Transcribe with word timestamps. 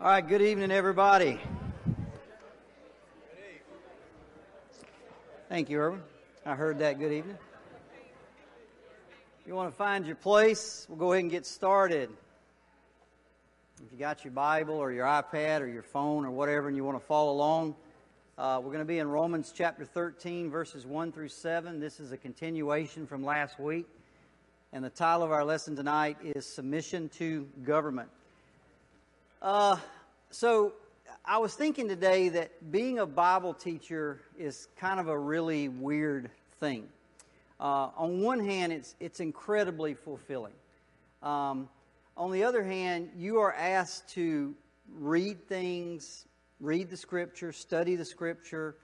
All 0.00 0.06
right, 0.06 0.24
good 0.24 0.42
evening, 0.42 0.70
everybody. 0.70 1.40
Thank 5.48 5.68
you, 5.70 5.80
Irwin. 5.80 6.02
I 6.46 6.54
heard 6.54 6.78
that. 6.78 7.00
Good 7.00 7.10
evening. 7.10 7.36
If 9.40 9.48
you 9.48 9.56
want 9.56 9.72
to 9.72 9.76
find 9.76 10.06
your 10.06 10.14
place, 10.14 10.86
we'll 10.88 10.98
go 10.98 11.14
ahead 11.14 11.24
and 11.24 11.32
get 11.32 11.46
started. 11.46 12.10
If 13.84 13.92
you 13.92 13.98
got 13.98 14.22
your 14.22 14.30
Bible 14.30 14.76
or 14.76 14.92
your 14.92 15.04
iPad 15.04 15.62
or 15.62 15.66
your 15.66 15.82
phone 15.82 16.24
or 16.24 16.30
whatever 16.30 16.68
and 16.68 16.76
you 16.76 16.84
want 16.84 16.96
to 16.96 17.04
follow 17.04 17.32
along, 17.32 17.74
uh, 18.38 18.60
we're 18.62 18.70
going 18.70 18.78
to 18.78 18.84
be 18.84 19.00
in 19.00 19.08
Romans 19.08 19.52
chapter 19.52 19.84
13, 19.84 20.48
verses 20.48 20.86
1 20.86 21.10
through 21.10 21.30
7. 21.30 21.80
This 21.80 21.98
is 21.98 22.12
a 22.12 22.16
continuation 22.16 23.04
from 23.04 23.24
last 23.24 23.58
week. 23.58 23.88
And 24.72 24.84
the 24.84 24.90
title 24.90 25.24
of 25.24 25.32
our 25.32 25.44
lesson 25.44 25.74
tonight 25.74 26.18
is 26.22 26.46
Submission 26.46 27.08
to 27.18 27.48
Government. 27.64 28.10
Uh, 29.40 29.76
so 30.30 30.72
I 31.24 31.38
was 31.38 31.54
thinking 31.54 31.86
today 31.86 32.28
that 32.30 32.72
being 32.72 32.98
a 32.98 33.06
Bible 33.06 33.54
teacher 33.54 34.20
is 34.36 34.66
kind 34.76 34.98
of 34.98 35.06
a 35.06 35.16
really 35.16 35.68
weird 35.68 36.28
thing. 36.58 36.88
Uh, 37.60 37.90
on 37.96 38.20
one 38.20 38.40
hand, 38.40 38.72
it's 38.72 38.96
it's 38.98 39.20
incredibly 39.20 39.94
fulfilling. 39.94 40.54
Um, 41.22 41.68
on 42.16 42.32
the 42.32 42.42
other 42.42 42.64
hand, 42.64 43.10
you 43.16 43.38
are 43.38 43.52
asked 43.54 44.08
to 44.10 44.56
read 44.92 45.46
things, 45.46 46.26
read 46.58 46.90
the 46.90 46.96
Scripture, 46.96 47.52
study 47.52 47.94
the 47.94 48.04
Scripture, 48.04 48.74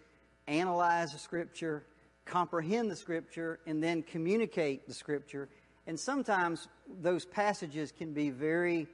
analyze 0.46 1.12
the 1.12 1.18
Scripture, 1.18 1.84
comprehend 2.27 2.88
the 2.93 2.96
Scripture, 2.96 3.59
and 3.66 3.82
then 3.82 4.05
communicate 4.05 4.87
the 4.87 4.95
Scripture. 4.95 5.48
And 5.88 5.98
sometimes 5.98 6.68
those 7.02 7.24
passages 7.24 7.91
can 7.91 8.12
be 8.12 8.30
very 8.30 8.87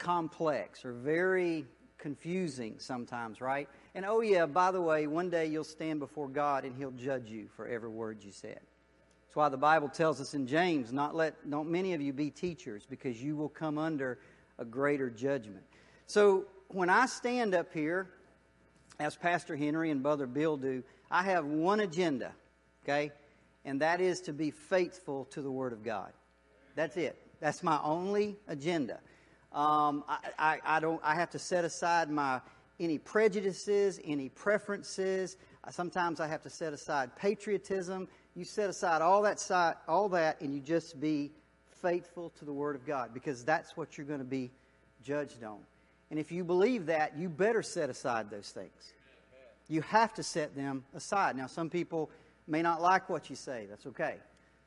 complex 0.00 0.84
or 0.84 0.92
very 0.92 1.64
confusing 1.98 2.74
sometimes, 2.78 3.40
right? 3.40 3.68
And 3.94 4.04
oh, 4.04 4.20
yeah, 4.22 4.46
by 4.46 4.72
the 4.72 4.80
way, 4.80 5.06
one 5.06 5.30
day 5.30 5.46
you'll 5.46 5.62
stand 5.62 6.00
before 6.00 6.26
God 6.26 6.64
and 6.64 6.74
He'll 6.76 6.90
judge 6.90 7.30
you 7.30 7.46
for 7.54 7.68
every 7.68 7.90
word 7.90 8.24
you 8.24 8.32
said. 8.32 8.58
That's 8.58 9.36
why 9.36 9.48
the 9.48 9.56
Bible 9.56 9.88
tells 9.88 10.20
us 10.20 10.34
in 10.34 10.48
James, 10.48 10.92
not 10.92 11.14
let 11.14 11.48
don't 11.48 11.70
many 11.70 11.94
of 11.94 12.00
you 12.00 12.12
be 12.12 12.30
teachers, 12.30 12.84
because 12.90 13.22
you 13.22 13.36
will 13.36 13.48
come 13.48 13.78
under 13.78 14.18
a 14.58 14.64
greater 14.64 15.08
judgment. 15.08 15.62
So 16.08 16.46
when 16.68 16.90
I 16.90 17.06
stand 17.06 17.54
up 17.54 17.72
here, 17.72 18.08
as 18.98 19.14
Pastor 19.14 19.54
Henry 19.54 19.90
and 19.90 20.02
Brother 20.02 20.26
Bill 20.26 20.56
do, 20.56 20.82
I 21.10 21.22
have 21.22 21.44
one 21.44 21.80
agenda, 21.80 22.32
okay? 22.84 23.12
And 23.64 23.80
that 23.82 24.00
is 24.00 24.20
to 24.22 24.32
be 24.32 24.50
faithful 24.50 25.26
to 25.26 25.42
the 25.42 25.50
Word 25.50 25.72
of 25.72 25.84
God. 25.84 26.12
That's 26.74 26.96
it. 26.96 27.16
That's 27.40 27.62
my 27.62 27.78
only 27.82 28.36
agenda. 28.48 29.00
Um, 29.52 30.04
I, 30.08 30.18
I, 30.38 30.58
I, 30.64 30.80
don't. 30.80 31.00
I 31.02 31.14
have 31.14 31.30
to 31.30 31.38
set 31.38 31.64
aside 31.64 32.10
my 32.10 32.40
any 32.78 32.98
prejudices, 32.98 34.00
any 34.04 34.28
preferences. 34.28 35.36
Sometimes 35.70 36.20
I 36.20 36.26
have 36.26 36.42
to 36.42 36.50
set 36.50 36.72
aside 36.72 37.14
patriotism. 37.16 38.08
You 38.34 38.44
set 38.44 38.70
aside 38.70 39.02
all 39.02 39.22
that 39.22 39.38
side, 39.38 39.74
all 39.86 40.08
that, 40.10 40.40
and 40.40 40.54
you 40.54 40.60
just 40.60 41.00
be 41.00 41.30
faithful 41.82 42.30
to 42.38 42.44
the 42.44 42.52
Word 42.52 42.76
of 42.76 42.86
God 42.86 43.12
because 43.12 43.44
that's 43.44 43.76
what 43.76 43.98
you're 43.98 44.06
going 44.06 44.20
to 44.20 44.24
be 44.24 44.50
judged 45.02 45.42
on. 45.44 45.58
And 46.10 46.18
if 46.18 46.32
you 46.32 46.44
believe 46.44 46.86
that, 46.86 47.16
you 47.16 47.28
better 47.28 47.62
set 47.62 47.90
aside 47.90 48.30
those 48.30 48.50
things. 48.50 48.92
You 49.68 49.82
have 49.82 50.14
to 50.14 50.22
set 50.22 50.56
them 50.56 50.84
aside. 50.94 51.36
Now, 51.36 51.46
some 51.46 51.70
people 51.70 52.10
may 52.48 52.62
not 52.62 52.82
like 52.82 53.08
what 53.08 53.30
you 53.30 53.36
say. 53.36 53.66
That's 53.68 53.86
okay. 53.86 54.16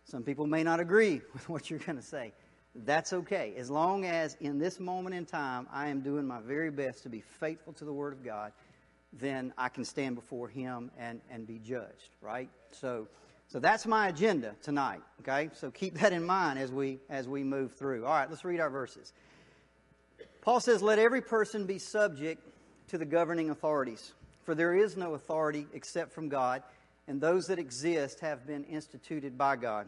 Some 0.06 0.24
people 0.24 0.48
may 0.48 0.64
not 0.64 0.80
agree 0.80 1.22
with 1.34 1.50
what 1.50 1.70
you're 1.70 1.80
going 1.80 1.98
to 1.98 2.04
say. 2.04 2.32
That's 2.76 3.14
okay. 3.14 3.54
As 3.56 3.70
long 3.70 4.06
as 4.06 4.36
in 4.40 4.58
this 4.58 4.80
moment 4.80 5.16
in 5.16 5.26
time 5.26 5.68
I 5.72 5.90
am 5.90 6.02
doing 6.02 6.26
my 6.26 6.42
very 6.42 6.72
best 6.72 7.04
to 7.04 7.10
be 7.10 7.22
faithful 7.22 7.74
to 7.74 7.86
the 7.86 7.94
Word 7.94 8.14
of 8.14 8.24
God, 8.24 8.52
then 9.14 9.54
I 9.58 9.70
can 9.70 9.86
stand 9.86 10.16
before 10.16 10.48
Him 10.48 10.90
and, 10.98 11.22
and 11.30 11.46
be 11.46 11.60
judged, 11.60 12.10
right? 12.22 12.50
So, 12.72 13.08
so 13.48 13.60
that's 13.60 13.86
my 13.86 14.08
agenda 14.08 14.56
tonight, 14.64 15.02
okay? 15.22 15.52
So 15.54 15.70
keep 15.70 16.00
that 16.00 16.14
in 16.14 16.24
mind 16.24 16.58
as 16.58 16.72
we, 16.72 17.00
as 17.10 17.28
we 17.28 17.44
move 17.44 17.74
through. 17.74 18.06
All 18.06 18.12
right, 18.12 18.30
let's 18.30 18.44
read 18.44 18.60
our 18.60 18.72
verses. 18.72 19.14
Paul 20.42 20.60
says, 20.60 20.82
Let 20.82 20.98
every 20.98 21.22
person 21.22 21.68
be 21.68 21.78
subject 21.78 22.42
to 22.88 22.98
the 22.98 23.06
governing 23.06 23.52
authorities, 23.52 24.14
for 24.44 24.56
there 24.56 24.76
is 24.76 24.98
no 24.98 25.14
authority 25.14 25.68
except 25.74 26.12
from 26.12 26.28
God, 26.28 26.64
and 27.08 27.22
those 27.22 27.48
that 27.48 27.60
exist 27.60 28.20
have 28.22 28.48
been 28.48 28.64
instituted 28.64 29.38
by 29.38 29.58
God. 29.58 29.88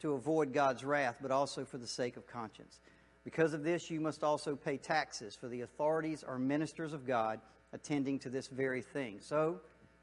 to 0.00 0.12
avoid 0.12 0.52
God's 0.52 0.84
wrath, 0.84 1.16
but 1.20 1.30
also 1.30 1.64
for 1.64 1.78
the 1.78 1.86
sake 1.86 2.16
of 2.16 2.26
conscience. 2.26 2.80
Because 3.24 3.52
of 3.52 3.62
this, 3.62 3.90
you 3.90 4.00
must 4.00 4.24
also 4.24 4.56
pay 4.56 4.76
taxes, 4.76 5.34
for 5.34 5.48
the 5.48 5.60
authorities 5.62 6.24
are 6.24 6.38
ministers 6.38 6.92
of 6.92 7.06
God, 7.06 7.40
attending 7.72 8.18
to 8.20 8.30
this 8.30 8.48
very 8.48 8.82
thing. 8.82 9.18
So, 9.20 9.60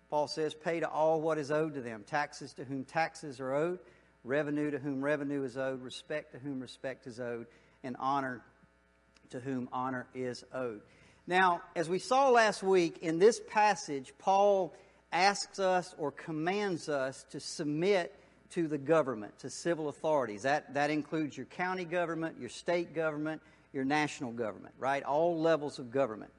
Paul 0.10 0.28
says, 0.28 0.54
pay 0.54 0.80
to 0.80 0.90
all 0.90 1.20
what 1.22 1.38
is 1.38 1.52
owed 1.52 1.74
to 1.74 1.82
them 1.82 2.04
taxes 2.06 2.54
to 2.54 2.64
whom 2.64 2.84
taxes 2.84 3.40
are 3.40 3.54
owed, 3.54 3.80
revenue 4.24 4.70
to 4.72 4.78
whom 4.78 5.04
revenue 5.04 5.44
is 5.44 5.58
owed, 5.58 5.82
respect 5.82 6.34
to 6.34 6.40
whom 6.40 6.60
respect 6.60 7.08
is 7.08 7.20
owed, 7.20 7.48
and 7.84 7.96
honor 8.00 8.42
to 9.32 9.40
whom 9.40 9.68
honor 9.72 10.08
is 10.14 10.44
owed. 10.54 10.82
Now, 11.28 11.62
as 11.76 11.90
we 11.90 11.98
saw 11.98 12.30
last 12.30 12.62
week, 12.62 13.00
in 13.02 13.18
this 13.18 13.42
passage, 13.50 14.14
Paul 14.20 14.76
asks 15.12 15.60
us 15.60 15.96
or 15.98 16.12
commands 16.12 16.88
us 16.90 17.26
to 17.32 17.40
submit 17.40 18.14
to 18.52 18.68
the 18.68 18.78
government, 18.78 19.38
to 19.40 19.50
civil 19.50 19.90
authorities. 19.90 20.44
That, 20.44 20.74
that 20.74 20.90
includes 20.90 21.36
your 21.36 21.46
county 21.48 21.86
government, 21.86 22.38
your 22.40 22.50
state 22.50 22.94
government, 22.94 23.42
your 23.74 23.86
national 23.86 24.32
government, 24.32 24.74
right? 24.80 25.04
All 25.04 25.40
levels 25.40 25.80
of 25.80 25.92
government. 25.92 26.32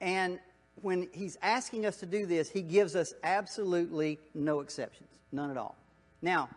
And 0.00 0.38
when 0.82 1.08
he's 1.12 1.36
asking 1.42 1.86
us 1.86 1.98
to 1.98 2.06
do 2.06 2.26
this, 2.26 2.50
he 2.50 2.62
gives 2.62 2.94
us 2.94 3.14
absolutely 3.24 4.18
no 4.34 4.60
exceptions, 4.60 5.08
none 5.32 5.50
at 5.50 5.56
all. 5.56 5.76
Now, 6.22 6.48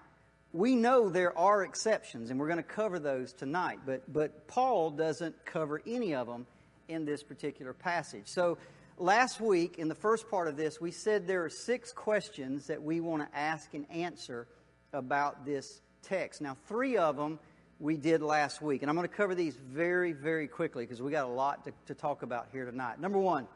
we 0.52 0.76
know 0.76 1.10
there 1.10 1.38
are 1.38 1.64
exceptions, 1.64 2.30
and 2.30 2.40
we're 2.40 2.48
going 2.48 2.58
to 2.58 2.64
cover 2.64 3.00
those 3.00 3.34
tonight, 3.34 3.80
but, 3.86 4.12
but 4.12 4.48
Paul 4.48 4.92
doesn't 4.92 5.46
cover 5.46 5.82
any 5.86 6.16
of 6.16 6.28
them 6.28 6.48
in 6.88 7.06
this 7.06 7.22
particular 7.22 7.74
passage. 7.74 8.24
So, 8.26 8.58
last 8.98 9.40
week, 9.40 9.78
in 9.78 9.88
the 9.88 9.96
first 9.96 10.30
part 10.30 10.48
of 10.48 10.58
this, 10.58 10.82
we 10.82 10.92
said 10.92 11.28
there 11.28 11.46
are 11.46 11.50
six 11.50 11.94
questions 11.94 12.68
that 12.68 12.82
we 12.82 13.00
want 13.00 13.30
to 13.30 13.38
ask 13.38 13.74
and 13.74 13.86
answer 13.92 14.48
about 14.94 15.46
this 15.46 15.82
text. 16.02 16.42
Now, 16.42 16.58
three 16.68 16.98
of 16.98 17.18
them 17.18 17.40
we 17.80 17.96
did 17.96 18.22
last 18.22 18.62
week, 18.62 18.82
and 18.82 18.90
I'm 18.90 18.96
going 18.96 19.08
to 19.08 19.14
cover 19.14 19.36
these 19.36 19.56
very, 19.56 20.12
very 20.12 20.48
quickly 20.48 20.86
because 20.86 21.02
we 21.02 21.12
got 21.12 21.26
a 21.26 21.32
lot 21.32 21.64
to, 21.66 21.72
to 21.88 21.94
talk 21.94 22.24
about 22.24 22.48
here 22.52 22.66
tonight. 22.66 23.00
Number 23.00 23.20
one, 23.20 23.48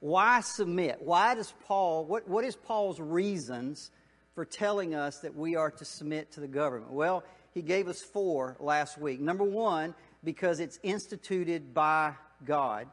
why 0.00 0.40
submit? 0.40 0.98
Why 1.00 1.34
does 1.34 1.52
Paul, 1.64 2.04
what, 2.04 2.28
what 2.28 2.44
is 2.44 2.56
Paul's 2.56 3.00
reasons 3.00 3.90
for 4.34 4.44
telling 4.44 4.94
us 4.94 5.20
that 5.20 5.34
we 5.34 5.56
are 5.56 5.70
to 5.70 5.84
submit 5.84 6.32
to 6.32 6.40
the 6.40 6.48
government? 6.48 6.92
Well, 6.92 7.24
he 7.54 7.62
gave 7.62 7.88
us 7.88 8.02
four 8.02 8.56
last 8.60 8.98
week. 8.98 9.18
Number 9.18 9.44
one, 9.44 9.94
because 10.22 10.60
it's 10.60 10.78
instituted 10.82 11.72
by 11.72 12.12
God. 12.44 12.88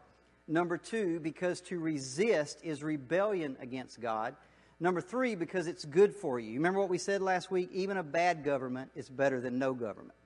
Number 0.47 0.77
two, 0.77 1.19
because 1.19 1.59
to 1.61 1.79
resist 1.79 2.59
is 2.63 2.81
rebellion 2.81 3.57
against 3.59 3.99
God. 3.99 4.35
Number 4.83 4.99
three, 4.99 5.35
because 5.35 5.67
it's 5.67 5.85
good 5.85 6.13
for 6.13 6.41
you. 6.41 6.55
Remember 6.55 6.81
what 6.81 6.89
we 6.89 6.97
said 6.97 7.21
last 7.21 7.49
week? 7.49 7.69
Even 7.71 7.95
a 7.95 8.03
bad 8.03 8.43
government 8.43 8.91
is 8.95 9.07
better 9.07 9.39
than 9.39 9.57
no 9.57 9.73
government. 9.73 10.17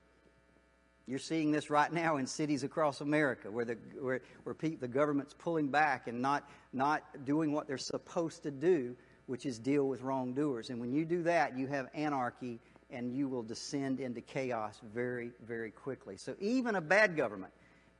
You're 1.06 1.20
seeing 1.20 1.52
this 1.52 1.70
right 1.70 1.92
now 1.92 2.16
in 2.16 2.26
cities 2.26 2.64
across 2.64 3.00
America 3.00 3.52
where, 3.52 3.64
the, 3.64 3.78
where, 4.00 4.20
where 4.42 4.56
the 4.60 4.88
government's 4.88 5.32
pulling 5.32 5.68
back 5.68 6.08
and 6.08 6.20
not, 6.20 6.50
not 6.72 7.04
doing 7.24 7.52
what 7.52 7.68
they're 7.68 7.78
supposed 7.78 8.42
to 8.42 8.50
do, 8.50 8.96
which 9.26 9.46
is 9.46 9.60
deal 9.60 9.86
with 9.86 10.02
wrongdoers. 10.02 10.70
And 10.70 10.80
when 10.80 10.92
you 10.92 11.04
do 11.04 11.22
that, 11.22 11.56
you 11.56 11.68
have 11.68 11.86
anarchy 11.94 12.58
and 12.90 13.14
you 13.14 13.28
will 13.28 13.44
descend 13.44 14.00
into 14.00 14.20
chaos 14.20 14.80
very, 14.92 15.30
very 15.46 15.70
quickly. 15.70 16.16
So 16.16 16.34
even 16.40 16.74
a 16.74 16.80
bad 16.80 17.16
government 17.16 17.52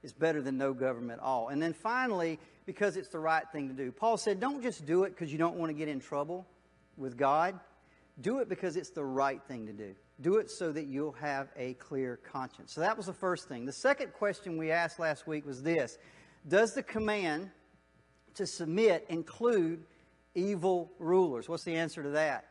is 0.03 0.13
better 0.13 0.41
than 0.41 0.57
no 0.57 0.73
government 0.73 1.21
at 1.21 1.25
all. 1.25 1.49
And 1.49 1.61
then 1.61 1.73
finally, 1.73 2.39
because 2.67 2.97
it's 2.97 3.09
the 3.09 3.19
right 3.19 3.45
thing 3.51 3.69
to 3.69 3.75
do. 3.75 3.91
Paul 3.91 4.17
said, 4.17 4.41
don't 4.41 4.63
just 4.63 4.87
do 4.87 5.05
it 5.05 5.11
because 5.11 5.33
you 5.33 5.39
don't 5.39 5.57
want 5.57 5.71
to 5.71 5.75
get 5.75 5.89
in 5.89 6.01
trouble 6.01 6.47
with 6.97 7.17
God. 7.17 7.59
Do 8.21 8.39
it 8.39 8.49
because 8.49 8.77
it's 8.77 8.91
the 8.91 9.05
right 9.05 9.41
thing 9.49 9.67
to 9.67 9.73
do. 9.73 9.95
Do 10.21 10.37
it 10.37 10.51
so 10.51 10.73
that 10.73 10.87
you'll 10.87 11.13
have 11.13 11.49
a 11.57 11.75
clear 11.75 12.17
conscience. 12.17 12.73
So 12.73 12.81
that 12.81 12.97
was 12.97 13.07
the 13.07 13.13
first 13.13 13.49
thing. 13.49 13.65
The 13.65 13.73
second 13.73 14.13
question 14.13 14.59
we 14.59 14.71
asked 14.71 14.99
last 14.99 15.27
week 15.27 15.47
was 15.47 15.63
this 15.63 15.99
Does 16.47 16.75
the 16.75 16.83
command 16.83 17.51
to 18.35 18.47
submit 18.47 19.07
include 19.09 19.85
evil 20.35 20.91
rulers? 20.99 21.49
What's 21.49 21.65
the 21.65 21.77
answer 21.77 22.03
to 22.03 22.11
that? 22.11 22.48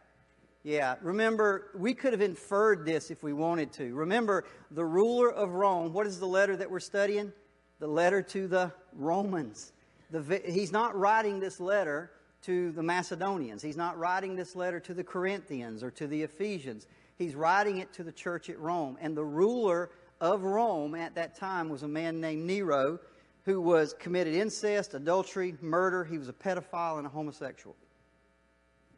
Yeah, 0.67 0.95
remember, 1.01 1.69
we 1.75 1.93
could 1.93 2.11
have 2.11 2.19
inferred 2.19 2.85
this 2.85 3.09
if 3.09 3.23
we 3.23 3.31
wanted 3.31 3.71
to. 3.71 3.95
Remember, 3.95 4.43
the 4.69 4.83
ruler 4.83 5.31
of 5.31 5.51
Rome, 5.51 5.93
what 5.93 6.05
is 6.05 6.19
the 6.19 6.25
letter 6.25 6.57
that 6.57 6.69
we're 6.69 6.81
studying? 6.81 7.31
The 7.79 7.87
letter 7.87 8.21
to 8.23 8.49
the 8.49 8.73
Romans. 8.91 9.71
The, 10.11 10.41
he's 10.45 10.73
not 10.73 10.93
writing 10.93 11.39
this 11.39 11.61
letter 11.61 12.11
to 12.41 12.73
the 12.73 12.83
Macedonians. 12.83 13.61
He's 13.61 13.77
not 13.77 13.97
writing 13.97 14.35
this 14.35 14.57
letter 14.57 14.81
to 14.81 14.93
the 14.93 15.05
Corinthians 15.05 15.83
or 15.83 15.91
to 15.91 16.05
the 16.05 16.21
Ephesians. 16.21 16.85
He's 17.17 17.33
writing 17.33 17.77
it 17.77 17.93
to 17.93 18.03
the 18.03 18.11
church 18.11 18.49
at 18.49 18.59
Rome. 18.59 18.97
And 18.99 19.15
the 19.15 19.23
ruler 19.23 19.91
of 20.19 20.43
Rome 20.43 20.95
at 20.95 21.15
that 21.15 21.33
time 21.33 21.69
was 21.69 21.83
a 21.83 21.87
man 21.87 22.19
named 22.19 22.45
Nero 22.45 22.99
who 23.45 23.61
was 23.61 23.93
committed 23.93 24.35
incest, 24.35 24.95
adultery, 24.95 25.55
murder. 25.61 26.03
He 26.03 26.17
was 26.17 26.27
a 26.27 26.33
pedophile 26.33 26.97
and 26.97 27.07
a 27.07 27.09
homosexual. 27.09 27.77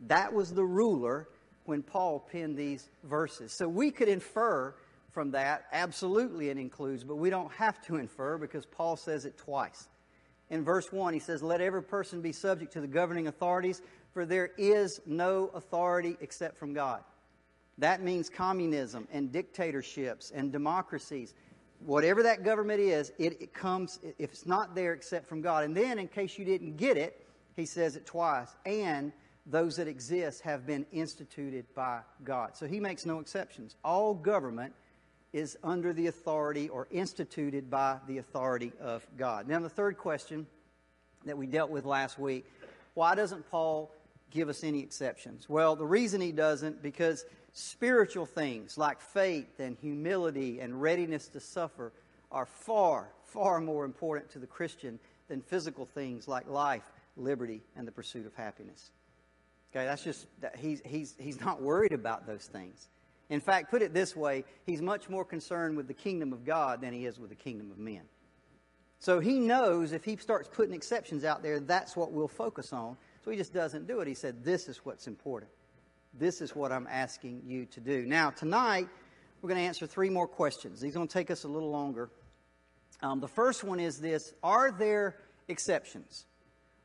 That 0.08 0.34
was 0.34 0.52
the 0.52 0.66
ruler 0.66 1.28
when 1.70 1.84
Paul 1.84 2.20
penned 2.20 2.58
these 2.58 2.90
verses. 3.04 3.54
So 3.54 3.70
we 3.70 3.92
could 3.92 4.10
infer 4.10 4.74
from 5.12 5.32
that, 5.32 5.66
absolutely 5.72 6.50
it 6.50 6.58
includes, 6.58 7.04
but 7.04 7.16
we 7.16 7.30
don't 7.30 7.52
have 7.54 7.82
to 7.86 7.98
infer 7.98 8.38
because 8.38 8.66
Paul 8.66 8.96
says 8.96 9.26
it 9.26 9.38
twice. 9.38 9.88
In 10.50 10.64
verse 10.64 10.92
1, 10.92 11.14
he 11.14 11.20
says, 11.20 11.44
Let 11.44 11.62
every 11.62 11.84
person 11.84 12.22
be 12.22 12.32
subject 12.32 12.74
to 12.74 12.82
the 12.82 12.88
governing 12.88 13.28
authorities, 13.28 13.82
for 14.14 14.26
there 14.26 14.52
is 14.58 15.00
no 15.06 15.52
authority 15.54 16.18
except 16.22 16.58
from 16.58 16.74
God. 16.74 17.04
That 17.78 18.02
means 18.02 18.30
communism 18.30 19.08
and 19.12 19.32
dictatorships 19.32 20.32
and 20.34 20.52
democracies. 20.52 21.34
Whatever 21.86 22.24
that 22.24 22.44
government 22.44 22.80
is, 22.80 23.12
it, 23.20 23.42
it 23.42 23.54
comes, 23.54 24.00
if 24.18 24.32
it's 24.32 24.46
not 24.46 24.76
there 24.76 24.94
except 24.94 25.30
from 25.30 25.42
God. 25.42 25.64
And 25.64 25.78
then, 25.78 25.98
in 25.98 26.08
case 26.08 26.38
you 26.38 26.46
didn't 26.46 26.78
get 26.78 26.98
it, 26.98 27.26
he 27.56 27.66
says 27.66 27.96
it 27.96 28.06
twice. 28.06 28.56
And 28.66 29.14
those 29.50 29.78
that 29.78 29.88
exist 29.88 30.42
have 30.42 30.66
been 30.66 30.86
instituted 30.92 31.66
by 31.74 32.02
God. 32.24 32.56
So 32.56 32.68
he 32.68 32.80
makes 32.80 33.06
no 33.06 33.20
exceptions. 33.20 33.76
All 33.84 34.14
government 34.14 34.74
is 35.34 35.58
under 35.64 35.92
the 35.92 36.08
authority 36.08 36.70
or 36.70 36.88
instituted 36.92 37.70
by 37.70 37.98
the 38.08 38.20
authority 38.20 38.72
of 38.80 39.06
God. 39.18 39.48
Now, 39.48 39.60
the 39.60 39.70
third 39.70 39.98
question 39.98 40.46
that 41.26 41.38
we 41.38 41.48
dealt 41.48 41.70
with 41.70 41.86
last 41.86 42.18
week 42.18 42.46
why 42.96 43.16
doesn't 43.16 43.50
Paul 43.50 43.92
give 44.30 44.50
us 44.50 44.64
any 44.64 44.82
exceptions? 44.82 45.48
Well, 45.48 45.76
the 45.76 45.86
reason 45.86 46.20
he 46.20 46.32
doesn't, 46.32 46.82
because 46.82 47.24
spiritual 47.54 48.26
things 48.26 48.78
like 48.78 49.00
faith 49.00 49.60
and 49.60 49.78
humility 49.80 50.60
and 50.60 50.82
readiness 50.82 51.28
to 51.30 51.40
suffer 51.40 51.94
are 52.32 52.46
far, 52.46 53.10
far 53.24 53.62
more 53.62 53.86
important 53.86 54.30
to 54.32 54.40
the 54.40 54.48
Christian 54.48 55.00
than 55.28 55.42
physical 55.42 55.86
things 55.86 56.28
like 56.28 56.50
life, 56.50 56.92
liberty, 57.16 57.62
and 57.76 57.88
the 57.88 57.92
pursuit 57.92 58.26
of 58.26 58.36
happiness. 58.36 58.92
Okay, 59.72 59.86
that's 59.86 60.04
just, 60.04 60.28
he's, 60.58 60.82
he's, 60.86 61.16
he's 61.20 61.40
not 61.40 61.62
worried 61.62 61.94
about 61.94 62.26
those 62.26 62.46
things. 62.46 62.90
In 63.30 63.40
fact, 63.40 63.70
put 63.70 63.82
it 63.82 63.94
this 63.94 64.16
way, 64.16 64.44
he's 64.66 64.82
much 64.82 65.10
more 65.10 65.24
concerned 65.24 65.78
with 65.78 65.88
the 65.88 65.94
kingdom 65.94 66.34
of 66.34 66.44
God 66.44 66.82
than 66.82 66.94
he 66.94 67.06
is 67.06 67.20
with 67.20 67.30
the 67.30 67.36
kingdom 67.36 67.70
of 67.70 67.78
men. 67.78 68.02
So 68.98 69.20
he 69.20 69.40
knows 69.40 69.92
if 69.92 70.04
he 70.04 70.18
starts 70.18 70.50
putting 70.52 70.74
exceptions 70.74 71.24
out 71.24 71.44
there, 71.44 71.60
that's 71.60 71.96
what 71.96 72.12
we'll 72.12 72.28
focus 72.28 72.74
on. 72.74 72.98
So 73.24 73.32
he 73.32 73.38
just 73.38 73.54
doesn't 73.54 73.88
do 73.88 74.00
it. 74.00 74.08
He 74.08 74.14
said, 74.14 74.44
This 74.44 74.68
is 74.68 74.80
what's 74.84 75.08
important. 75.08 75.52
This 76.14 76.42
is 76.42 76.56
what 76.56 76.72
I'm 76.72 76.88
asking 76.88 77.44
you 77.46 77.66
to 77.68 77.80
do. 77.80 78.06
Now, 78.06 78.32
tonight, 78.32 78.90
we're 79.42 79.50
going 79.50 79.62
to 79.62 79.66
answer 79.66 79.86
three 79.86 80.10
more 80.10 80.28
questions. 80.28 80.82
These 80.82 80.96
are 80.96 81.00
going 81.00 81.08
to 81.08 81.14
take 81.14 81.32
us 81.32 81.44
a 81.44 81.48
little 81.48 81.70
longer. 81.70 82.10
Um, 83.02 83.20
the 83.20 83.28
first 83.28 83.64
one 83.64 83.80
is 83.80 84.00
this 84.00 84.34
Are 84.44 84.72
there 84.72 85.18
exceptions? 85.48 86.26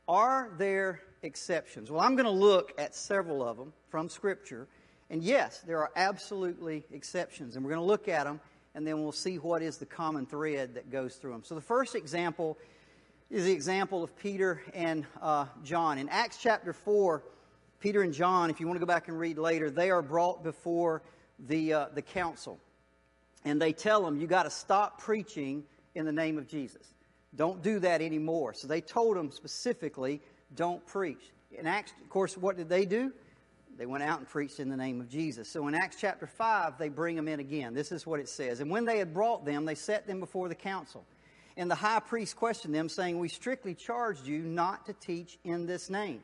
Are 0.07 0.51
there 0.57 1.01
exceptions? 1.25 1.91
Well, 1.91 2.01
I'm 2.01 2.15
going 2.15 2.25
to 2.25 2.31
look 2.31 2.73
at 2.77 2.95
several 2.95 3.47
of 3.47 3.57
them 3.57 3.73
from 3.89 4.09
Scripture 4.09 4.67
and 5.09 5.23
yes, 5.23 5.59
there 5.59 5.79
are 5.79 5.91
absolutely 5.95 6.83
exceptions, 6.91 7.55
and 7.55 7.63
we're 7.63 7.71
going 7.71 7.81
to 7.81 7.87
look 7.87 8.07
at 8.07 8.23
them, 8.23 8.39
and 8.73 8.85
then 8.85 9.01
we'll 9.01 9.11
see 9.11 9.37
what 9.37 9.61
is 9.61 9.77
the 9.77 9.85
common 9.85 10.25
thread 10.25 10.73
that 10.73 10.89
goes 10.89 11.15
through 11.15 11.31
them. 11.31 11.43
So 11.43 11.53
the 11.55 11.61
first 11.61 11.95
example 11.95 12.57
is 13.29 13.45
the 13.45 13.51
example 13.51 14.03
of 14.03 14.15
Peter 14.17 14.63
and 14.73 15.05
uh, 15.21 15.45
John. 15.63 15.99
In 15.99 16.09
Acts 16.09 16.37
chapter 16.41 16.73
4, 16.73 17.23
Peter 17.79 18.01
and 18.01 18.13
John, 18.13 18.49
if 18.49 18.59
you 18.59 18.67
want 18.67 18.77
to 18.77 18.85
go 18.85 18.87
back 18.87 19.07
and 19.07 19.19
read 19.19 19.37
later, 19.37 19.69
they 19.69 19.91
are 19.91 20.01
brought 20.01 20.43
before 20.43 21.03
the, 21.47 21.73
uh, 21.73 21.85
the 21.93 22.01
council. 22.01 22.59
And 23.43 23.61
they 23.61 23.73
tell 23.73 24.03
them, 24.03 24.19
you 24.19 24.25
got 24.25 24.43
to 24.43 24.49
stop 24.49 24.99
preaching 24.99 25.63
in 25.93 26.05
the 26.05 26.11
name 26.11 26.39
of 26.39 26.47
Jesus. 26.47 26.93
Don't 27.35 27.61
do 27.61 27.77
that 27.79 28.01
anymore. 28.01 28.53
So 28.53 28.67
they 28.67 28.81
told 28.81 29.17
them 29.17 29.29
specifically, 29.29 30.21
don't 30.53 30.85
preach. 30.85 31.31
In 31.51 31.67
Acts, 31.67 31.93
of 32.01 32.09
course, 32.09 32.37
what 32.37 32.57
did 32.57 32.69
they 32.69 32.85
do? 32.85 33.11
They 33.77 33.85
went 33.85 34.03
out 34.03 34.19
and 34.19 34.27
preached 34.27 34.59
in 34.59 34.69
the 34.69 34.77
name 34.77 35.01
of 35.01 35.09
Jesus. 35.09 35.49
So 35.49 35.67
in 35.67 35.75
Acts 35.75 35.97
chapter 35.99 36.27
5, 36.27 36.77
they 36.77 36.89
bring 36.89 37.15
them 37.15 37.27
in 37.27 37.39
again. 37.39 37.73
This 37.73 37.91
is 37.91 38.07
what 38.07 38.19
it 38.19 38.29
says. 38.29 38.61
And 38.61 38.71
when 38.71 38.85
they 38.85 38.97
had 38.97 39.13
brought 39.13 39.45
them, 39.45 39.65
they 39.65 39.75
set 39.75 40.07
them 40.07 40.19
before 40.19 40.47
the 40.47 40.55
council. 40.55 41.05
And 41.57 41.69
the 41.69 41.75
high 41.75 41.99
priest 41.99 42.35
questioned 42.35 42.73
them, 42.73 42.89
saying, 42.89 43.17
We 43.17 43.29
strictly 43.29 43.73
charged 43.73 44.25
you 44.25 44.39
not 44.39 44.85
to 44.85 44.93
teach 44.93 45.37
in 45.43 45.65
this 45.65 45.89
name. 45.89 46.23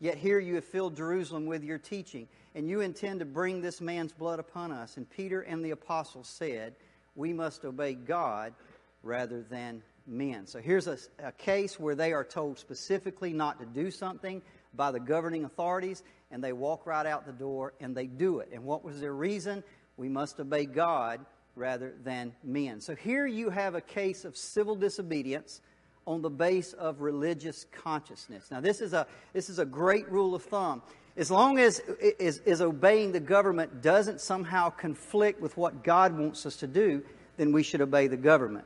Yet 0.00 0.16
here 0.16 0.38
you 0.38 0.54
have 0.54 0.64
filled 0.64 0.96
Jerusalem 0.96 1.46
with 1.46 1.62
your 1.62 1.78
teaching, 1.78 2.26
and 2.54 2.68
you 2.68 2.80
intend 2.80 3.20
to 3.20 3.26
bring 3.26 3.60
this 3.60 3.80
man's 3.80 4.12
blood 4.12 4.38
upon 4.38 4.72
us. 4.72 4.96
And 4.96 5.08
Peter 5.10 5.42
and 5.42 5.64
the 5.64 5.72
apostles 5.72 6.28
said, 6.28 6.74
We 7.14 7.32
must 7.32 7.64
obey 7.64 7.94
God 7.94 8.54
rather 9.02 9.42
than 9.42 9.82
men. 10.06 10.46
So 10.46 10.60
here's 10.60 10.86
a, 10.86 10.98
a 11.22 11.32
case 11.32 11.78
where 11.78 11.94
they 11.94 12.12
are 12.12 12.24
told 12.24 12.58
specifically 12.58 13.32
not 13.32 13.58
to 13.60 13.66
do 13.66 13.90
something 13.90 14.42
by 14.74 14.92
the 14.92 15.00
governing 15.00 15.44
authorities, 15.44 16.02
and 16.30 16.42
they 16.42 16.52
walk 16.52 16.86
right 16.86 17.06
out 17.06 17.26
the 17.26 17.32
door 17.32 17.74
and 17.80 17.96
they 17.96 18.06
do 18.06 18.38
it. 18.38 18.50
And 18.52 18.64
what 18.64 18.84
was 18.84 19.00
their 19.00 19.14
reason? 19.14 19.64
We 19.96 20.08
must 20.08 20.38
obey 20.38 20.66
God 20.66 21.20
rather 21.56 21.94
than 22.04 22.32
men. 22.44 22.80
So 22.80 22.94
here 22.94 23.26
you 23.26 23.50
have 23.50 23.74
a 23.74 23.80
case 23.80 24.24
of 24.24 24.36
civil 24.36 24.76
disobedience 24.76 25.60
on 26.06 26.22
the 26.22 26.30
base 26.30 26.72
of 26.72 27.00
religious 27.00 27.66
consciousness. 27.72 28.50
Now 28.50 28.60
this 28.60 28.80
is 28.80 28.92
a 28.92 29.06
this 29.32 29.50
is 29.50 29.58
a 29.58 29.64
great 29.64 30.08
rule 30.10 30.34
of 30.34 30.42
thumb. 30.42 30.82
As 31.16 31.30
long 31.30 31.58
as 31.58 31.80
is, 32.18 32.38
is 32.38 32.62
obeying 32.62 33.12
the 33.12 33.20
government 33.20 33.82
doesn't 33.82 34.20
somehow 34.20 34.70
conflict 34.70 35.40
with 35.40 35.56
what 35.56 35.84
God 35.84 36.16
wants 36.16 36.46
us 36.46 36.56
to 36.56 36.66
do, 36.66 37.02
then 37.36 37.52
we 37.52 37.62
should 37.62 37.80
obey 37.80 38.06
the 38.06 38.16
government. 38.16 38.64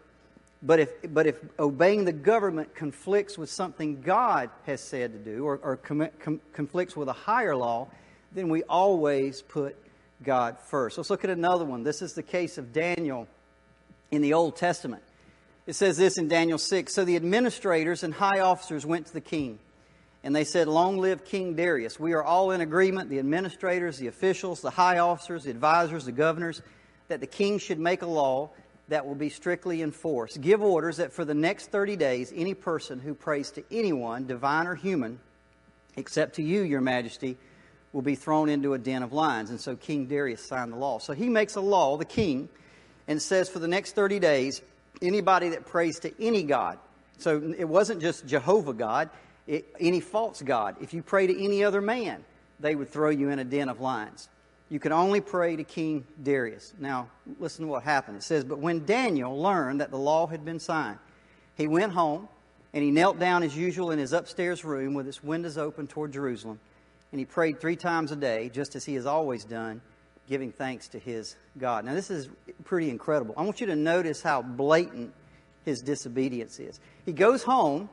But 0.64 0.80
if, 0.80 1.12
but 1.12 1.26
if 1.26 1.36
obeying 1.58 2.06
the 2.06 2.12
government 2.12 2.74
conflicts 2.74 3.36
with 3.36 3.50
something 3.50 4.00
God 4.00 4.48
has 4.64 4.80
said 4.80 5.12
to 5.12 5.18
do 5.18 5.44
or, 5.44 5.60
or 5.62 5.76
com, 5.76 6.08
com, 6.18 6.40
conflicts 6.54 6.96
with 6.96 7.08
a 7.08 7.12
higher 7.12 7.54
law, 7.54 7.88
then 8.32 8.48
we 8.48 8.62
always 8.62 9.42
put 9.42 9.76
God 10.22 10.58
first. 10.58 10.96
Let's 10.96 11.10
look 11.10 11.22
at 11.22 11.28
another 11.28 11.66
one. 11.66 11.82
This 11.82 12.00
is 12.00 12.14
the 12.14 12.22
case 12.22 12.56
of 12.56 12.72
Daniel 12.72 13.28
in 14.10 14.22
the 14.22 14.32
Old 14.32 14.56
Testament. 14.56 15.02
It 15.66 15.74
says 15.74 15.98
this 15.98 16.16
in 16.16 16.28
Daniel 16.28 16.58
6 16.58 16.94
So 16.94 17.04
the 17.04 17.16
administrators 17.16 18.02
and 18.02 18.14
high 18.14 18.40
officers 18.40 18.86
went 18.86 19.06
to 19.06 19.12
the 19.12 19.20
king, 19.20 19.58
and 20.22 20.34
they 20.34 20.44
said, 20.44 20.66
Long 20.66 20.96
live 20.96 21.26
King 21.26 21.54
Darius. 21.56 22.00
We 22.00 22.14
are 22.14 22.24
all 22.24 22.52
in 22.52 22.62
agreement, 22.62 23.10
the 23.10 23.18
administrators, 23.18 23.98
the 23.98 24.06
officials, 24.06 24.62
the 24.62 24.70
high 24.70 24.98
officers, 24.98 25.44
the 25.44 25.50
advisors, 25.50 26.06
the 26.06 26.12
governors, 26.12 26.62
that 27.08 27.20
the 27.20 27.26
king 27.26 27.58
should 27.58 27.78
make 27.78 28.00
a 28.00 28.06
law 28.06 28.50
that 28.88 29.06
will 29.06 29.14
be 29.14 29.30
strictly 29.30 29.82
enforced. 29.82 30.40
Give 30.40 30.62
orders 30.62 30.98
that 30.98 31.12
for 31.12 31.24
the 31.24 31.34
next 31.34 31.70
30 31.70 31.96
days, 31.96 32.32
any 32.34 32.54
person 32.54 33.00
who 33.00 33.14
prays 33.14 33.50
to 33.52 33.64
anyone, 33.70 34.26
divine 34.26 34.66
or 34.66 34.74
human, 34.74 35.18
except 35.96 36.36
to 36.36 36.42
you, 36.42 36.62
your 36.62 36.80
majesty, 36.80 37.36
will 37.92 38.02
be 38.02 38.14
thrown 38.14 38.48
into 38.48 38.74
a 38.74 38.78
den 38.78 39.02
of 39.02 39.12
lions. 39.12 39.50
And 39.50 39.60
so 39.60 39.76
King 39.76 40.06
Darius 40.06 40.44
signed 40.44 40.72
the 40.72 40.76
law. 40.76 40.98
So 40.98 41.12
he 41.12 41.28
makes 41.28 41.54
a 41.54 41.60
law, 41.60 41.96
the 41.96 42.04
king, 42.04 42.48
and 43.08 43.22
says 43.22 43.48
for 43.48 43.58
the 43.58 43.68
next 43.68 43.94
30 43.94 44.18
days, 44.18 44.60
anybody 45.00 45.50
that 45.50 45.64
prays 45.64 46.00
to 46.00 46.12
any 46.22 46.42
God, 46.42 46.78
so 47.18 47.54
it 47.56 47.68
wasn't 47.68 48.00
just 48.00 48.26
Jehovah 48.26 48.74
God, 48.74 49.08
it, 49.46 49.66
any 49.78 50.00
false 50.00 50.42
God. 50.42 50.76
If 50.80 50.92
you 50.92 51.02
pray 51.02 51.26
to 51.26 51.44
any 51.44 51.62
other 51.62 51.80
man, 51.80 52.24
they 52.58 52.74
would 52.74 52.88
throw 52.88 53.10
you 53.10 53.30
in 53.30 53.38
a 53.38 53.44
den 53.44 53.68
of 53.68 53.80
lions 53.80 54.28
you 54.70 54.80
could 54.80 54.92
only 54.92 55.20
pray 55.20 55.56
to 55.56 55.64
King 55.64 56.04
Darius. 56.22 56.72
Now, 56.78 57.08
listen 57.38 57.66
to 57.66 57.70
what 57.70 57.82
happened. 57.82 58.16
It 58.16 58.22
says, 58.22 58.44
But 58.44 58.58
when 58.58 58.84
Daniel 58.84 59.38
learned 59.40 59.80
that 59.80 59.90
the 59.90 59.98
law 59.98 60.26
had 60.26 60.44
been 60.44 60.58
signed, 60.58 60.98
he 61.56 61.66
went 61.66 61.92
home 61.92 62.28
and 62.72 62.82
he 62.82 62.90
knelt 62.90 63.18
down 63.18 63.42
as 63.42 63.56
usual 63.56 63.90
in 63.90 63.98
his 63.98 64.12
upstairs 64.12 64.64
room 64.64 64.94
with 64.94 65.06
its 65.06 65.22
windows 65.22 65.58
open 65.58 65.86
toward 65.86 66.12
Jerusalem. 66.12 66.58
And 67.12 67.18
he 67.20 67.24
prayed 67.24 67.60
three 67.60 67.76
times 67.76 68.10
a 68.10 68.16
day, 68.16 68.50
just 68.52 68.74
as 68.74 68.84
he 68.84 68.94
has 68.94 69.06
always 69.06 69.44
done, 69.44 69.80
giving 70.28 70.50
thanks 70.50 70.88
to 70.88 70.98
his 70.98 71.36
God. 71.56 71.84
Now, 71.84 71.94
this 71.94 72.10
is 72.10 72.28
pretty 72.64 72.90
incredible. 72.90 73.34
I 73.36 73.42
want 73.42 73.60
you 73.60 73.68
to 73.68 73.76
notice 73.76 74.22
how 74.22 74.42
blatant 74.42 75.14
his 75.64 75.82
disobedience 75.82 76.58
is. 76.58 76.80
He 77.04 77.12
goes 77.12 77.42
home. 77.44 77.88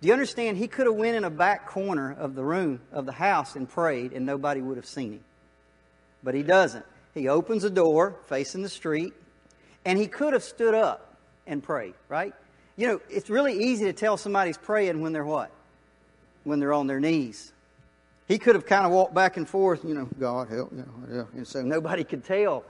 Do 0.00 0.08
you 0.08 0.14
understand? 0.14 0.56
He 0.56 0.68
could 0.68 0.86
have 0.86 0.96
went 0.96 1.16
in 1.16 1.24
a 1.24 1.30
back 1.30 1.68
corner 1.68 2.12
of 2.18 2.34
the 2.34 2.42
room 2.42 2.80
of 2.90 3.04
the 3.04 3.12
house 3.12 3.54
and 3.56 3.68
prayed, 3.68 4.12
and 4.12 4.24
nobody 4.24 4.62
would 4.62 4.76
have 4.76 4.86
seen 4.86 5.12
him. 5.12 5.24
But 6.22 6.34
he 6.34 6.42
doesn't. 6.42 6.84
He 7.14 7.28
opens 7.28 7.64
a 7.64 7.70
door 7.70 8.16
facing 8.26 8.62
the 8.62 8.68
street, 8.68 9.12
and 9.84 9.98
he 9.98 10.06
could 10.06 10.32
have 10.32 10.42
stood 10.42 10.74
up 10.74 11.16
and 11.46 11.62
prayed, 11.62 11.94
right? 12.08 12.32
You 12.76 12.88
know, 12.88 13.00
it's 13.10 13.28
really 13.28 13.64
easy 13.64 13.84
to 13.84 13.92
tell 13.92 14.16
somebody's 14.16 14.56
praying 14.56 15.00
when 15.00 15.12
they're 15.12 15.24
what? 15.24 15.50
When 16.44 16.58
they're 16.58 16.72
on 16.72 16.86
their 16.86 17.00
knees. 17.00 17.52
He 18.28 18.38
could 18.38 18.54
have 18.54 18.64
kind 18.64 18.86
of 18.86 18.92
walked 18.92 19.14
back 19.14 19.36
and 19.36 19.48
forth, 19.48 19.84
you 19.84 19.94
know, 19.94 20.08
God 20.18 20.48
help, 20.48 20.72
you 20.72 20.86
know, 21.08 21.28
and 21.34 21.46
so 21.46 21.60
nobody 21.62 22.04
could 22.04 22.24
tell. 22.24 22.64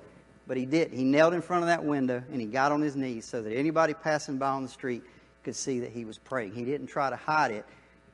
But 0.46 0.56
he 0.56 0.66
did. 0.66 0.92
He 0.92 1.04
knelt 1.04 1.34
in 1.34 1.42
front 1.42 1.62
of 1.62 1.68
that 1.68 1.84
window 1.84 2.22
and 2.32 2.40
he 2.40 2.46
got 2.46 2.72
on 2.72 2.80
his 2.80 2.96
knees 2.96 3.26
so 3.26 3.42
that 3.42 3.54
anybody 3.54 3.94
passing 3.94 4.38
by 4.38 4.48
on 4.48 4.64
the 4.64 4.68
street 4.68 5.02
could 5.44 5.54
see 5.54 5.80
that 5.80 5.90
he 5.90 6.04
was 6.04 6.18
praying. 6.18 6.52
He 6.52 6.64
didn't 6.64 6.88
try 6.88 7.10
to 7.10 7.16
hide 7.16 7.52
it 7.52 7.64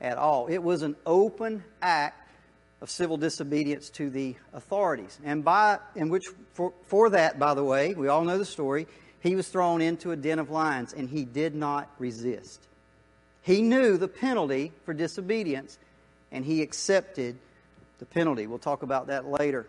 at 0.00 0.18
all. 0.18 0.47
It 0.49 0.62
was 0.62 0.83
an 0.83 0.95
open 1.07 1.64
act 1.80 2.27
of 2.80 2.90
civil 2.90 3.16
disobedience 3.16 3.90
to 3.90 4.08
the 4.08 4.37
authorities. 4.52 5.18
And 5.25 5.44
by 5.44 5.78
in 5.97 6.08
which 6.08 6.28
for, 6.54 6.73
for 6.87 7.11
that, 7.11 7.38
by 7.38 7.54
the 7.54 7.64
way, 7.64 7.94
we 7.94 8.08
all 8.08 8.25
know 8.25 8.38
the 8.38 8.44
story, 8.44 8.87
he 9.20 9.35
was 9.35 9.49
thrown 9.49 9.80
into 9.80 10.12
a 10.12 10.16
den 10.16 10.38
of 10.38 10.50
lions 10.50 10.92
and 10.92 11.08
he 11.08 11.25
did 11.25 11.54
not 11.54 11.90
resist. 11.99 12.61
He 13.42 13.62
knew 13.62 13.97
the 13.97 14.08
penalty 14.08 14.73
for 14.85 14.94
disobedience 14.94 15.78
and 16.30 16.44
he 16.44 16.62
accepted 16.62 17.37
the 17.99 18.06
penalty. 18.06 18.47
We'll 18.47 18.58
talk 18.58 18.82
about 18.82 19.08
that 19.08 19.26
later. 19.26 19.66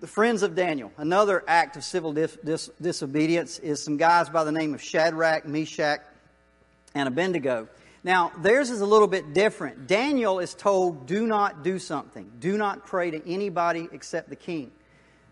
The 0.00 0.06
friends 0.06 0.42
of 0.42 0.54
Daniel, 0.54 0.92
another 0.98 1.42
act 1.48 1.76
of 1.76 1.84
civil 1.84 2.12
dis- 2.12 2.36
dis- 2.44 2.70
disobedience, 2.80 3.58
is 3.60 3.82
some 3.82 3.96
guys 3.96 4.28
by 4.28 4.44
the 4.44 4.52
name 4.52 4.74
of 4.74 4.82
Shadrach, 4.82 5.46
Meshach, 5.46 6.00
and 6.94 7.08
Abednego. 7.08 7.68
Now, 8.04 8.32
theirs 8.38 8.70
is 8.70 8.80
a 8.80 8.86
little 8.86 9.08
bit 9.08 9.34
different. 9.34 9.86
Daniel 9.86 10.38
is 10.38 10.54
told, 10.54 11.06
do 11.06 11.26
not 11.26 11.64
do 11.64 11.78
something. 11.78 12.30
Do 12.38 12.56
not 12.56 12.86
pray 12.86 13.10
to 13.10 13.28
anybody 13.28 13.88
except 13.92 14.28
the 14.28 14.36
king. 14.36 14.70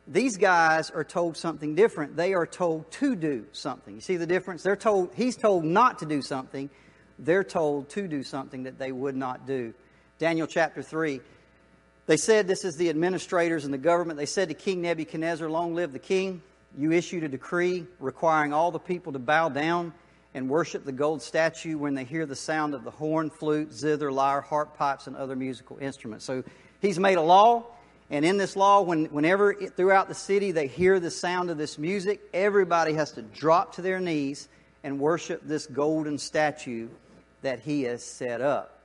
These 0.06 0.36
guys 0.36 0.90
are 0.90 1.04
told 1.04 1.36
something 1.36 1.74
different. 1.74 2.16
They 2.16 2.34
are 2.34 2.46
told 2.46 2.90
to 2.92 3.16
do 3.16 3.46
something. 3.52 3.94
You 3.94 4.00
see 4.00 4.16
the 4.16 4.26
difference? 4.26 4.62
They're 4.62 4.76
told, 4.76 5.14
he's 5.14 5.36
told 5.36 5.64
not 5.64 6.00
to 6.00 6.06
do 6.06 6.20
something. 6.20 6.68
They're 7.18 7.44
told 7.44 7.88
to 7.90 8.06
do 8.06 8.22
something 8.22 8.64
that 8.64 8.78
they 8.78 8.92
would 8.92 9.16
not 9.16 9.46
do. 9.46 9.72
Daniel 10.18 10.46
chapter 10.46 10.82
3. 10.82 11.20
They 12.06 12.16
said, 12.18 12.46
this 12.46 12.64
is 12.64 12.76
the 12.76 12.90
administrators 12.90 13.64
and 13.64 13.72
the 13.72 13.78
government. 13.78 14.18
They 14.18 14.26
said 14.26 14.48
to 14.48 14.54
King 14.54 14.82
Nebuchadnezzar, 14.82 15.48
Long 15.48 15.74
live 15.74 15.92
the 15.92 15.98
king. 15.98 16.42
You 16.76 16.92
issued 16.92 17.22
a 17.22 17.28
decree 17.28 17.86
requiring 17.98 18.52
all 18.52 18.70
the 18.70 18.78
people 18.78 19.12
to 19.12 19.18
bow 19.18 19.48
down 19.48 19.94
and 20.34 20.48
worship 20.48 20.84
the 20.84 20.92
gold 20.92 21.22
statue 21.22 21.78
when 21.78 21.94
they 21.94 22.04
hear 22.04 22.26
the 22.26 22.36
sound 22.36 22.74
of 22.74 22.82
the 22.82 22.90
horn, 22.90 23.30
flute, 23.30 23.72
zither, 23.72 24.10
lyre, 24.10 24.40
harp, 24.40 24.76
pipes, 24.76 25.06
and 25.06 25.16
other 25.16 25.36
musical 25.36 25.78
instruments. 25.80 26.24
So 26.24 26.42
he's 26.82 26.98
made 26.98 27.18
a 27.18 27.22
law, 27.22 27.64
and 28.10 28.24
in 28.24 28.36
this 28.36 28.56
law, 28.56 28.82
when, 28.82 29.06
whenever 29.06 29.52
it, 29.52 29.76
throughout 29.76 30.08
the 30.08 30.14
city 30.14 30.50
they 30.50 30.66
hear 30.66 30.98
the 30.98 31.10
sound 31.10 31.50
of 31.50 31.56
this 31.56 31.78
music, 31.78 32.20
everybody 32.34 32.94
has 32.94 33.12
to 33.12 33.22
drop 33.22 33.76
to 33.76 33.82
their 33.82 34.00
knees 34.00 34.48
and 34.82 34.98
worship 34.98 35.40
this 35.44 35.66
golden 35.66 36.18
statue 36.18 36.88
that 37.42 37.60
he 37.60 37.82
has 37.84 38.02
set 38.04 38.40
up. 38.40 38.82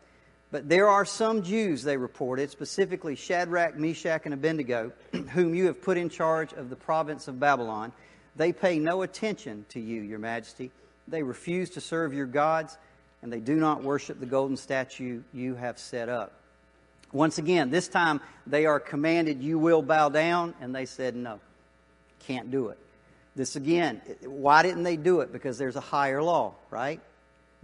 But 0.51 0.69
there 0.69 0.87
are 0.87 1.05
some 1.05 1.43
Jews, 1.43 1.83
they 1.83 1.97
reported, 1.97 2.49
specifically 2.49 3.15
Shadrach, 3.15 3.77
Meshach, 3.77 4.21
and 4.25 4.33
Abednego, 4.33 4.91
whom 5.31 5.53
you 5.53 5.65
have 5.67 5.81
put 5.81 5.97
in 5.97 6.09
charge 6.09 6.53
of 6.53 6.69
the 6.69 6.75
province 6.75 7.27
of 7.27 7.39
Babylon. 7.39 7.91
They 8.35 8.53
pay 8.53 8.79
no 8.79 9.01
attention 9.01 9.65
to 9.69 9.79
you, 9.79 10.01
your 10.01 10.19
majesty 10.19 10.71
they 11.09 11.23
refuse 11.23 11.71
to 11.71 11.81
serve 11.81 12.13
your 12.13 12.25
gods, 12.25 12.77
and 13.21 13.31
they 13.31 13.39
do 13.39 13.55
not 13.55 13.83
worship 13.83 14.19
the 14.19 14.25
golden 14.25 14.57
statue 14.57 15.21
you 15.33 15.55
have 15.55 15.77
set 15.79 16.09
up. 16.09 16.33
Once 17.11 17.37
again, 17.37 17.71
this 17.71 17.87
time 17.87 18.21
they 18.45 18.65
are 18.65 18.79
commanded, 18.79 19.41
You 19.41 19.57
will 19.57 19.81
bow 19.81 20.09
down, 20.09 20.53
and 20.61 20.75
they 20.75 20.85
said, 20.85 21.15
No, 21.15 21.39
can't 22.19 22.51
do 22.51 22.69
it. 22.69 22.77
This 23.35 23.55
again, 23.55 24.01
why 24.25 24.63
didn't 24.63 24.83
they 24.83 24.97
do 24.97 25.21
it? 25.21 25.31
Because 25.31 25.57
there's 25.57 25.75
a 25.75 25.81
higher 25.81 26.21
law, 26.21 26.53
right? 26.69 26.99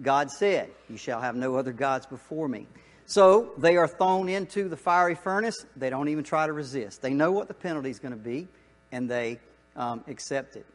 God 0.01 0.31
said, 0.31 0.69
You 0.89 0.97
shall 0.97 1.21
have 1.21 1.35
no 1.35 1.55
other 1.55 1.73
gods 1.73 2.05
before 2.05 2.47
me. 2.47 2.67
So 3.05 3.51
they 3.57 3.77
are 3.77 3.87
thrown 3.87 4.29
into 4.29 4.67
the 4.67 4.77
fiery 4.77 5.15
furnace. 5.15 5.65
They 5.75 5.91
don't 5.91 6.09
even 6.09 6.23
try 6.23 6.47
to 6.47 6.53
resist. 6.53 7.03
They 7.03 7.13
know 7.13 7.31
what 7.31 7.47
the 7.47 7.53
penalty 7.53 7.91
is 7.91 7.99
going 7.99 8.13
to 8.13 8.19
be, 8.19 8.47
and 8.91 9.09
they 9.09 9.39
um, 9.75 10.03
accept 10.07 10.55
it. 10.55 10.65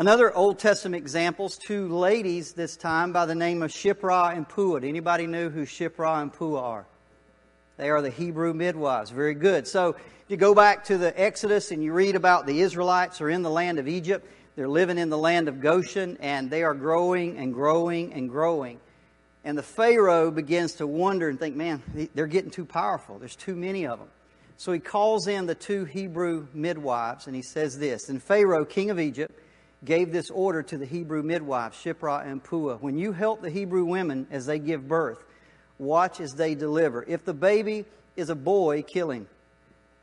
Another 0.00 0.34
Old 0.34 0.58
Testament 0.58 1.02
examples, 1.02 1.58
two 1.58 1.86
ladies 1.88 2.54
this 2.54 2.74
time 2.74 3.12
by 3.12 3.26
the 3.26 3.34
name 3.34 3.62
of 3.62 3.70
Shiphrah 3.70 4.34
and 4.34 4.48
Puah. 4.48 4.82
Anybody 4.82 5.26
know 5.26 5.50
who 5.50 5.66
Shiphrah 5.66 6.22
and 6.22 6.32
Puah 6.32 6.58
are? 6.58 6.86
They 7.76 7.90
are 7.90 8.00
the 8.00 8.08
Hebrew 8.08 8.54
midwives. 8.54 9.10
Very 9.10 9.34
good. 9.34 9.68
So 9.68 9.96
you 10.26 10.38
go 10.38 10.54
back 10.54 10.84
to 10.84 10.96
the 10.96 11.12
Exodus 11.20 11.70
and 11.70 11.84
you 11.84 11.92
read 11.92 12.16
about 12.16 12.46
the 12.46 12.62
Israelites 12.62 13.20
are 13.20 13.28
in 13.28 13.42
the 13.42 13.50
land 13.50 13.78
of 13.78 13.86
Egypt, 13.88 14.26
they're 14.56 14.70
living 14.70 14.96
in 14.96 15.10
the 15.10 15.18
land 15.18 15.48
of 15.48 15.60
Goshen, 15.60 16.16
and 16.20 16.48
they 16.48 16.62
are 16.62 16.72
growing 16.72 17.36
and 17.36 17.52
growing 17.52 18.14
and 18.14 18.30
growing. 18.30 18.80
And 19.44 19.58
the 19.58 19.62
Pharaoh 19.62 20.30
begins 20.30 20.76
to 20.76 20.86
wonder 20.86 21.28
and 21.28 21.38
think, 21.38 21.56
man, 21.56 21.82
they're 22.14 22.26
getting 22.26 22.50
too 22.50 22.64
powerful. 22.64 23.18
There's 23.18 23.36
too 23.36 23.54
many 23.54 23.86
of 23.86 23.98
them. 23.98 24.08
So 24.56 24.72
he 24.72 24.78
calls 24.78 25.26
in 25.26 25.44
the 25.44 25.54
two 25.54 25.84
Hebrew 25.84 26.46
midwives 26.54 27.26
and 27.26 27.36
he 27.36 27.42
says 27.42 27.78
this 27.78 28.08
And 28.08 28.22
Pharaoh, 28.22 28.64
king 28.64 28.88
of 28.88 28.98
Egypt, 28.98 29.38
gave 29.84 30.12
this 30.12 30.30
order 30.30 30.62
to 30.62 30.76
the 30.76 30.86
Hebrew 30.86 31.22
midwives, 31.22 31.76
Shiphrah 31.76 32.26
and 32.26 32.42
Puah. 32.42 32.76
When 32.76 32.98
you 32.98 33.12
help 33.12 33.40
the 33.40 33.50
Hebrew 33.50 33.84
women 33.84 34.26
as 34.30 34.46
they 34.46 34.58
give 34.58 34.86
birth, 34.86 35.22
watch 35.78 36.20
as 36.20 36.32
they 36.32 36.54
deliver. 36.54 37.02
If 37.02 37.24
the 37.24 37.34
baby 37.34 37.86
is 38.16 38.28
a 38.28 38.34
boy, 38.34 38.82
kill 38.82 39.10
him. 39.10 39.26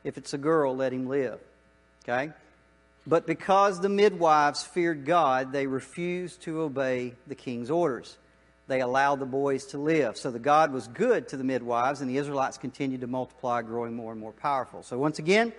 If 0.04 0.18
it's 0.18 0.34
a 0.34 0.38
girl, 0.38 0.76
let 0.76 0.94
him 0.94 1.08
live. 1.08 1.40
Okay? 2.04 2.32
But 3.06 3.28
because 3.28 3.80
the 3.80 3.90
midwives 3.90 4.64
feared 4.64 5.06
God, 5.06 5.52
they 5.52 5.68
refused 5.68 6.42
to 6.44 6.62
obey 6.62 7.14
the 7.28 7.36
king's 7.36 7.70
orders. 7.70 8.18
They 8.68 8.82
allowed 8.82 9.20
the 9.20 9.26
boys 9.26 9.68
to 9.68 9.78
live. 9.78 10.18
So 10.18 10.30
the 10.30 10.40
God 10.40 10.74
was 10.74 10.88
good 10.88 11.30
to 11.30 11.38
the 11.38 11.44
midwives, 11.44 12.02
and 12.02 12.10
the 12.10 12.18
Israelites 12.18 12.58
continued 12.58 13.02
to 13.02 13.08
multiply, 13.08 13.62
growing 13.62 13.94
more 13.94 14.12
and 14.12 14.20
more 14.20 14.34
powerful. 14.34 14.84
So 14.84 14.98
once 14.98 15.20
again, 15.20 15.54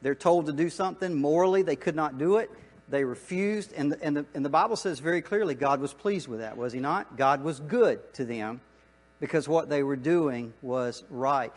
they're 0.00 0.14
told 0.14 0.46
to 0.46 0.52
do 0.52 0.70
something. 0.70 1.14
Morally, 1.14 1.62
they 1.62 1.76
could 1.76 1.96
not 1.96 2.16
do 2.16 2.36
it. 2.36 2.50
They 2.88 3.04
refused, 3.04 3.72
and 3.72 3.92
the, 3.92 4.02
and, 4.02 4.16
the, 4.16 4.26
and 4.34 4.44
the 4.44 4.50
Bible 4.50 4.76
says 4.76 5.00
very 5.00 5.20
clearly 5.20 5.54
God 5.54 5.80
was 5.80 5.92
pleased 5.92 6.28
with 6.28 6.40
that, 6.40 6.56
was 6.56 6.72
He 6.72 6.80
not? 6.80 7.16
God 7.16 7.42
was 7.42 7.60
good 7.60 8.12
to 8.14 8.24
them 8.24 8.60
because 9.20 9.48
what 9.48 9.68
they 9.68 9.82
were 9.82 9.96
doing 9.96 10.52
was 10.62 11.04
right. 11.10 11.52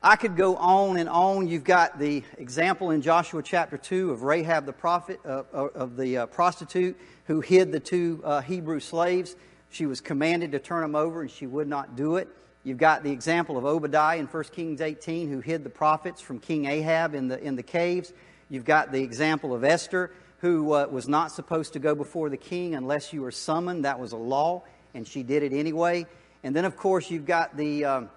I 0.00 0.14
could 0.14 0.36
go 0.36 0.54
on 0.56 0.96
and 0.96 1.08
on. 1.08 1.48
You've 1.48 1.64
got 1.64 1.98
the 1.98 2.22
example 2.36 2.90
in 2.90 3.02
Joshua 3.02 3.42
chapter 3.42 3.76
2 3.76 4.12
of 4.12 4.22
Rahab 4.22 4.64
the 4.64 4.72
prophet, 4.72 5.18
uh, 5.24 5.42
uh, 5.52 5.66
of 5.74 5.96
the 5.96 6.18
uh, 6.18 6.26
prostitute 6.26 6.96
who 7.24 7.40
hid 7.40 7.72
the 7.72 7.80
two 7.80 8.22
uh, 8.24 8.40
Hebrew 8.40 8.78
slaves. 8.78 9.34
She 9.70 9.86
was 9.86 10.00
commanded 10.00 10.52
to 10.52 10.60
turn 10.60 10.82
them 10.82 10.94
over 10.94 11.22
and 11.22 11.30
she 11.30 11.48
would 11.48 11.66
not 11.66 11.96
do 11.96 12.14
it. 12.14 12.28
You've 12.62 12.78
got 12.78 13.02
the 13.02 13.10
example 13.10 13.56
of 13.56 13.64
Obadiah 13.64 14.18
in 14.18 14.26
1 14.26 14.44
Kings 14.44 14.80
18 14.80 15.28
who 15.28 15.40
hid 15.40 15.64
the 15.64 15.70
prophets 15.70 16.20
from 16.20 16.38
King 16.38 16.66
Ahab 16.66 17.14
in 17.14 17.26
the, 17.26 17.42
in 17.42 17.56
the 17.56 17.62
caves. 17.64 18.12
You've 18.48 18.64
got 18.64 18.92
the 18.92 19.02
example 19.02 19.52
of 19.52 19.64
Esther 19.64 20.12
who 20.40 20.72
uh, 20.72 20.86
was 20.90 21.08
not 21.08 21.32
supposed 21.32 21.72
to 21.72 21.78
go 21.78 21.94
before 21.94 22.28
the 22.28 22.36
king 22.36 22.74
unless 22.74 23.12
you 23.12 23.22
were 23.22 23.30
summoned. 23.30 23.84
That 23.84 23.98
was 23.98 24.12
a 24.12 24.16
law, 24.16 24.62
and 24.94 25.06
she 25.06 25.22
did 25.22 25.42
it 25.42 25.52
anyway. 25.52 26.06
And 26.44 26.54
then, 26.54 26.64
of 26.64 26.76
course, 26.76 27.10
you've 27.10 27.26
got 27.26 27.56
the 27.56 27.84
um, 27.84 28.10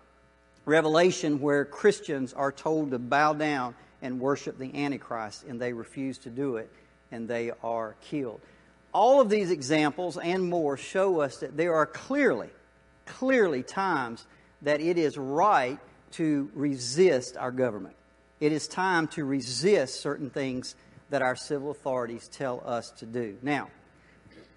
revelation 0.66 1.42
where 1.42 1.66
Christians 1.66 2.34
are 2.34 2.52
told 2.52 2.92
to 2.92 3.00
bow 3.00 3.34
down 3.34 3.76
and 4.02 4.20
worship 4.20 4.58
the 4.58 4.84
Antichrist, 4.84 5.44
and 5.46 5.60
they 5.60 5.74
refuse 5.74 6.18
to 6.20 6.30
do 6.30 6.58
it, 6.58 6.72
and 7.12 7.28
they 7.28 7.52
are 7.64 7.96
killed. 8.02 8.42
All 8.94 9.22
of 9.22 9.30
these 9.30 9.52
examples 9.52 10.18
and 10.18 10.44
more 10.44 10.78
show 10.78 11.22
us 11.22 11.38
that 11.38 11.56
there 11.56 11.74
are 11.74 11.86
clearly, 11.86 12.50
clearly 13.06 13.64
times 13.64 14.26
that 14.62 14.82
it 14.82 14.98
is 14.98 15.18
right 15.18 15.80
to 16.12 16.52
resist 16.54 17.38
our 17.38 17.52
government. 17.52 17.96
It 18.40 18.52
is 18.52 18.68
time 18.68 19.08
to 19.10 19.24
resist 19.24 20.02
certain 20.02 20.30
things 20.30 20.76
that 21.12 21.22
our 21.22 21.36
civil 21.36 21.72
authorities 21.72 22.28
tell 22.30 22.64
us 22.66 22.90
to 22.92 23.06
do. 23.06 23.38
Now, 23.42 23.70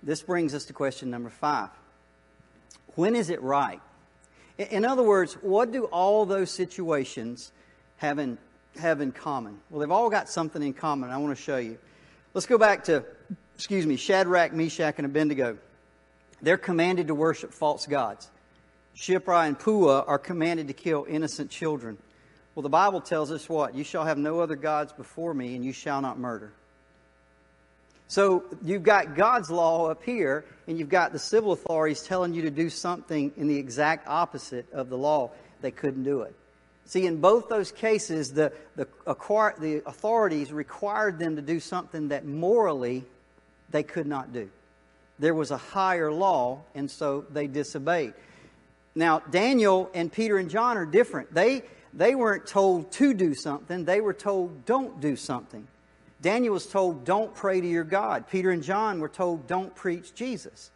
this 0.02 0.22
brings 0.22 0.54
us 0.54 0.64
to 0.66 0.72
question 0.72 1.10
number 1.10 1.28
five. 1.28 1.68
When 2.94 3.14
is 3.14 3.28
it 3.28 3.42
right? 3.42 3.80
In 4.56 4.84
other 4.84 5.02
words, 5.02 5.34
what 5.34 5.72
do 5.72 5.84
all 5.86 6.26
those 6.26 6.50
situations 6.50 7.50
have 7.96 8.20
in, 8.20 8.38
have 8.78 9.00
in 9.00 9.10
common? 9.10 9.58
Well, 9.68 9.80
they've 9.80 9.90
all 9.90 10.10
got 10.10 10.28
something 10.28 10.62
in 10.62 10.74
common. 10.74 11.10
I 11.10 11.18
want 11.18 11.36
to 11.36 11.42
show 11.42 11.56
you. 11.56 11.76
Let's 12.34 12.46
go 12.46 12.56
back 12.56 12.84
to, 12.84 13.04
excuse 13.56 13.84
me, 13.84 13.96
Shadrach, 13.96 14.52
Meshach, 14.52 14.94
and 14.98 15.06
Abednego. 15.06 15.58
They're 16.40 16.56
commanded 16.56 17.08
to 17.08 17.14
worship 17.14 17.52
false 17.52 17.86
gods. 17.86 18.30
Shiphrah 18.96 19.48
and 19.48 19.58
Puah 19.58 20.04
are 20.06 20.20
commanded 20.20 20.68
to 20.68 20.74
kill 20.74 21.04
innocent 21.08 21.50
children. 21.50 21.98
Well, 22.54 22.62
the 22.62 22.68
Bible 22.68 23.00
tells 23.00 23.32
us 23.32 23.48
what? 23.48 23.74
You 23.74 23.82
shall 23.82 24.04
have 24.04 24.18
no 24.18 24.40
other 24.40 24.56
gods 24.56 24.92
before 24.92 25.34
me, 25.34 25.56
and 25.56 25.64
you 25.64 25.72
shall 25.72 26.00
not 26.00 26.18
murder. 26.18 26.52
So 28.06 28.44
you've 28.62 28.82
got 28.84 29.16
God's 29.16 29.50
law 29.50 29.90
up 29.90 30.02
here, 30.04 30.44
and 30.68 30.78
you've 30.78 30.88
got 30.88 31.12
the 31.12 31.18
civil 31.18 31.52
authorities 31.52 32.02
telling 32.02 32.32
you 32.32 32.42
to 32.42 32.50
do 32.50 32.70
something 32.70 33.32
in 33.36 33.48
the 33.48 33.56
exact 33.56 34.06
opposite 34.06 34.66
of 34.72 34.88
the 34.88 34.96
law. 34.96 35.30
They 35.62 35.72
couldn't 35.72 36.04
do 36.04 36.22
it. 36.22 36.34
See, 36.86 37.06
in 37.06 37.20
both 37.20 37.48
those 37.48 37.72
cases, 37.72 38.32
the, 38.32 38.52
the, 38.76 38.86
the 39.06 39.82
authorities 39.86 40.52
required 40.52 41.18
them 41.18 41.36
to 41.36 41.42
do 41.42 41.58
something 41.58 42.08
that 42.08 42.26
morally 42.26 43.04
they 43.70 43.82
could 43.82 44.06
not 44.06 44.32
do. 44.32 44.50
There 45.18 45.34
was 45.34 45.50
a 45.50 45.56
higher 45.56 46.12
law, 46.12 46.60
and 46.74 46.90
so 46.90 47.24
they 47.32 47.46
disobeyed. 47.46 48.12
Now, 48.94 49.20
Daniel 49.20 49.90
and 49.94 50.12
Peter 50.12 50.36
and 50.38 50.50
John 50.50 50.76
are 50.76 50.86
different. 50.86 51.32
They, 51.34 51.62
they 51.94 52.14
weren't 52.14 52.46
told 52.46 52.90
to 52.92 53.14
do 53.14 53.34
something, 53.34 53.84
they 53.84 54.00
were 54.00 54.14
told 54.14 54.64
don't 54.66 55.00
do 55.00 55.16
something. 55.16 55.66
Daniel 56.20 56.54
was 56.54 56.66
told, 56.66 57.04
don't 57.04 57.34
pray 57.34 57.60
to 57.60 57.66
your 57.66 57.84
God. 57.84 58.28
Peter 58.30 58.50
and 58.50 58.62
John 58.62 58.98
were 58.98 59.10
told, 59.10 59.46
don't 59.46 59.74
preach 59.74 60.14
Jesus. 60.14 60.70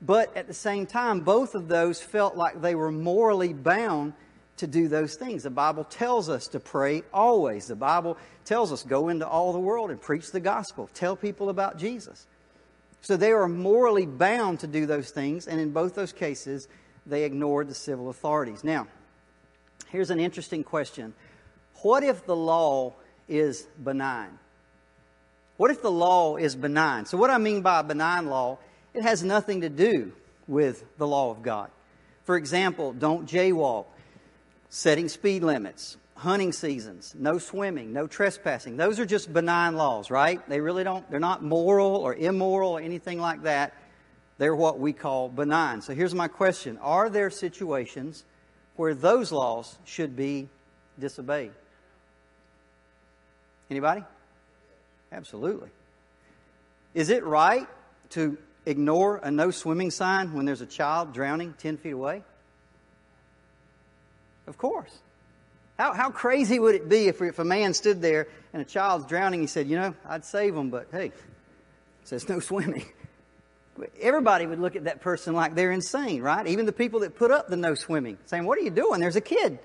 But 0.00 0.36
at 0.36 0.46
the 0.46 0.54
same 0.54 0.86
time, 0.86 1.20
both 1.20 1.54
of 1.56 1.66
those 1.66 2.00
felt 2.00 2.36
like 2.36 2.60
they 2.60 2.76
were 2.76 2.92
morally 2.92 3.52
bound 3.52 4.12
to 4.58 4.66
do 4.68 4.86
those 4.86 5.16
things. 5.16 5.42
The 5.42 5.50
Bible 5.50 5.82
tells 5.82 6.28
us 6.28 6.46
to 6.48 6.60
pray 6.60 7.02
always. 7.12 7.66
The 7.66 7.74
Bible 7.74 8.16
tells 8.44 8.70
us 8.70 8.84
go 8.84 9.08
into 9.08 9.26
all 9.26 9.52
the 9.52 9.58
world 9.58 9.90
and 9.90 10.00
preach 10.00 10.30
the 10.30 10.40
gospel, 10.40 10.88
tell 10.94 11.16
people 11.16 11.48
about 11.48 11.78
Jesus. 11.78 12.26
So 13.00 13.16
they 13.16 13.32
are 13.32 13.48
morally 13.48 14.06
bound 14.06 14.60
to 14.60 14.68
do 14.68 14.86
those 14.86 15.10
things, 15.10 15.48
and 15.48 15.60
in 15.60 15.72
both 15.72 15.96
those 15.96 16.12
cases, 16.12 16.68
they 17.06 17.24
ignored 17.24 17.68
the 17.68 17.74
civil 17.74 18.08
authorities. 18.08 18.62
Now, 18.62 18.86
here's 19.92 20.10
an 20.10 20.18
interesting 20.18 20.64
question 20.64 21.14
What 21.82 22.02
if 22.02 22.26
the 22.26 22.34
law 22.34 22.94
is 23.28 23.62
benign? 23.82 24.38
What 25.58 25.70
if 25.70 25.82
the 25.82 25.90
law 25.90 26.36
is 26.36 26.56
benign? 26.56 27.06
So, 27.06 27.16
what 27.16 27.30
I 27.30 27.38
mean 27.38 27.62
by 27.62 27.82
benign 27.82 28.26
law, 28.26 28.58
it 28.94 29.02
has 29.02 29.22
nothing 29.22 29.60
to 29.60 29.68
do 29.68 30.12
with 30.48 30.84
the 30.98 31.06
law 31.06 31.30
of 31.30 31.42
God. 31.42 31.70
For 32.24 32.36
example, 32.36 32.92
don't 32.92 33.28
jaywalk, 33.28 33.86
setting 34.70 35.08
speed 35.08 35.42
limits, 35.42 35.96
hunting 36.16 36.52
seasons, 36.52 37.14
no 37.18 37.38
swimming, 37.38 37.92
no 37.92 38.06
trespassing. 38.06 38.76
Those 38.76 38.98
are 38.98 39.06
just 39.06 39.32
benign 39.32 39.76
laws, 39.76 40.10
right? 40.10 40.46
They 40.48 40.60
really 40.60 40.84
don't, 40.84 41.08
they're 41.10 41.20
not 41.20 41.42
moral 41.42 41.96
or 41.96 42.14
immoral 42.14 42.70
or 42.70 42.80
anything 42.80 43.20
like 43.20 43.42
that. 43.42 43.74
They're 44.38 44.54
what 44.56 44.78
we 44.78 44.92
call 44.92 45.28
benign. 45.28 45.82
So 45.82 45.94
here's 45.94 46.14
my 46.14 46.28
question 46.28 46.78
Are 46.78 47.10
there 47.10 47.30
situations 47.30 48.24
where 48.76 48.94
those 48.94 49.32
laws 49.32 49.76
should 49.84 50.16
be 50.16 50.48
disobeyed? 50.98 51.52
Anybody? 53.70 54.04
Absolutely. 55.10 55.68
Is 56.94 57.10
it 57.10 57.24
right 57.24 57.66
to 58.10 58.36
ignore 58.66 59.16
a 59.18 59.30
no 59.30 59.50
swimming 59.50 59.90
sign 59.90 60.32
when 60.34 60.44
there's 60.44 60.60
a 60.60 60.66
child 60.66 61.14
drowning 61.14 61.54
10 61.58 61.78
feet 61.78 61.92
away? 61.92 62.22
Of 64.46 64.58
course. 64.58 64.98
How, 65.78 65.92
how 65.94 66.10
crazy 66.10 66.58
would 66.58 66.74
it 66.74 66.88
be 66.88 67.08
if, 67.08 67.22
if 67.22 67.38
a 67.38 67.44
man 67.44 67.74
stood 67.74 68.02
there 68.02 68.28
and 68.52 68.60
a 68.60 68.64
child's 68.64 69.06
drowning? 69.06 69.40
He 69.40 69.46
said, 69.46 69.66
You 69.68 69.76
know, 69.76 69.94
I'd 70.06 70.24
save 70.24 70.54
them, 70.54 70.70
but 70.70 70.88
hey, 70.92 71.06
it 71.06 71.14
says 72.04 72.28
no 72.28 72.40
swimming. 72.40 72.84
Everybody 74.00 74.46
would 74.46 74.58
look 74.58 74.76
at 74.76 74.84
that 74.84 75.00
person 75.00 75.34
like 75.34 75.54
they're 75.54 75.72
insane, 75.72 76.20
right? 76.20 76.46
Even 76.46 76.66
the 76.66 76.72
people 76.72 77.00
that 77.00 77.16
put 77.16 77.30
up 77.30 77.48
the 77.48 77.56
no 77.56 77.74
swimming, 77.74 78.18
saying, 78.26 78.44
What 78.44 78.58
are 78.58 78.62
you 78.62 78.70
doing? 78.70 79.00
There's 79.00 79.16
a 79.16 79.20
kid 79.20 79.58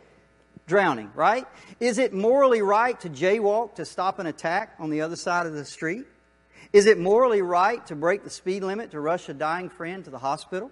drowning, 0.65 1.11
right? 1.15 1.45
Is 1.79 1.97
it 1.97 2.13
morally 2.13 2.61
right 2.61 2.99
to 3.01 3.09
jaywalk 3.09 3.75
to 3.75 3.85
stop 3.85 4.19
an 4.19 4.27
attack 4.27 4.75
on 4.79 4.89
the 4.89 5.01
other 5.01 5.15
side 5.15 5.45
of 5.45 5.53
the 5.53 5.65
street? 5.65 6.05
Is 6.73 6.85
it 6.85 6.99
morally 6.99 7.41
right 7.41 7.85
to 7.87 7.95
break 7.95 8.23
the 8.23 8.29
speed 8.29 8.63
limit 8.63 8.91
to 8.91 8.99
rush 8.99 9.29
a 9.29 9.33
dying 9.33 9.69
friend 9.69 10.03
to 10.05 10.09
the 10.11 10.19
hospital? 10.19 10.71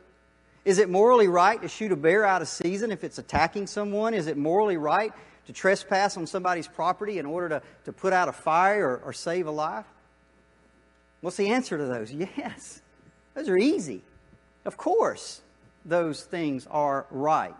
Is 0.65 0.79
it 0.79 0.89
morally 0.89 1.27
right 1.27 1.61
to 1.61 1.67
shoot 1.67 1.91
a 1.91 1.95
bear 1.95 2.25
out 2.25 2.41
of 2.41 2.47
season 2.47 2.91
if 2.91 3.03
it's 3.03 3.17
attacking 3.17 3.67
someone? 3.67 4.13
Is 4.13 4.27
it 4.27 4.35
morally 4.35 4.77
right 4.77 5.13
to 5.45 5.53
trespass 5.53 6.17
on 6.17 6.27
somebody's 6.27 6.67
property 6.67 7.19
in 7.19 7.25
order 7.25 7.49
to, 7.49 7.61
to 7.85 7.93
put 7.93 8.13
out 8.13 8.27
a 8.27 8.33
fire 8.33 8.89
or, 8.89 8.97
or 8.97 9.13
save 9.13 9.47
a 9.47 9.51
life? 9.51 9.85
What's 11.21 11.37
the 11.37 11.49
answer 11.49 11.77
to 11.77 11.85
those? 11.85 12.11
Yes. 12.37 12.81
Those 13.35 13.49
are 13.49 13.57
easy. 13.57 14.01
Of 14.65 14.77
course, 14.77 15.41
those 15.85 16.23
things 16.23 16.67
are 16.71 17.05
right. 17.11 17.53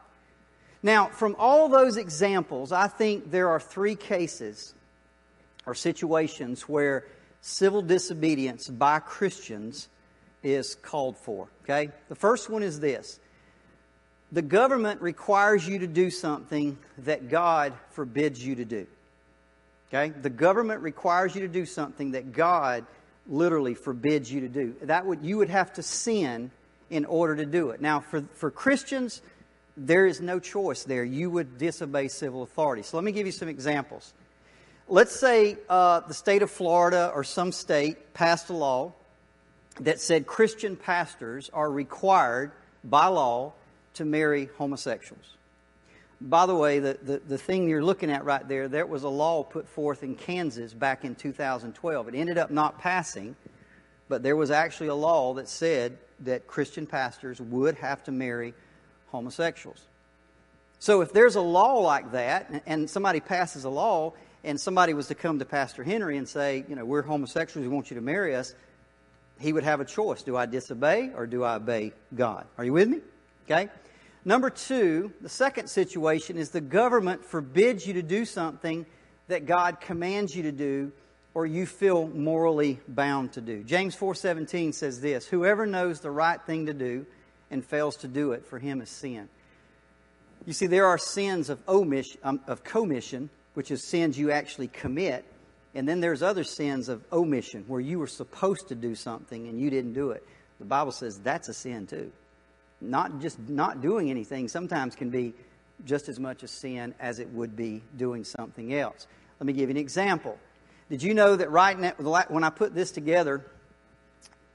Now, 0.81 1.07
from 1.07 1.35
all 1.37 1.69
those 1.69 1.97
examples, 1.97 2.71
I 2.71 2.87
think 2.87 3.31
there 3.31 3.49
are 3.49 3.59
three 3.59 3.95
cases 3.95 4.73
or 5.65 5.75
situations 5.75 6.63
where 6.63 7.05
civil 7.41 7.81
disobedience 7.81 8.69
by 8.69 8.99
Christians 8.99 9.87
is 10.43 10.75
called 10.75 11.17
for. 11.17 11.47
Okay? 11.63 11.89
The 12.07 12.15
first 12.15 12.49
one 12.49 12.63
is 12.63 12.79
this 12.79 13.19
the 14.31 14.41
government 14.41 15.01
requires 15.01 15.67
you 15.67 15.79
to 15.79 15.87
do 15.87 16.09
something 16.09 16.77
that 16.99 17.29
God 17.29 17.73
forbids 17.91 18.45
you 18.45 18.55
to 18.55 18.65
do. 18.65 18.87
Okay? 19.89 20.09
The 20.09 20.29
government 20.29 20.81
requires 20.81 21.35
you 21.35 21.41
to 21.41 21.47
do 21.47 21.65
something 21.65 22.11
that 22.11 22.31
God 22.31 22.85
literally 23.27 23.73
forbids 23.73 24.31
you 24.31 24.41
to 24.41 24.47
do. 24.49 24.75
That 24.83 25.05
would 25.05 25.23
you 25.23 25.37
would 25.37 25.49
have 25.49 25.73
to 25.73 25.83
sin 25.83 26.51
in 26.89 27.05
order 27.05 27.35
to 27.35 27.45
do 27.45 27.71
it. 27.71 27.81
Now, 27.81 27.99
for, 27.99 28.21
for 28.35 28.51
Christians, 28.51 29.21
there 29.75 30.05
is 30.05 30.21
no 30.21 30.39
choice 30.39 30.83
there. 30.83 31.03
You 31.03 31.29
would 31.31 31.57
disobey 31.57 32.07
civil 32.07 32.43
authority. 32.43 32.83
So 32.83 32.97
let 32.97 33.03
me 33.03 33.11
give 33.11 33.25
you 33.25 33.31
some 33.31 33.47
examples. 33.47 34.13
Let's 34.87 35.19
say 35.19 35.57
uh, 35.67 36.01
the 36.01 36.13
state 36.13 36.43
of 36.43 36.51
Florida 36.51 37.11
or 37.13 37.23
some 37.23 37.51
state 37.51 38.13
passed 38.13 38.49
a 38.49 38.53
law 38.53 38.93
that 39.79 39.99
said 39.99 40.27
Christian 40.27 40.75
pastors 40.75 41.49
are 41.51 41.69
required 41.69 42.51
by 42.83 43.07
law 43.07 43.53
to 43.95 44.05
marry 44.05 44.49
homosexuals. 44.57 45.25
By 46.21 46.45
the 46.45 46.55
way, 46.55 46.79
the, 46.79 46.97
the, 47.01 47.21
the, 47.27 47.37
thing 47.37 47.67
you're 47.67 47.83
looking 47.83 48.09
at 48.09 48.23
right 48.23 48.47
there, 48.47 48.67
there 48.67 48.85
was 48.85 49.03
a 49.03 49.09
law 49.09 49.43
put 49.43 49.67
forth 49.67 50.01
in 50.01 50.15
Kansas 50.15 50.73
back 50.73 51.03
in 51.03 51.13
2012. 51.13 52.07
It 52.07 52.15
ended 52.15 52.37
up 52.37 52.51
not 52.51 52.79
passing, 52.79 53.35
but 54.07 54.23
there 54.23 54.35
was 54.35 54.49
actually 54.49 54.87
a 54.87 54.95
law 54.95 55.33
that 55.33 55.49
said 55.49 55.97
that 56.21 56.47
Christian 56.47 56.87
pastors 56.87 57.41
would 57.41 57.75
have 57.75 58.03
to 58.05 58.11
marry 58.11 58.53
homosexuals. 59.07 59.87
So 60.79 61.01
if 61.01 61.11
there's 61.11 61.35
a 61.35 61.41
law 61.41 61.79
like 61.79 62.11
that, 62.13 62.63
and 62.65 62.89
somebody 62.89 63.19
passes 63.19 63.65
a 63.65 63.69
law, 63.69 64.13
and 64.45 64.59
somebody 64.59 64.93
was 64.93 65.07
to 65.07 65.15
come 65.15 65.39
to 65.39 65.45
Pastor 65.45 65.83
Henry 65.83 66.17
and 66.17 66.27
say, 66.27 66.63
you 66.69 66.75
know, 66.75 66.85
we're 66.85 67.01
homosexuals, 67.01 67.67
we 67.67 67.73
want 67.73 67.89
you 67.89 67.95
to 67.95 68.01
marry 68.01 68.35
us, 68.35 68.53
he 69.39 69.51
would 69.51 69.63
have 69.63 69.81
a 69.81 69.85
choice. 69.85 70.21
Do 70.21 70.37
I 70.37 70.45
disobey 70.45 71.11
or 71.15 71.25
do 71.27 71.43
I 71.43 71.55
obey 71.55 71.91
God? 72.15 72.45
Are 72.57 72.63
you 72.63 72.71
with 72.71 72.87
me? 72.87 72.99
Okay? 73.45 73.69
Number 74.27 74.49
two, 74.49 75.13
the 75.21 75.29
second 75.29 75.67
situation 75.67 76.37
is 76.37 76.49
the 76.49 76.59
government 76.59 77.23
forbids 77.23 77.85
you 77.85 77.93
to 77.93 78.01
do 78.01 78.25
something 78.25 78.87
that 79.27 79.45
God 79.45 79.79
commands 79.79 80.35
you 80.35 80.43
to 80.43 80.51
do 80.51 80.91
or 81.35 81.45
you 81.45 81.67
feel 81.67 82.07
morally 82.07 82.79
bound 82.87 83.33
to 83.33 83.41
do. 83.41 83.63
James 83.63 83.95
4:17 83.95 84.73
says 84.73 84.99
this, 84.99 85.27
whoever 85.27 85.67
knows 85.67 85.99
the 85.99 86.09
right 86.09 86.41
thing 86.41 86.65
to 86.65 86.73
do 86.73 87.05
and 87.51 87.63
fails 87.63 87.97
to 87.97 88.07
do 88.07 88.31
it 88.31 88.45
for 88.45 88.57
him 88.57 88.81
is 88.81 88.89
sin. 88.89 89.29
You 90.45 90.53
see 90.53 90.65
there 90.65 90.87
are 90.87 90.97
sins 90.97 91.49
of 91.49 91.59
omission 91.67 92.19
um, 92.23 92.39
of 92.47 92.63
commission, 92.63 93.29
which 93.53 93.69
is 93.69 93.83
sins 93.83 94.17
you 94.17 94.31
actually 94.31 94.69
commit, 94.69 95.23
and 95.75 95.87
then 95.87 95.99
there's 95.99 96.23
other 96.23 96.43
sins 96.43 96.89
of 96.89 97.03
omission 97.11 97.63
where 97.67 97.81
you 97.81 97.99
were 97.99 98.07
supposed 98.07 98.69
to 98.69 98.75
do 98.75 98.95
something 98.95 99.47
and 99.47 99.59
you 99.59 99.69
didn't 99.69 99.93
do 99.93 100.11
it. 100.11 100.25
The 100.59 100.65
Bible 100.65 100.91
says 100.91 101.19
that's 101.19 101.49
a 101.49 101.53
sin 101.53 101.85
too. 101.85 102.11
Not 102.81 103.19
just 103.19 103.39
not 103.39 103.81
doing 103.81 104.09
anything 104.09 104.47
sometimes 104.47 104.95
can 104.95 105.09
be 105.09 105.33
just 105.85 106.09
as 106.09 106.19
much 106.19 106.43
a 106.43 106.47
sin 106.47 106.93
as 106.99 107.19
it 107.19 107.29
would 107.29 107.55
be 107.55 107.81
doing 107.97 108.23
something 108.23 108.73
else. 108.73 109.07
Let 109.39 109.47
me 109.47 109.53
give 109.53 109.69
you 109.69 109.75
an 109.75 109.77
example. 109.77 110.37
Did 110.89 111.03
you 111.03 111.13
know 111.13 111.35
that 111.35 111.49
right 111.51 111.77
now, 111.77 111.93
when 112.29 112.43
I 112.43 112.49
put 112.49 112.75
this 112.75 112.91
together, 112.91 113.45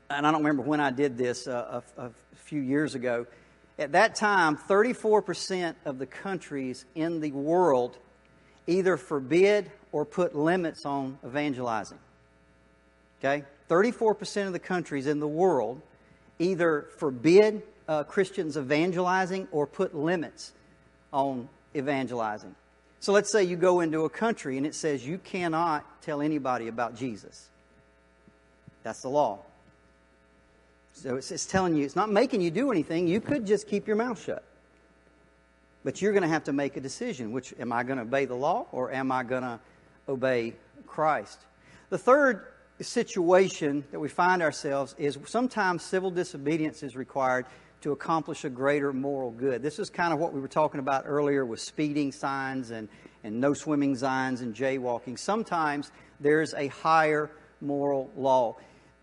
and 0.08 0.26
I 0.26 0.30
don't 0.30 0.42
remember 0.42 0.62
when 0.62 0.80
I 0.80 0.90
did 0.90 1.18
this 1.18 1.46
uh, 1.46 1.82
a, 1.96 2.02
a 2.06 2.10
few 2.36 2.60
years 2.60 2.94
ago, 2.94 3.26
at 3.78 3.92
that 3.92 4.14
time, 4.14 4.56
34% 4.56 5.74
of 5.84 5.98
the 5.98 6.06
countries 6.06 6.84
in 6.94 7.20
the 7.20 7.30
world 7.30 7.96
either 8.66 8.96
forbid 8.96 9.70
or 9.90 10.04
put 10.04 10.36
limits 10.36 10.84
on 10.84 11.18
evangelizing. 11.24 11.98
Okay? 13.18 13.44
34% 13.68 14.46
of 14.46 14.52
the 14.52 14.58
countries 14.58 15.06
in 15.06 15.18
the 15.18 15.28
world 15.28 15.80
either 16.38 16.86
forbid 16.98 17.62
uh, 17.90 18.04
Christians 18.04 18.56
evangelizing 18.56 19.48
or 19.50 19.66
put 19.66 19.94
limits 19.94 20.52
on 21.12 21.48
evangelizing. 21.74 22.54
So 23.00 23.12
let's 23.12 23.32
say 23.32 23.42
you 23.42 23.56
go 23.56 23.80
into 23.80 24.04
a 24.04 24.08
country 24.08 24.56
and 24.56 24.64
it 24.64 24.76
says 24.76 25.04
you 25.04 25.18
cannot 25.18 25.84
tell 26.00 26.22
anybody 26.22 26.68
about 26.68 26.94
Jesus. 26.94 27.48
That's 28.84 29.02
the 29.02 29.08
law. 29.08 29.40
So 30.92 31.16
it's, 31.16 31.32
it's 31.32 31.46
telling 31.46 31.74
you, 31.74 31.84
it's 31.84 31.96
not 31.96 32.12
making 32.12 32.42
you 32.42 32.52
do 32.52 32.70
anything. 32.70 33.08
You 33.08 33.20
could 33.20 33.44
just 33.44 33.66
keep 33.66 33.88
your 33.88 33.96
mouth 33.96 34.22
shut. 34.22 34.44
But 35.82 36.00
you're 36.00 36.12
going 36.12 36.22
to 36.22 36.28
have 36.28 36.44
to 36.44 36.52
make 36.52 36.76
a 36.76 36.80
decision 36.80 37.32
which 37.32 37.54
am 37.58 37.72
I 37.72 37.82
going 37.82 37.96
to 37.96 38.02
obey 38.02 38.24
the 38.24 38.36
law 38.36 38.66
or 38.70 38.92
am 38.92 39.10
I 39.10 39.24
going 39.24 39.42
to 39.42 39.58
obey 40.08 40.54
Christ? 40.86 41.40
The 41.88 41.98
third 41.98 42.44
situation 42.80 43.84
that 43.90 43.98
we 43.98 44.08
find 44.08 44.42
ourselves 44.42 44.94
is 44.96 45.18
sometimes 45.26 45.82
civil 45.82 46.10
disobedience 46.10 46.84
is 46.84 46.94
required 46.94 47.46
to 47.82 47.92
accomplish 47.92 48.44
a 48.44 48.50
greater 48.50 48.92
moral 48.92 49.30
good. 49.30 49.62
This 49.62 49.78
is 49.78 49.90
kind 49.90 50.12
of 50.12 50.18
what 50.18 50.32
we 50.32 50.40
were 50.40 50.48
talking 50.48 50.80
about 50.80 51.04
earlier 51.06 51.44
with 51.44 51.60
speeding 51.60 52.12
signs 52.12 52.70
and, 52.70 52.88
and 53.24 53.40
no 53.40 53.54
swimming 53.54 53.96
signs 53.96 54.40
and 54.40 54.54
jaywalking. 54.54 55.18
Sometimes 55.18 55.90
there's 56.20 56.52
a 56.54 56.68
higher 56.68 57.30
moral 57.60 58.10
law. 58.16 58.56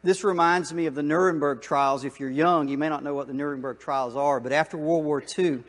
This 0.03 0.23
reminds 0.23 0.73
me 0.73 0.85
of 0.85 0.95
the 0.95 1.03
Nuremberg 1.03 1.61
trials. 1.61 2.05
If 2.05 2.19
you're 2.19 2.29
young, 2.29 2.67
you 2.67 2.77
may 2.77 2.89
not 2.89 3.03
know 3.03 3.15
what 3.15 3.27
the 3.27 3.33
Nuremberg 3.33 3.79
trials 3.79 4.15
are, 4.15 4.39
but 4.39 4.51
after 4.51 4.77
World 4.77 5.05
War 5.05 5.23
II, 5.37 5.63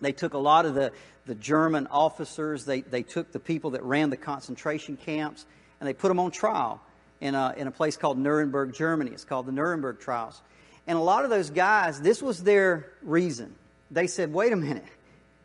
they 0.00 0.12
took 0.12 0.34
a 0.34 0.38
lot 0.38 0.66
of 0.66 0.74
the, 0.74 0.92
the 1.26 1.34
German 1.34 1.86
officers, 1.88 2.64
they, 2.64 2.82
they 2.82 3.02
took 3.02 3.32
the 3.32 3.40
people 3.40 3.70
that 3.70 3.82
ran 3.82 4.10
the 4.10 4.16
concentration 4.16 4.96
camps, 4.96 5.46
and 5.80 5.88
they 5.88 5.94
put 5.94 6.08
them 6.08 6.20
on 6.20 6.30
trial 6.30 6.80
in 7.20 7.34
a, 7.34 7.54
in 7.56 7.66
a 7.66 7.70
place 7.70 7.96
called 7.96 8.18
Nuremberg, 8.18 8.74
Germany. 8.74 9.10
It's 9.12 9.24
called 9.24 9.46
the 9.46 9.52
Nuremberg 9.52 9.98
trials. 9.98 10.40
And 10.88 10.96
a 10.96 11.02
lot 11.02 11.24
of 11.24 11.30
those 11.30 11.50
guys, 11.50 12.00
this 12.00 12.22
was 12.22 12.42
their 12.42 12.90
reason. 13.02 13.54
They 13.90 14.06
said, 14.06 14.32
wait 14.32 14.52
a 14.54 14.56
minute, 14.56 14.86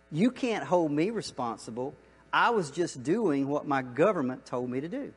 you 0.10 0.32
can't 0.32 0.63
hold 0.63 0.91
me 0.91 1.10
responsible. 1.10 1.93
I 2.32 2.51
was 2.51 2.71
just 2.71 3.03
doing 3.03 3.49
what 3.49 3.67
my 3.67 3.82
government 3.82 4.45
told 4.45 4.69
me 4.69 4.79
to 4.79 4.88
do. 4.88 5.12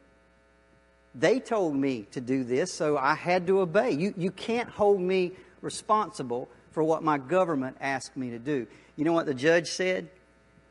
They 1.15 1.39
told 1.39 1.77
me 1.77 2.07
to 2.11 2.21
do 2.21 2.43
this, 2.43 2.73
so 2.73 2.99
I 2.99 3.15
had 3.15 3.47
to 3.47 3.61
obey. 3.61 3.93
You, 3.93 4.13
you 4.17 4.33
can't 4.33 4.69
hold 4.69 5.01
me 5.01 5.33
responsible 5.63 6.49
for 6.73 6.83
what 6.83 7.03
my 7.03 7.19
government 7.19 7.77
asked 7.81 8.17
me 8.17 8.31
to 8.31 8.39
do. 8.39 8.67
You 8.97 9.05
know 9.05 9.13
what 9.13 9.27
the 9.27 9.33
judge 9.33 9.69
said? 9.69 10.09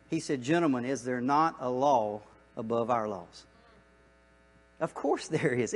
He 0.09 0.19
said, 0.19 0.41
Gentlemen, 0.41 0.85
is 0.85 1.03
there 1.03 1.21
not 1.21 1.55
a 1.59 1.69
law 1.69 2.21
above 2.57 2.91
our 2.91 3.07
laws? 3.07 3.45
Of 4.79 4.93
course 4.93 5.27
there 5.29 5.53
is. 5.53 5.73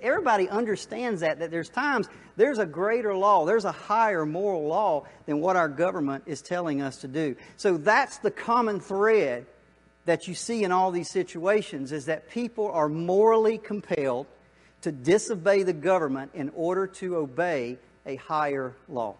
Everybody 0.00 0.48
understands 0.48 1.20
that, 1.20 1.38
that 1.38 1.50
there's 1.50 1.68
times 1.68 2.08
there's 2.36 2.58
a 2.58 2.66
greater 2.66 3.14
law, 3.14 3.44
there's 3.44 3.64
a 3.64 3.72
higher 3.72 4.26
moral 4.26 4.66
law 4.66 5.04
than 5.26 5.40
what 5.40 5.56
our 5.56 5.68
government 5.68 6.24
is 6.26 6.42
telling 6.42 6.82
us 6.82 6.98
to 6.98 7.08
do. 7.08 7.36
So 7.56 7.76
that's 7.76 8.18
the 8.18 8.30
common 8.30 8.80
thread 8.80 9.46
that 10.06 10.26
you 10.26 10.34
see 10.34 10.64
in 10.64 10.72
all 10.72 10.90
these 10.90 11.10
situations 11.10 11.92
is 11.92 12.06
that 12.06 12.30
people 12.30 12.68
are 12.70 12.88
morally 12.88 13.58
compelled 13.58 14.26
to 14.80 14.90
disobey 14.90 15.62
the 15.62 15.72
government 15.72 16.32
in 16.34 16.50
order 16.56 16.88
to 16.88 17.16
obey 17.16 17.78
a 18.04 18.16
higher 18.16 18.74
law. 18.88 19.14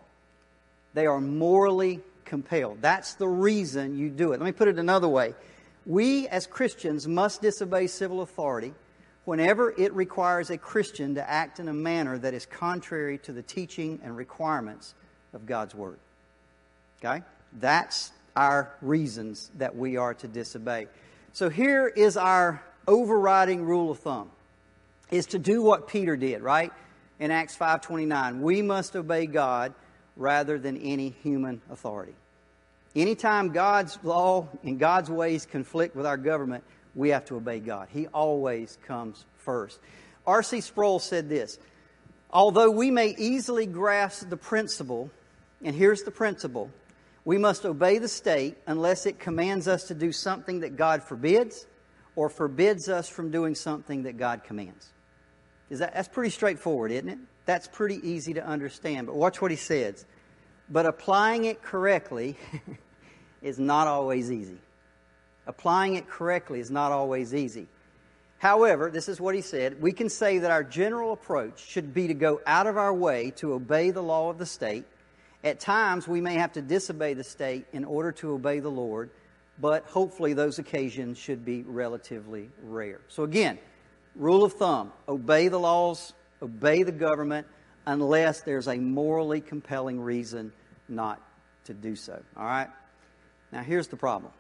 They 0.95 1.07
are 1.07 1.21
morally 1.21 2.01
compelled. 2.25 2.79
That's 2.83 3.15
the 3.15 3.29
reason 3.29 3.97
you 3.97 4.11
do 4.11 4.33
it. 4.33 4.41
Let 4.41 4.47
me 4.47 4.53
put 4.53 4.67
it 4.67 4.81
another 4.81 5.09
way. 5.09 5.35
We 5.87 6.27
as 6.27 6.49
Christians 6.49 7.07
must 7.07 7.43
disobey 7.43 7.87
civil 7.87 8.23
authority 8.23 8.75
whenever 9.25 9.73
it 9.79 9.93
requires 9.93 10.51
a 10.51 10.59
Christian 10.59 11.15
to 11.15 11.31
act 11.31 11.61
in 11.61 11.69
a 11.69 11.73
manner 11.73 12.19
that 12.19 12.35
is 12.35 12.47
contrary 12.47 13.19
to 13.19 13.33
the 13.33 13.43
teaching 13.43 14.01
and 14.03 14.17
requirements 14.17 14.95
of 15.33 15.47
God's 15.47 15.75
Word. 15.75 15.99
Okay? 17.03 17.23
That's 17.61 18.11
our 18.35 18.73
reasons 18.81 19.51
that 19.59 19.77
we 19.77 19.97
are 19.97 20.15
to 20.15 20.29
disobey. 20.29 20.87
So 21.33 21.49
here 21.49 21.87
is 21.87 22.17
our 22.17 22.63
overriding 22.87 23.65
rule 23.65 23.91
of 23.91 23.99
thumb 24.01 24.31
is 25.11 25.27
to 25.27 25.39
do 25.39 25.63
what 25.63 25.89
Peter 25.89 26.17
did, 26.17 26.43
right? 26.43 26.73
In 27.21 27.31
Acts 27.31 27.57
5:29, 27.57 28.41
we 28.41 28.63
must 28.63 28.97
obey 28.97 29.27
God 29.27 29.75
rather 30.17 30.59
than 30.59 30.77
any 30.79 31.11
human 31.23 31.61
authority. 31.71 32.15
Anytime 32.97 33.53
God's 33.53 33.99
law 34.03 34.49
and 34.65 34.79
God's 34.79 35.11
ways 35.11 35.47
conflict 35.47 35.95
with 35.95 36.05
our 36.05 36.17
government, 36.17 36.65
we 36.95 37.11
have 37.11 37.25
to 37.27 37.37
obey 37.37 37.61
God. 37.61 37.89
He 37.91 38.07
always 38.09 38.79
comes 38.87 39.25
first. 39.39 39.81
R.C. 40.27 40.61
Sproul 40.61 40.99
said 40.99 41.29
this 41.29 41.59
Although 42.31 42.71
we 42.71 42.91
may 42.91 43.15
easily 43.19 43.67
grasp 43.67 44.29
the 44.29 44.37
principle, 44.37 45.11
and 45.63 45.75
here's 45.75 46.03
the 46.03 46.11
principle 46.11 46.71
we 47.25 47.39
must 47.39 47.65
obey 47.65 47.99
the 47.99 48.09
state 48.09 48.57
unless 48.67 49.07
it 49.07 49.19
commands 49.19 49.69
us 49.69 49.85
to 49.85 49.95
do 49.95 50.13
something 50.13 50.61
that 50.61 50.77
God 50.77 51.03
forbids 51.03 51.67
or 52.17 52.29
forbids 52.29 52.89
us 52.89 53.09
from 53.09 53.31
doing 53.31 53.55
something 53.55 54.03
that 54.05 54.17
God 54.17 54.45
commands. 54.45 54.91
Is 55.71 55.79
that, 55.79 55.95
that's 55.95 56.09
pretty 56.09 56.31
straightforward, 56.31 56.91
isn't 56.91 57.09
it? 57.09 57.19
That's 57.47 57.69
pretty 57.69 58.07
easy 58.07 58.35
to 58.35 58.45
understand. 58.45 59.07
But 59.07 59.17
watch 59.17 59.41
what 59.41 59.51
he 59.51 59.57
says. 59.57 60.05
But 60.69 60.87
applying 60.87 61.45
it 61.45 61.63
correctly 61.63 62.37
is 63.43 63.59
not 63.59 63.87
always 63.87 64.31
easy. 64.31 64.59
Applying 65.53 65.97
it 65.97 66.09
correctly 66.09 66.61
is 66.61 66.71
not 66.71 66.93
always 66.93 67.35
easy. 67.35 67.67
However, 68.39 68.91
this 68.91 69.07
is 69.07 69.21
what 69.21 69.35
he 69.35 69.43
said 69.43 69.83
we 69.83 69.93
can 69.93 70.09
say 70.09 70.39
that 70.39 70.51
our 70.51 70.65
general 70.65 71.13
approach 71.13 71.63
should 71.63 71.93
be 71.93 72.07
to 72.09 72.15
go 72.15 72.41
out 72.47 72.67
of 72.67 72.79
our 72.79 72.95
way 72.95 73.33
to 73.37 73.53
obey 73.53 73.91
the 73.91 74.03
law 74.03 74.31
of 74.31 74.39
the 74.39 74.47
state. 74.47 74.87
At 75.45 75.61
times, 75.61 76.09
we 76.09 76.23
may 76.23 76.37
have 76.37 76.55
to 76.55 76.63
disobey 76.63 77.13
the 77.13 77.23
state 77.23 77.67
in 77.75 77.85
order 77.85 78.13
to 78.13 78.33
obey 78.33 78.61
the 78.61 78.71
Lord, 78.71 79.11
but 79.61 79.85
hopefully, 79.85 80.33
those 80.33 80.59
occasions 80.59 81.19
should 81.19 81.45
be 81.45 81.65
relatively 81.65 82.49
rare. 82.63 83.03
So, 83.09 83.23
again, 83.25 83.59
rule 84.17 84.45
of 84.45 84.55
thumb 84.55 84.91
obey 85.07 85.49
the 85.49 85.61
laws, 85.61 86.15
obey 86.41 86.83
the 86.83 86.93
government, 86.93 87.47
unless 87.85 88.41
there's 88.41 88.69
a 88.69 88.77
morally 88.77 89.43
compelling 89.43 90.01
reason 90.01 90.51
not 90.89 91.21
to 91.67 91.75
do 91.75 91.95
so. 91.95 92.23
All 92.39 92.47
right? 92.47 92.71
Now, 93.53 93.63
here's 93.63 93.89
the 93.89 93.99
problem 93.99 94.33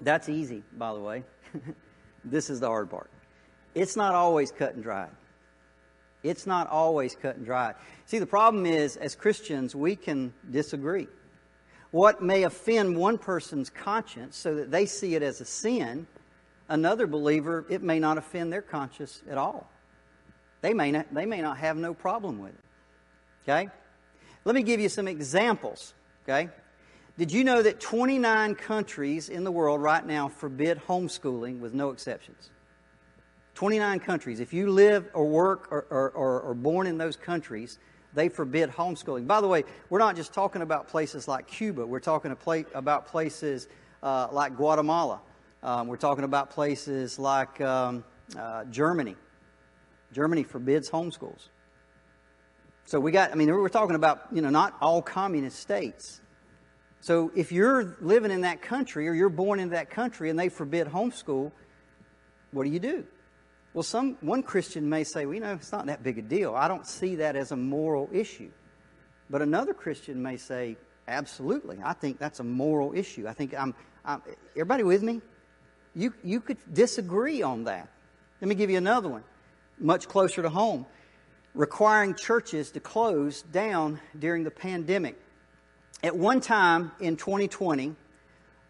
that's 0.00 0.28
easy, 0.28 0.62
by 0.76 0.92
the 0.92 1.00
way. 1.00 1.24
this 2.24 2.50
is 2.50 2.60
the 2.60 2.66
hard 2.66 2.90
part. 2.90 3.10
It's 3.74 3.96
not 3.96 4.14
always 4.14 4.50
cut 4.50 4.74
and 4.74 4.82
dried. 4.82 5.10
It's 6.22 6.46
not 6.46 6.68
always 6.68 7.14
cut 7.14 7.36
and 7.36 7.44
dried. 7.44 7.74
See, 8.06 8.18
the 8.18 8.26
problem 8.26 8.66
is, 8.66 8.96
as 8.96 9.14
Christians, 9.14 9.74
we 9.74 9.96
can 9.96 10.32
disagree. 10.50 11.06
What 11.90 12.22
may 12.22 12.42
offend 12.42 12.96
one 12.96 13.16
person's 13.16 13.70
conscience 13.70 14.36
so 14.36 14.54
that 14.56 14.70
they 14.70 14.86
see 14.86 15.14
it 15.14 15.22
as 15.22 15.40
a 15.40 15.44
sin, 15.44 16.06
another 16.68 17.06
believer, 17.06 17.64
it 17.68 17.82
may 17.82 17.98
not 17.98 18.18
offend 18.18 18.52
their 18.52 18.62
conscience 18.62 19.22
at 19.30 19.38
all. 19.38 19.70
They 20.62 20.74
may 20.74 20.90
not, 20.90 21.12
they 21.14 21.26
may 21.26 21.42
not 21.42 21.58
have 21.58 21.76
no 21.76 21.94
problem 21.94 22.38
with 22.40 22.54
it. 22.54 22.64
Okay? 23.44 23.68
Let 24.44 24.54
me 24.54 24.62
give 24.62 24.80
you 24.80 24.88
some 24.88 25.06
examples. 25.06 25.94
Okay? 26.24 26.48
Did 27.18 27.32
you 27.32 27.44
know 27.44 27.62
that 27.62 27.80
29 27.80 28.54
countries 28.56 29.30
in 29.30 29.44
the 29.44 29.50
world 29.50 29.80
right 29.80 30.04
now 30.04 30.28
forbid 30.28 30.78
homeschooling 30.86 31.60
with 31.60 31.72
no 31.72 31.90
exceptions? 31.90 32.50
29 33.54 34.00
countries. 34.00 34.38
If 34.38 34.52
you 34.52 34.70
live 34.70 35.08
or 35.14 35.24
work 35.24 35.68
or, 35.70 35.86
or, 35.88 36.10
or, 36.10 36.40
or 36.42 36.54
born 36.54 36.86
in 36.86 36.98
those 36.98 37.16
countries, 37.16 37.78
they 38.12 38.28
forbid 38.28 38.70
homeschooling. 38.70 39.26
By 39.26 39.40
the 39.40 39.48
way, 39.48 39.64
we're 39.88 39.98
not 39.98 40.14
just 40.14 40.34
talking 40.34 40.60
about 40.60 40.88
places 40.88 41.26
like 41.26 41.46
Cuba, 41.46 41.86
we're 41.86 42.00
talking 42.00 42.36
about 42.74 43.06
places 43.06 43.66
uh, 44.02 44.28
like 44.30 44.56
Guatemala. 44.56 45.22
Um, 45.62 45.88
we're 45.88 45.96
talking 45.96 46.24
about 46.24 46.50
places 46.50 47.18
like 47.18 47.62
um, 47.62 48.04
uh, 48.38 48.64
Germany. 48.66 49.16
Germany 50.12 50.42
forbids 50.42 50.90
homeschools. 50.90 51.48
So 52.84 53.00
we 53.00 53.10
got, 53.10 53.32
I 53.32 53.34
mean, 53.36 53.48
we're 53.48 53.68
talking 53.70 53.96
about, 53.96 54.26
you 54.32 54.42
know, 54.42 54.50
not 54.50 54.76
all 54.82 55.00
communist 55.00 55.58
states. 55.58 56.20
So 57.06 57.30
if 57.36 57.52
you're 57.52 57.96
living 58.00 58.32
in 58.32 58.40
that 58.40 58.62
country 58.62 59.06
or 59.06 59.14
you're 59.14 59.28
born 59.28 59.60
in 59.60 59.70
that 59.70 59.90
country 59.90 60.28
and 60.28 60.36
they 60.36 60.48
forbid 60.48 60.88
homeschool, 60.88 61.52
what 62.50 62.64
do 62.64 62.70
you 62.70 62.80
do? 62.80 63.04
Well, 63.74 63.84
some 63.84 64.18
one 64.22 64.42
Christian 64.42 64.88
may 64.88 65.04
say, 65.04 65.24
well, 65.24 65.36
you 65.36 65.40
know, 65.40 65.52
it's 65.52 65.70
not 65.70 65.86
that 65.86 66.02
big 66.02 66.18
a 66.18 66.22
deal. 66.22 66.56
I 66.56 66.66
don't 66.66 66.84
see 66.84 67.14
that 67.14 67.36
as 67.36 67.52
a 67.52 67.56
moral 67.56 68.10
issue. 68.12 68.50
But 69.30 69.40
another 69.40 69.72
Christian 69.72 70.20
may 70.20 70.36
say, 70.36 70.78
absolutely, 71.06 71.78
I 71.80 71.92
think 71.92 72.18
that's 72.18 72.40
a 72.40 72.44
moral 72.44 72.92
issue. 72.92 73.28
I 73.28 73.34
think 73.34 73.54
I'm, 73.56 73.72
I'm 74.04 74.20
everybody 74.56 74.82
with 74.82 75.04
me? 75.04 75.20
You, 75.94 76.12
you 76.24 76.40
could 76.40 76.58
disagree 76.74 77.40
on 77.40 77.62
that. 77.64 77.88
Let 78.40 78.48
me 78.48 78.56
give 78.56 78.68
you 78.68 78.78
another 78.78 79.08
one, 79.08 79.22
much 79.78 80.08
closer 80.08 80.42
to 80.42 80.50
home. 80.50 80.86
Requiring 81.54 82.16
churches 82.16 82.72
to 82.72 82.80
close 82.80 83.42
down 83.42 84.00
during 84.18 84.42
the 84.42 84.50
pandemic. 84.50 85.16
At 86.02 86.16
one 86.16 86.40
time 86.40 86.92
in 87.00 87.16
2020, 87.16 87.94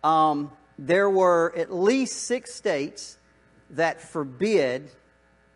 um, 0.05 0.53
there 0.79 1.11
were 1.11 1.53
at 1.57 1.73
least 1.73 2.25
six 2.25 2.55
states 2.55 3.19
that 3.71 4.01
forbid 4.01 4.91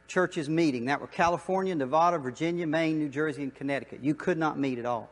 churches 0.09 0.49
meeting. 0.49 0.87
That 0.87 1.01
were 1.01 1.07
California, 1.07 1.75
Nevada, 1.75 2.19
Virginia, 2.19 2.67
Maine, 2.67 2.99
New 2.99 3.09
Jersey, 3.09 3.45
and 3.45 3.55
Connecticut. 3.55 4.01
You 4.03 4.15
could 4.15 4.39
not 4.39 4.59
meet 4.59 4.79
at 4.79 4.87
all. 4.87 5.11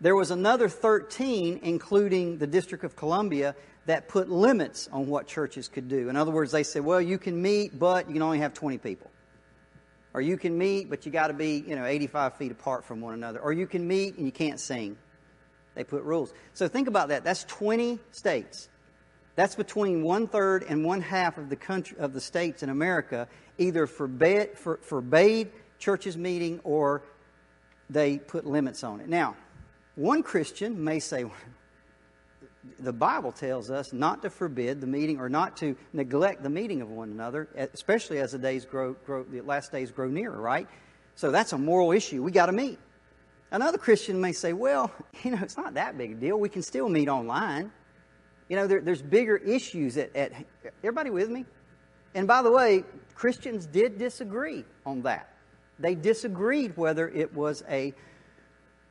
There 0.00 0.14
was 0.14 0.30
another 0.30 0.68
13, 0.68 1.60
including 1.62 2.36
the 2.36 2.46
District 2.46 2.84
of 2.84 2.96
Columbia, 2.96 3.54
that 3.86 4.08
put 4.08 4.28
limits 4.28 4.88
on 4.92 5.06
what 5.06 5.26
churches 5.26 5.68
could 5.68 5.88
do. 5.88 6.10
In 6.10 6.16
other 6.16 6.30
words, 6.30 6.52
they 6.52 6.64
said, 6.64 6.84
well, 6.84 7.00
you 7.00 7.18
can 7.18 7.40
meet, 7.40 7.78
but 7.78 8.06
you 8.08 8.12
can 8.12 8.22
only 8.22 8.40
have 8.40 8.52
20 8.52 8.78
people. 8.78 9.10
Or 10.12 10.20
you 10.20 10.36
can 10.36 10.58
meet, 10.58 10.90
but 10.90 11.06
you 11.06 11.12
got 11.12 11.28
to 11.28 11.34
be, 11.34 11.64
you 11.66 11.76
know, 11.76 11.86
85 11.86 12.34
feet 12.34 12.52
apart 12.52 12.84
from 12.84 13.00
one 13.00 13.14
another. 13.14 13.38
Or 13.38 13.52
you 13.52 13.66
can 13.66 13.86
meet 13.86 14.16
and 14.16 14.26
you 14.26 14.32
can't 14.32 14.60
sing. 14.60 14.98
They 15.76 15.84
put 15.84 16.02
rules. 16.02 16.32
So 16.54 16.66
think 16.66 16.88
about 16.88 17.08
that. 17.08 17.22
That's 17.22 17.44
20 17.44 18.00
states. 18.10 18.68
That's 19.36 19.54
between 19.54 20.02
one 20.02 20.26
third 20.26 20.64
and 20.66 20.84
one 20.84 21.02
half 21.02 21.36
of 21.36 21.50
the 21.50 21.56
country 21.56 21.98
of 21.98 22.14
the 22.14 22.20
states 22.20 22.62
in 22.62 22.70
America 22.70 23.28
either 23.58 23.86
forbade, 23.86 24.58
for, 24.58 24.78
forbade 24.78 25.52
churches 25.78 26.16
meeting 26.16 26.60
or 26.64 27.02
they 27.90 28.18
put 28.18 28.46
limits 28.46 28.82
on 28.82 29.00
it. 29.00 29.08
Now, 29.08 29.36
one 29.94 30.22
Christian 30.22 30.82
may 30.82 30.98
say, 30.98 31.26
the 32.80 32.92
Bible 32.92 33.30
tells 33.30 33.70
us 33.70 33.92
not 33.92 34.22
to 34.22 34.30
forbid 34.30 34.80
the 34.80 34.86
meeting 34.86 35.20
or 35.20 35.28
not 35.28 35.58
to 35.58 35.76
neglect 35.92 36.42
the 36.42 36.50
meeting 36.50 36.80
of 36.80 36.90
one 36.90 37.10
another, 37.10 37.48
especially 37.74 38.18
as 38.18 38.32
the 38.32 38.38
days 38.38 38.64
grow, 38.64 38.94
grow 39.04 39.24
the 39.24 39.42
last 39.42 39.70
days 39.70 39.90
grow 39.90 40.08
nearer, 40.08 40.40
right? 40.40 40.66
So 41.14 41.30
that's 41.30 41.52
a 41.52 41.58
moral 41.58 41.92
issue. 41.92 42.22
We 42.22 42.32
got 42.32 42.46
to 42.46 42.52
meet. 42.52 42.78
Another 43.56 43.78
Christian 43.78 44.20
may 44.20 44.32
say, 44.32 44.52
well, 44.52 44.92
you 45.24 45.30
know, 45.30 45.38
it's 45.40 45.56
not 45.56 45.72
that 45.74 45.96
big 45.96 46.12
a 46.12 46.14
deal. 46.14 46.38
We 46.38 46.50
can 46.50 46.60
still 46.60 46.90
meet 46.90 47.08
online. 47.08 47.72
You 48.50 48.56
know, 48.56 48.66
there, 48.66 48.82
there's 48.82 49.00
bigger 49.00 49.38
issues 49.38 49.96
at, 49.96 50.14
at. 50.14 50.32
Everybody 50.80 51.08
with 51.08 51.30
me? 51.30 51.46
And 52.14 52.28
by 52.28 52.42
the 52.42 52.50
way, 52.50 52.84
Christians 53.14 53.64
did 53.64 53.96
disagree 53.96 54.66
on 54.84 55.00
that. 55.02 55.32
They 55.78 55.94
disagreed 55.94 56.76
whether 56.76 57.08
it 57.08 57.32
was 57.32 57.64
a, 57.66 57.94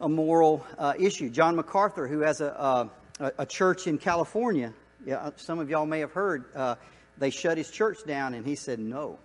a 0.01 0.09
moral 0.09 0.65
uh, 0.79 0.93
issue. 0.97 1.29
John 1.29 1.55
MacArthur, 1.55 2.07
who 2.07 2.21
has 2.21 2.41
a, 2.41 2.89
a, 3.19 3.31
a, 3.37 3.45
church 3.45 3.85
in 3.85 3.99
California, 3.99 4.73
yeah, 5.05 5.29
some 5.35 5.59
of 5.59 5.69
y'all 5.69 5.85
may 5.85 5.99
have 5.99 6.11
heard, 6.11 6.45
uh, 6.55 6.73
they 7.19 7.29
shut 7.29 7.59
his 7.59 7.69
church 7.69 7.99
down, 8.07 8.33
and 8.33 8.43
he 8.43 8.55
said, 8.55 8.79
no, 8.79 9.19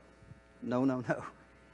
no, 0.62 0.84
no, 0.84 1.02
no. 1.08 1.24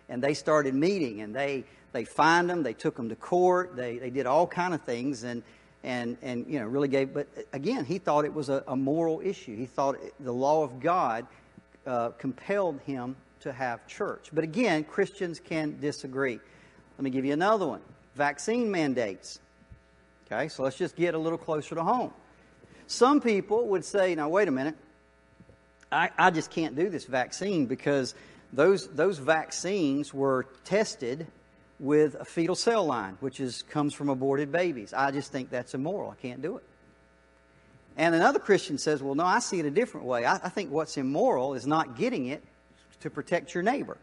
And 0.09 0.23
they 0.23 0.35
started 0.35 0.75
meeting, 0.75 1.21
and 1.21 1.35
they, 1.35 1.65
they 1.93 2.05
fined 2.05 2.49
them, 2.49 2.63
they 2.63 2.75
took 2.75 2.97
them 2.97 3.09
to 3.09 3.17
court, 3.17 3.75
they, 3.75 3.99
they 3.99 4.11
did 4.11 4.27
all 4.27 4.47
kind 4.47 4.73
of 4.73 4.83
things, 4.83 5.25
and, 5.25 5.43
and, 5.83 6.17
and 6.23 6.47
you 6.49 6.59
know, 6.61 6.67
really 6.67 6.89
gave, 6.89 7.13
but 7.13 7.27
again, 7.53 7.85
he 7.85 7.99
thought 7.99 8.25
it 8.25 8.35
was 8.35 8.49
a, 8.49 8.63
a 8.69 8.77
moral 8.77 9.21
issue. 9.21 9.57
He 9.57 9.67
thought 9.67 9.97
the 10.21 10.33
law 10.33 10.63
of 10.63 10.81
God 10.81 11.27
uh, 11.87 12.11
compelled 12.11 12.81
him 12.81 13.17
to 13.41 13.53
have 13.53 13.87
church. 13.87 14.31
But 14.33 14.45
again, 14.45 14.85
Christians 14.85 15.41
can 15.41 15.79
disagree. 15.81 16.41
Let 16.99 17.05
me 17.05 17.11
give 17.11 17.25
you 17.25 17.33
another 17.33 17.67
one 17.67 17.83
vaccine 18.15 18.71
mandates. 18.71 19.39
Okay, 20.27 20.49
so 20.49 20.65
let's 20.65 20.77
just 20.77 20.97
get 20.97 21.15
a 21.15 21.19
little 21.19 21.39
closer 21.39 21.75
to 21.75 21.85
home. 21.85 22.11
Some 22.89 23.21
people 23.21 23.69
would 23.69 23.85
say, 23.85 24.15
now, 24.15 24.29
wait 24.29 24.49
a 24.49 24.51
minute, 24.51 24.75
I, 25.93 26.11
I 26.19 26.31
just 26.31 26.51
can't 26.51 26.75
do 26.75 26.89
this 26.89 27.05
vaccine 27.05 27.67
because 27.67 28.15
those, 28.53 28.89
those 28.89 29.19
vaccines 29.19 30.15
were 30.15 30.47
tested 30.65 31.27
with 31.79 32.15
a 32.15 32.25
fetal 32.25 32.55
cell 32.55 32.87
line, 32.87 33.17
which 33.21 33.41
is, 33.41 33.63
comes 33.63 33.93
from 33.93 34.09
aborted 34.09 34.51
babies. 34.51 34.95
I 34.95 35.11
just 35.11 35.31
think 35.31 35.51
that's 35.51 35.75
immoral. 35.75 36.11
I 36.11 36.15
can't 36.15 36.41
do 36.41 36.57
it. 36.57 36.65
And 37.97 38.15
another 38.15 38.39
Christian 38.39 38.79
says, 38.79 39.03
well, 39.03 39.15
no, 39.15 39.25
I 39.25 39.39
see 39.39 39.59
it 39.59 39.67
a 39.67 39.71
different 39.71 40.07
way. 40.07 40.25
I, 40.25 40.35
I 40.35 40.49
think 40.49 40.71
what's 40.71 40.97
immoral 40.97 41.55
is 41.55 41.67
not 41.67 41.97
getting 41.97 42.27
it 42.27 42.43
to 43.01 43.11
protect 43.11 43.55
your 43.55 43.63
neighbor. 43.63 43.97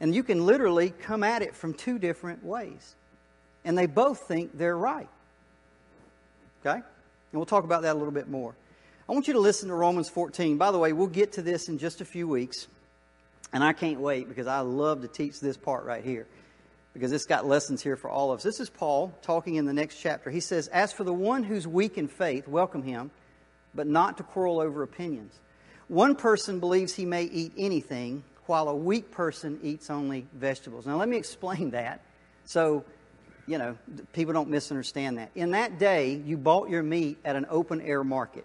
And 0.00 0.14
you 0.14 0.22
can 0.22 0.44
literally 0.44 0.90
come 0.90 1.22
at 1.22 1.42
it 1.42 1.54
from 1.54 1.72
two 1.74 1.98
different 1.98 2.44
ways. 2.44 2.94
And 3.64 3.76
they 3.76 3.86
both 3.86 4.20
think 4.20 4.56
they're 4.56 4.76
right. 4.76 5.08
Okay? 6.60 6.76
And 6.76 6.84
we'll 7.32 7.46
talk 7.46 7.64
about 7.64 7.82
that 7.82 7.94
a 7.94 7.98
little 7.98 8.12
bit 8.12 8.28
more. 8.28 8.54
I 9.08 9.12
want 9.12 9.28
you 9.28 9.34
to 9.34 9.40
listen 9.40 9.68
to 9.68 9.74
Romans 9.74 10.08
14. 10.08 10.56
By 10.58 10.72
the 10.72 10.78
way, 10.78 10.92
we'll 10.92 11.06
get 11.06 11.32
to 11.34 11.42
this 11.42 11.68
in 11.68 11.78
just 11.78 12.00
a 12.00 12.04
few 12.04 12.26
weeks. 12.26 12.66
And 13.56 13.64
I 13.64 13.72
can't 13.72 14.00
wait 14.00 14.28
because 14.28 14.46
I 14.46 14.60
love 14.60 15.00
to 15.00 15.08
teach 15.08 15.40
this 15.40 15.56
part 15.56 15.86
right 15.86 16.04
here 16.04 16.26
because 16.92 17.10
it's 17.10 17.24
got 17.24 17.46
lessons 17.46 17.82
here 17.82 17.96
for 17.96 18.10
all 18.10 18.30
of 18.30 18.40
us. 18.40 18.42
This 18.42 18.60
is 18.60 18.68
Paul 18.68 19.14
talking 19.22 19.54
in 19.54 19.64
the 19.64 19.72
next 19.72 19.96
chapter. 19.96 20.28
He 20.28 20.40
says, 20.40 20.68
As 20.68 20.92
for 20.92 21.04
the 21.04 21.12
one 21.14 21.42
who's 21.42 21.66
weak 21.66 21.96
in 21.96 22.06
faith, 22.06 22.46
welcome 22.46 22.82
him, 22.82 23.10
but 23.74 23.86
not 23.86 24.18
to 24.18 24.24
quarrel 24.24 24.60
over 24.60 24.82
opinions. 24.82 25.32
One 25.88 26.16
person 26.16 26.60
believes 26.60 26.92
he 26.92 27.06
may 27.06 27.22
eat 27.22 27.54
anything, 27.56 28.24
while 28.44 28.68
a 28.68 28.76
weak 28.76 29.10
person 29.10 29.58
eats 29.62 29.88
only 29.88 30.26
vegetables. 30.34 30.84
Now, 30.84 30.98
let 30.98 31.08
me 31.08 31.16
explain 31.16 31.70
that 31.70 32.02
so, 32.44 32.84
you 33.46 33.56
know, 33.56 33.78
people 34.12 34.34
don't 34.34 34.50
misunderstand 34.50 35.16
that. 35.16 35.30
In 35.34 35.52
that 35.52 35.78
day, 35.78 36.20
you 36.26 36.36
bought 36.36 36.68
your 36.68 36.82
meat 36.82 37.16
at 37.24 37.36
an 37.36 37.46
open 37.48 37.80
air 37.80 38.04
market. 38.04 38.44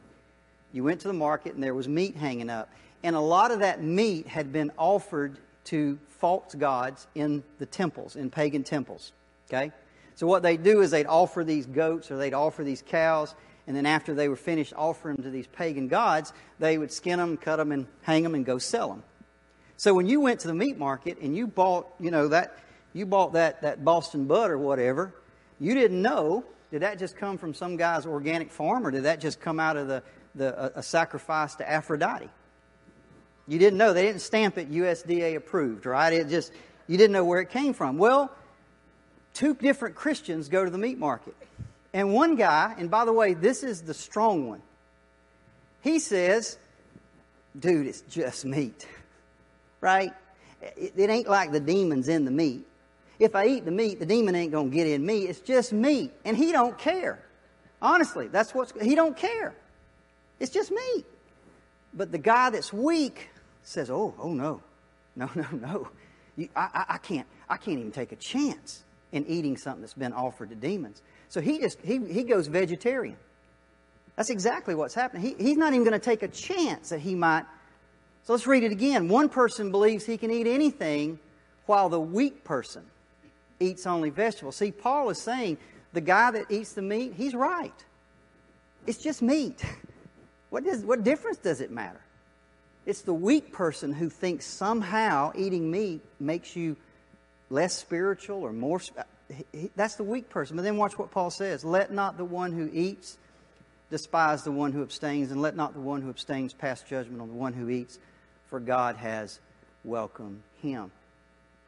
You 0.71 0.85
went 0.85 1.01
to 1.01 1.09
the 1.09 1.13
market 1.13 1.53
and 1.53 1.61
there 1.61 1.73
was 1.73 1.89
meat 1.89 2.15
hanging 2.15 2.49
up. 2.49 2.69
And 3.03 3.15
a 3.15 3.21
lot 3.21 3.51
of 3.51 3.59
that 3.59 3.81
meat 3.81 4.27
had 4.27 4.51
been 4.51 4.71
offered 4.77 5.37
to 5.65 5.99
false 6.19 6.53
gods 6.53 7.07
in 7.15 7.43
the 7.59 7.65
temples, 7.65 8.15
in 8.15 8.29
pagan 8.29 8.63
temples. 8.63 9.11
Okay? 9.49 9.71
So 10.15 10.27
what 10.27 10.43
they'd 10.43 10.61
do 10.61 10.81
is 10.81 10.91
they'd 10.91 11.07
offer 11.07 11.43
these 11.43 11.65
goats 11.65 12.11
or 12.11 12.17
they'd 12.17 12.33
offer 12.33 12.63
these 12.63 12.83
cows, 12.85 13.33
and 13.67 13.75
then 13.75 13.85
after 13.85 14.13
they 14.13 14.29
were 14.29 14.35
finished 14.35 14.73
offering 14.75 15.15
them 15.15 15.25
to 15.25 15.31
these 15.31 15.47
pagan 15.47 15.87
gods, 15.87 16.33
they 16.59 16.77
would 16.77 16.91
skin 16.91 17.17
them, 17.17 17.37
cut 17.37 17.57
them, 17.57 17.71
and 17.71 17.87
hang 18.03 18.23
them 18.23 18.35
and 18.35 18.45
go 18.45 18.57
sell 18.57 18.89
them. 18.89 19.03
So 19.77 19.95
when 19.95 20.05
you 20.05 20.21
went 20.21 20.41
to 20.41 20.47
the 20.47 20.53
meat 20.53 20.77
market 20.77 21.17
and 21.21 21.35
you 21.35 21.47
bought, 21.47 21.87
you 21.99 22.11
know, 22.11 22.27
that 22.27 22.57
you 22.93 23.05
bought 23.05 23.33
that, 23.33 23.61
that 23.63 23.83
Boston 23.83 24.25
butt 24.25 24.51
or 24.51 24.57
whatever, 24.57 25.13
you 25.59 25.73
didn't 25.73 26.01
know, 26.01 26.43
did 26.69 26.83
that 26.83 26.99
just 26.99 27.15
come 27.15 27.37
from 27.37 27.53
some 27.53 27.77
guy's 27.77 28.05
organic 28.05 28.51
farm 28.51 28.85
or 28.85 28.91
did 28.91 29.03
that 29.03 29.19
just 29.19 29.39
come 29.39 29.59
out 29.59 29.77
of 29.77 29.87
the, 29.87 30.03
the 30.35 30.77
a, 30.77 30.79
a 30.79 30.83
sacrifice 30.83 31.55
to 31.55 31.69
Aphrodite? 31.69 32.29
You 33.51 33.59
didn't 33.59 33.79
know. 33.79 33.91
They 33.91 34.03
didn't 34.03 34.21
stamp 34.21 34.57
it 34.57 34.71
USDA 34.71 35.35
approved, 35.35 35.85
right? 35.85 36.13
It 36.13 36.29
just, 36.29 36.53
you 36.87 36.97
didn't 36.97 37.11
know 37.11 37.25
where 37.25 37.41
it 37.41 37.49
came 37.49 37.73
from. 37.73 37.97
Well, 37.97 38.31
two 39.33 39.55
different 39.55 39.93
Christians 39.93 40.47
go 40.47 40.63
to 40.63 40.71
the 40.71 40.77
meat 40.77 40.97
market. 40.97 41.35
And 41.91 42.13
one 42.13 42.37
guy, 42.37 42.73
and 42.77 42.89
by 42.89 43.03
the 43.03 43.11
way, 43.11 43.33
this 43.33 43.63
is 43.63 43.81
the 43.81 43.93
strong 43.93 44.47
one, 44.47 44.61
he 45.81 45.99
says, 45.99 46.57
dude, 47.59 47.87
it's 47.87 47.99
just 48.03 48.45
meat, 48.45 48.87
right? 49.81 50.13
It, 50.61 50.93
it 50.95 51.09
ain't 51.09 51.27
like 51.27 51.51
the 51.51 51.59
demon's 51.59 52.07
in 52.07 52.23
the 52.23 52.31
meat. 52.31 52.65
If 53.19 53.35
I 53.35 53.47
eat 53.47 53.65
the 53.65 53.71
meat, 53.71 53.99
the 53.99 54.05
demon 54.05 54.33
ain't 54.33 54.53
going 54.53 54.69
to 54.69 54.73
get 54.73 54.87
in 54.87 55.05
me. 55.05 55.23
It's 55.23 55.41
just 55.41 55.73
meat. 55.73 56.13
And 56.23 56.37
he 56.37 56.53
don't 56.53 56.77
care. 56.77 57.21
Honestly, 57.81 58.29
that's 58.29 58.55
what's, 58.55 58.71
he 58.81 58.95
don't 58.95 59.17
care. 59.17 59.53
It's 60.39 60.53
just 60.53 60.71
meat. 60.71 61.05
But 61.93 62.13
the 62.13 62.17
guy 62.17 62.49
that's 62.49 62.71
weak 62.71 63.27
says, 63.63 63.89
"Oh, 63.89 64.13
oh 64.19 64.33
no, 64.33 64.61
no, 65.15 65.29
no, 65.35 65.47
no! 65.51 65.89
You, 66.37 66.49
I, 66.55 66.69
I, 66.73 66.85
I, 66.95 66.97
can't, 66.97 67.27
I 67.49 67.57
can't 67.57 67.79
even 67.79 67.91
take 67.91 68.11
a 68.11 68.15
chance 68.15 68.83
in 69.11 69.25
eating 69.27 69.57
something 69.57 69.81
that's 69.81 69.93
been 69.93 70.13
offered 70.13 70.49
to 70.49 70.55
demons." 70.55 71.01
So 71.29 71.41
he 71.41 71.59
just 71.59 71.79
he 71.81 71.99
he 72.05 72.23
goes 72.23 72.47
vegetarian. 72.47 73.17
That's 74.15 74.29
exactly 74.29 74.75
what's 74.75 74.93
happening. 74.93 75.23
He, 75.23 75.43
he's 75.43 75.57
not 75.57 75.73
even 75.73 75.85
going 75.85 75.99
to 75.99 76.05
take 76.05 76.21
a 76.21 76.27
chance 76.27 76.89
that 76.89 76.99
he 76.99 77.15
might. 77.15 77.45
So 78.23 78.33
let's 78.33 78.45
read 78.45 78.63
it 78.63 78.71
again. 78.71 79.07
One 79.07 79.29
person 79.29 79.71
believes 79.71 80.05
he 80.05 80.17
can 80.17 80.29
eat 80.29 80.47
anything, 80.47 81.17
while 81.65 81.89
the 81.89 81.99
weak 81.99 82.43
person 82.43 82.83
eats 83.59 83.87
only 83.87 84.09
vegetables. 84.09 84.57
See, 84.57 84.71
Paul 84.71 85.09
is 85.09 85.21
saying 85.21 85.57
the 85.93 86.01
guy 86.01 86.31
that 86.31 86.45
eats 86.49 86.73
the 86.73 86.81
meat, 86.81 87.13
he's 87.15 87.33
right. 87.33 87.73
It's 88.85 88.97
just 88.97 89.21
meat. 89.21 89.63
What, 90.49 90.65
does, 90.65 90.83
what 90.83 91.05
difference 91.05 91.37
does 91.37 91.61
it 91.61 91.71
matter? 91.71 92.01
It's 92.85 93.01
the 93.01 93.13
weak 93.13 93.53
person 93.53 93.93
who 93.93 94.09
thinks 94.09 94.45
somehow 94.45 95.33
eating 95.35 95.69
meat 95.69 96.01
makes 96.19 96.55
you 96.55 96.75
less 97.49 97.75
spiritual 97.75 98.43
or 98.43 98.51
more. 98.51 98.81
That's 99.75 99.95
the 99.95 100.03
weak 100.03 100.29
person. 100.29 100.55
But 100.55 100.63
then 100.63 100.77
watch 100.77 100.97
what 100.97 101.11
Paul 101.11 101.29
says 101.29 101.63
Let 101.63 101.91
not 101.91 102.17
the 102.17 102.25
one 102.25 102.51
who 102.53 102.69
eats 102.73 103.17
despise 103.91 104.43
the 104.43 104.51
one 104.51 104.71
who 104.71 104.81
abstains, 104.81 105.31
and 105.31 105.41
let 105.41 105.55
not 105.55 105.73
the 105.73 105.79
one 105.79 106.01
who 106.01 106.09
abstains 106.09 106.53
pass 106.53 106.81
judgment 106.81 107.21
on 107.21 107.27
the 107.27 107.35
one 107.35 107.53
who 107.53 107.69
eats, 107.69 107.99
for 108.47 108.59
God 108.59 108.95
has 108.95 109.39
welcomed 109.83 110.41
him. 110.61 110.91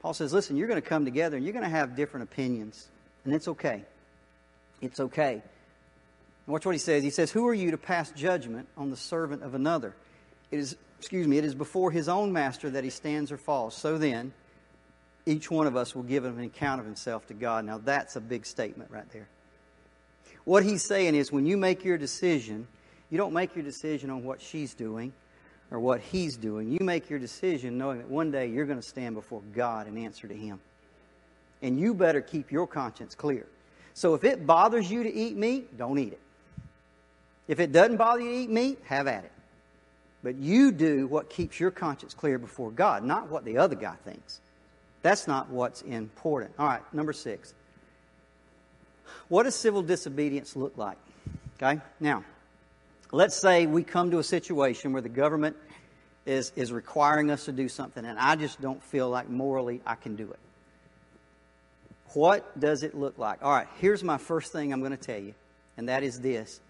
Paul 0.02 0.14
says, 0.14 0.34
Listen, 0.34 0.56
you're 0.56 0.68
going 0.68 0.82
to 0.82 0.88
come 0.88 1.06
together 1.06 1.38
and 1.38 1.46
you're 1.46 1.54
going 1.54 1.66
to 1.66 1.70
have 1.70 1.96
different 1.96 2.24
opinions, 2.24 2.88
and 3.26 3.36
it's 3.36 3.48
okay. 3.48 3.84
It's 4.82 5.00
okay. 5.00 5.42
watch 6.48 6.66
what 6.66 6.74
he 6.74 6.80
says. 6.80 7.04
He 7.04 7.10
says, 7.10 7.32
Who 7.32 7.48
are 7.48 7.54
you 7.54 7.72
to 7.72 7.78
pass 7.78 8.12
judgment 8.12 8.68
on 8.76 8.90
the 8.90 8.98
servant 8.98 9.44
of 9.44 9.54
another? 9.54 9.94
It 10.50 10.60
is 10.60 10.76
excuse 11.04 11.28
me, 11.28 11.38
it 11.38 11.44
is 11.44 11.54
before 11.54 11.92
his 11.92 12.08
own 12.08 12.32
master 12.32 12.70
that 12.70 12.86
he 12.86 12.90
stands 12.90 13.30
or 13.30 13.36
falls. 13.36 13.76
So 13.76 13.98
then, 13.98 14.32
each 15.26 15.52
one 15.52 15.68
of 15.68 15.76
us 15.76 15.94
will 15.94 16.04
give 16.04 16.24
an 16.24 16.40
account 16.40 16.80
of 16.80 16.86
himself 16.86 17.28
to 17.28 17.34
God. 17.34 17.66
Now, 17.66 17.78
that's 17.78 18.16
a 18.16 18.22
big 18.22 18.46
statement 18.46 18.90
right 18.90 19.10
there. 19.12 19.28
What 20.46 20.64
he's 20.64 20.82
saying 20.82 21.16
is 21.16 21.30
when 21.30 21.46
you 21.46 21.58
make 21.58 21.84
your 21.84 21.98
decision, 21.98 22.70
you 23.10 23.18
don't 23.18 23.34
make 23.34 23.54
your 23.54 23.66
decision 23.66 24.10
on 24.10 24.24
what 24.24 24.42
she's 24.42 24.74
doing 24.74 25.12
or 25.72 25.80
what 25.82 26.00
he's 26.00 26.38
doing. 26.38 26.72
You 26.72 26.80
make 26.80 27.10
your 27.10 27.20
decision 27.20 27.78
knowing 27.78 27.98
that 27.98 28.10
one 28.10 28.32
day 28.32 28.48
you're 28.48 28.66
going 28.66 28.80
to 28.80 28.88
stand 28.88 29.16
before 29.16 29.42
God 29.54 29.88
and 29.88 29.98
answer 29.98 30.30
to 30.30 30.34
him. 30.34 30.62
And 31.62 31.78
you 31.78 31.94
better 31.94 32.22
keep 32.22 32.50
your 32.50 32.66
conscience 32.66 33.14
clear. 33.14 33.46
So 33.94 34.14
if 34.14 34.24
it 34.24 34.48
bothers 34.48 34.90
you 34.90 35.04
to 35.04 35.14
eat 35.14 35.36
meat, 35.36 35.78
don't 35.78 36.00
eat 36.00 36.14
it. 36.14 36.22
If 37.50 37.60
it 37.60 37.74
doesn't 37.74 37.98
bother 37.98 38.22
you 38.22 38.30
to 38.30 38.36
eat 38.38 38.50
meat, 38.50 38.80
have 38.86 39.08
at 39.08 39.26
it. 39.26 39.32
But 40.24 40.36
you 40.36 40.72
do 40.72 41.08
what 41.08 41.30
keeps 41.30 41.60
your 41.60 41.70
conscience 41.70 42.14
clear 42.14 42.40
before 42.40 42.72
God, 42.72 43.04
not 43.04 43.30
what 43.30 43.44
the 43.44 43.58
other 43.58 43.76
guy 43.76 43.96
thinks. 44.06 44.40
That's 45.02 45.28
not 45.28 45.50
what's 45.50 45.82
important. 45.82 46.54
All 46.58 46.66
right, 46.66 46.82
number 46.94 47.12
six. 47.12 47.54
What 49.28 49.44
does 49.44 49.56
civil 49.56 49.82
disobedience 49.82 50.56
look 50.56 50.78
like? 50.78 50.98
Okay, 51.62 51.82
now, 52.00 52.24
let's 53.12 53.36
say 53.36 53.66
we 53.66 53.84
come 53.84 54.12
to 54.12 54.20
a 54.20 54.24
situation 54.24 54.94
where 54.94 55.02
the 55.02 55.10
government 55.10 55.58
is, 56.26 56.54
is 56.56 56.72
requiring 56.72 57.30
us 57.30 57.46
to 57.46 57.52
do 57.52 57.68
something, 57.68 58.06
and 58.06 58.18
I 58.18 58.38
just 58.38 58.62
don't 58.62 58.82
feel 58.82 59.10
like 59.10 59.30
morally 59.30 59.82
I 59.86 59.96
can 59.96 60.16
do 60.16 60.32
it. 60.32 60.40
What 62.14 62.60
does 62.60 62.84
it 62.84 62.96
look 62.96 63.18
like? 63.18 63.44
All 63.44 63.52
right, 63.52 63.68
here's 63.80 64.04
my 64.04 64.18
first 64.18 64.54
thing 64.54 64.72
I'm 64.72 64.80
going 64.80 64.92
to 64.92 64.98
tell 64.98 65.20
you, 65.20 65.34
and 65.78 65.90
that 65.90 66.04
is 66.04 66.20
this 66.22 66.62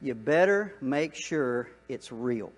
you 0.00 0.14
better 0.14 0.74
make 0.80 1.14
sure 1.14 1.68
it's 1.88 2.12
real. 2.12 2.52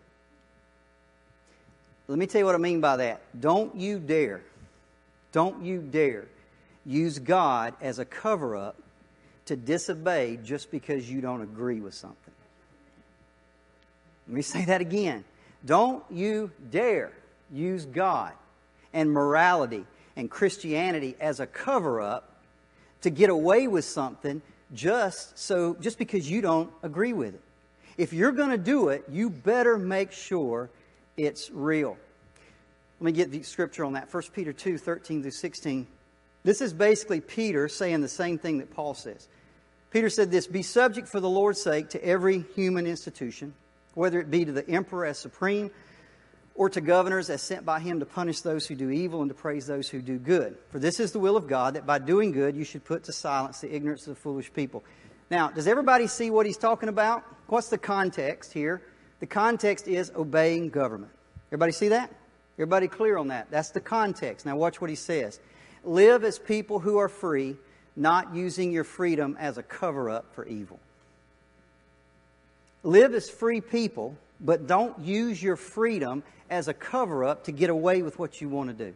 Let 2.10 2.18
me 2.18 2.26
tell 2.26 2.40
you 2.40 2.44
what 2.44 2.56
I 2.56 2.58
mean 2.58 2.80
by 2.80 2.96
that. 2.96 3.20
Don't 3.40 3.76
you 3.76 4.00
dare, 4.00 4.40
don't 5.30 5.64
you 5.64 5.80
dare 5.80 6.24
use 6.84 7.20
God 7.20 7.74
as 7.80 8.00
a 8.00 8.04
cover 8.04 8.56
up 8.56 8.74
to 9.46 9.54
disobey 9.54 10.40
just 10.42 10.72
because 10.72 11.08
you 11.08 11.20
don't 11.20 11.40
agree 11.40 11.78
with 11.78 11.94
something. 11.94 12.34
Let 14.26 14.34
me 14.34 14.42
say 14.42 14.64
that 14.64 14.80
again. 14.80 15.22
Don't 15.64 16.02
you 16.10 16.50
dare 16.72 17.12
use 17.52 17.84
God 17.84 18.32
and 18.92 19.12
morality 19.12 19.86
and 20.16 20.28
Christianity 20.28 21.14
as 21.20 21.38
a 21.38 21.46
cover 21.46 22.00
up 22.00 22.28
to 23.02 23.10
get 23.10 23.30
away 23.30 23.68
with 23.68 23.84
something 23.84 24.42
just 24.74 25.38
so 25.38 25.76
just 25.80 25.96
because 25.96 26.28
you 26.28 26.40
don't 26.40 26.72
agree 26.82 27.12
with 27.12 27.34
it. 27.34 27.42
If 27.96 28.12
you're 28.12 28.32
going 28.32 28.50
to 28.50 28.58
do 28.58 28.88
it, 28.88 29.04
you 29.08 29.30
better 29.30 29.78
make 29.78 30.10
sure 30.10 30.70
it's 31.24 31.50
real. 31.50 31.96
Let 33.00 33.04
me 33.04 33.12
get 33.12 33.30
the 33.30 33.42
scripture 33.42 33.84
on 33.84 33.94
that. 33.94 34.12
1 34.12 34.22
Peter 34.34 34.52
2, 34.52 34.78
13 34.78 35.22
through 35.22 35.30
16. 35.30 35.86
This 36.42 36.60
is 36.60 36.72
basically 36.72 37.20
Peter 37.20 37.68
saying 37.68 38.00
the 38.00 38.08
same 38.08 38.38
thing 38.38 38.58
that 38.58 38.70
Paul 38.70 38.94
says. 38.94 39.28
Peter 39.90 40.08
said 40.08 40.30
this 40.30 40.46
Be 40.46 40.62
subject 40.62 41.08
for 41.08 41.20
the 41.20 41.28
Lord's 41.28 41.60
sake 41.60 41.90
to 41.90 42.04
every 42.04 42.44
human 42.54 42.86
institution, 42.86 43.54
whether 43.94 44.20
it 44.20 44.30
be 44.30 44.44
to 44.44 44.52
the 44.52 44.68
emperor 44.68 45.06
as 45.06 45.18
supreme 45.18 45.70
or 46.54 46.68
to 46.68 46.80
governors 46.80 47.30
as 47.30 47.40
sent 47.40 47.64
by 47.64 47.80
him 47.80 48.00
to 48.00 48.06
punish 48.06 48.40
those 48.40 48.66
who 48.66 48.74
do 48.74 48.90
evil 48.90 49.22
and 49.22 49.30
to 49.30 49.34
praise 49.34 49.66
those 49.66 49.88
who 49.88 50.02
do 50.02 50.18
good. 50.18 50.58
For 50.70 50.78
this 50.78 51.00
is 51.00 51.12
the 51.12 51.18
will 51.18 51.36
of 51.36 51.46
God, 51.46 51.74
that 51.74 51.86
by 51.86 51.98
doing 51.98 52.32
good 52.32 52.56
you 52.56 52.64
should 52.64 52.84
put 52.84 53.04
to 53.04 53.12
silence 53.12 53.60
the 53.60 53.74
ignorance 53.74 54.06
of 54.06 54.14
the 54.14 54.20
foolish 54.20 54.52
people. 54.52 54.84
Now, 55.30 55.48
does 55.48 55.66
everybody 55.66 56.06
see 56.06 56.30
what 56.30 56.44
he's 56.44 56.58
talking 56.58 56.88
about? 56.88 57.24
What's 57.46 57.68
the 57.68 57.78
context 57.78 58.52
here? 58.52 58.82
The 59.20 59.26
context 59.26 59.86
is 59.86 60.10
obeying 60.16 60.70
government. 60.70 61.12
Everybody 61.48 61.72
see 61.72 61.88
that? 61.88 62.10
Everybody 62.56 62.88
clear 62.88 63.16
on 63.16 63.28
that? 63.28 63.50
That's 63.50 63.70
the 63.70 63.80
context. 63.80 64.44
Now, 64.44 64.56
watch 64.56 64.80
what 64.80 64.90
he 64.90 64.96
says. 64.96 65.40
Live 65.84 66.24
as 66.24 66.38
people 66.38 66.80
who 66.80 66.98
are 66.98 67.08
free, 67.08 67.56
not 67.96 68.34
using 68.34 68.72
your 68.72 68.84
freedom 68.84 69.36
as 69.38 69.58
a 69.58 69.62
cover 69.62 70.10
up 70.10 70.34
for 70.34 70.46
evil. 70.46 70.78
Live 72.82 73.14
as 73.14 73.28
free 73.28 73.60
people, 73.60 74.16
but 74.40 74.66
don't 74.66 74.98
use 75.00 75.42
your 75.42 75.56
freedom 75.56 76.22
as 76.48 76.68
a 76.68 76.74
cover 76.74 77.24
up 77.24 77.44
to 77.44 77.52
get 77.52 77.70
away 77.70 78.02
with 78.02 78.18
what 78.18 78.40
you 78.40 78.48
want 78.48 78.68
to 78.70 78.74
do. 78.74 78.94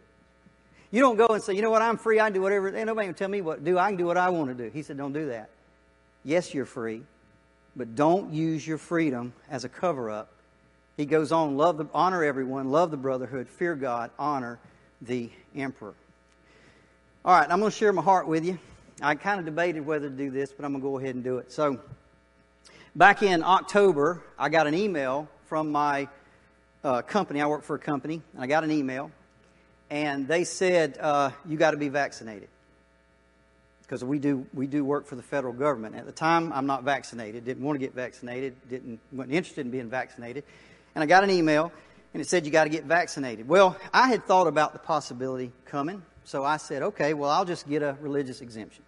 You 0.91 1.01
don't 1.01 1.17
go 1.17 1.27
and 1.29 1.43
say, 1.43 1.55
you 1.55 1.63
know 1.63 1.71
what, 1.71 1.83
I'm 1.83 1.97
free, 1.97 2.21
I 2.21 2.27
can 2.27 2.35
do 2.35 2.43
whatever. 2.43 2.75
Ain't 2.75 2.87
nobody 2.87 3.09
can 3.09 3.15
tell 3.15 3.29
me 3.29 3.41
what 3.41 3.59
to 3.59 3.65
do. 3.65 3.79
I 3.79 3.89
can 3.89 3.97
do 3.97 4.07
what 4.07 4.17
I 4.17 4.31
want 4.31 4.57
to 4.57 4.65
do. 4.65 4.71
He 4.71 4.83
said, 4.83 4.97
don't 4.97 5.13
do 5.13 5.27
that. 5.27 5.51
Yes, 6.25 6.55
you're 6.55 6.65
free, 6.65 7.03
but 7.77 7.95
don't 7.95 8.33
use 8.33 8.67
your 8.67 8.79
freedom 8.79 9.33
as 9.51 9.65
a 9.65 9.69
cover 9.69 10.11
up. 10.11 10.31
He 10.97 11.07
goes 11.07 11.33
on, 11.33 11.57
love 11.57 11.77
the, 11.77 11.87
honor 11.93 12.23
everyone, 12.23 12.71
love 12.71 12.91
the 12.91 12.97
brotherhood, 12.97 13.49
fear 13.49 13.75
God, 13.75 14.11
honor 14.19 14.59
the 15.03 15.31
emperor. 15.57 15.95
All 17.25 17.37
right, 17.37 17.51
I'm 17.51 17.59
going 17.59 17.71
to 17.71 17.77
share 17.77 17.93
my 17.93 18.03
heart 18.03 18.29
with 18.29 18.45
you. 18.45 18.59
I 19.03 19.17
kind 19.17 19.41
of 19.41 19.47
debated 19.47 19.85
whether 19.85 20.09
to 20.09 20.15
do 20.15 20.31
this, 20.31 20.53
but 20.53 20.65
I'm 20.65 20.73
going 20.73 20.83
to 20.83 20.89
go 20.89 20.99
ahead 20.99 21.17
and 21.17 21.25
do 21.25 21.39
it. 21.39 21.51
So, 21.51 21.81
back 22.95 23.23
in 23.23 23.43
October, 23.43 24.23
I 24.39 24.51
got 24.51 24.69
an 24.69 24.75
email 24.75 25.29
from 25.47 25.73
my 25.73 26.09
uh, 26.85 27.03
company. 27.03 27.41
I 27.41 27.47
work 27.47 27.65
for 27.65 27.75
a 27.75 27.79
company, 27.79 28.23
and 28.35 28.43
I 28.43 28.47
got 28.47 28.63
an 28.63 28.71
email, 28.71 29.11
and 29.91 30.29
they 30.29 30.45
said, 30.45 30.99
uh, 31.01 31.31
"You 31.45 31.57
got 31.57 31.73
to 31.73 31.77
be 31.77 31.89
vaccinated." 31.89 32.49
Because 33.87 34.03
we 34.03 34.19
do 34.19 34.47
we 34.55 34.67
do 34.67 34.85
work 34.85 35.07
for 35.07 35.17
the 35.17 35.23
federal 35.23 35.53
government. 35.53 35.95
At 35.95 36.07
the 36.07 36.13
time, 36.13 36.53
I'm 36.53 36.67
not 36.67 36.85
vaccinated. 36.85 37.45
Didn't 37.45 37.63
want 37.63 37.77
to 37.77 37.81
get 37.81 37.95
vaccinated. 37.95 38.55
Didn't 38.69 39.01
wasn't 39.13 39.35
interested 39.35 39.67
in 39.67 39.71
being 39.71 39.91
vaccinated. 39.91 40.45
And 40.95 41.03
I 41.03 41.07
got 41.07 41.25
an 41.25 41.31
email, 41.31 41.73
and 42.13 42.21
it 42.21 42.29
said 42.29 42.47
you 42.47 42.53
got 42.53 42.65
to 42.65 42.71
get 42.71 42.85
vaccinated. 42.85 43.49
Well, 43.49 43.77
I 43.93 44.09
had 44.09 44.25
thought 44.25 44.47
about 44.47 44.73
the 44.73 44.79
possibility 44.79 45.53
coming, 45.67 46.03
so 46.25 46.45
I 46.45 46.57
said, 46.57 46.83
okay, 46.83 47.15
well, 47.15 47.31
I'll 47.31 47.45
just 47.45 47.69
get 47.69 47.83
a 47.83 47.97
religious 48.01 48.41
exemption, 48.41 48.85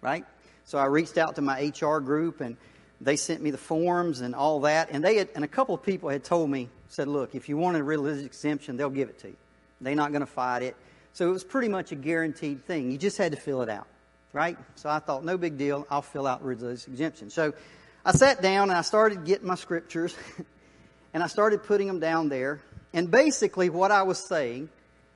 right? 0.00 0.24
So 0.64 0.78
I 0.78 0.86
reached 0.86 1.16
out 1.16 1.36
to 1.36 1.42
my 1.42 1.72
HR 1.80 1.98
group, 1.98 2.40
and 2.40 2.56
they 3.00 3.16
sent 3.16 3.42
me 3.42 3.50
the 3.50 3.58
forms 3.58 4.20
and 4.20 4.34
all 4.34 4.60
that. 4.60 4.90
And 4.90 5.04
they 5.04 5.16
had, 5.16 5.28
and 5.34 5.44
a 5.44 5.48
couple 5.48 5.74
of 5.74 5.82
people 5.82 6.08
had 6.08 6.24
told 6.24 6.50
me 6.50 6.68
said, 6.88 7.08
look, 7.08 7.34
if 7.34 7.48
you 7.48 7.56
want 7.56 7.76
a 7.76 7.82
religious 7.82 8.24
exemption, 8.24 8.76
they'll 8.76 8.90
give 8.90 9.08
it 9.08 9.18
to 9.20 9.28
you. 9.28 9.36
They're 9.80 9.94
not 9.94 10.12
going 10.12 10.20
to 10.20 10.26
fight 10.26 10.62
it. 10.62 10.76
So 11.12 11.28
it 11.28 11.32
was 11.32 11.44
pretty 11.44 11.68
much 11.68 11.92
a 11.92 11.94
guaranteed 11.94 12.64
thing. 12.64 12.90
You 12.90 12.98
just 12.98 13.18
had 13.18 13.32
to 13.32 13.38
fill 13.38 13.62
it 13.62 13.68
out, 13.68 13.86
right? 14.32 14.56
So 14.76 14.88
I 14.88 14.98
thought, 14.98 15.24
no 15.24 15.36
big 15.36 15.58
deal. 15.58 15.86
I'll 15.90 16.02
fill 16.02 16.26
out 16.26 16.44
religious 16.44 16.86
exemption. 16.86 17.30
So 17.30 17.52
I 18.04 18.12
sat 18.12 18.42
down 18.42 18.70
and 18.70 18.78
I 18.78 18.82
started 18.82 19.24
getting 19.24 19.46
my 19.46 19.54
scriptures 19.54 20.16
and 21.14 21.22
I 21.22 21.26
started 21.26 21.62
putting 21.62 21.86
them 21.86 22.00
down 22.00 22.28
there. 22.28 22.60
And 22.92 23.10
basically, 23.10 23.70
what 23.70 23.90
I 23.90 24.02
was 24.02 24.18
saying 24.18 24.68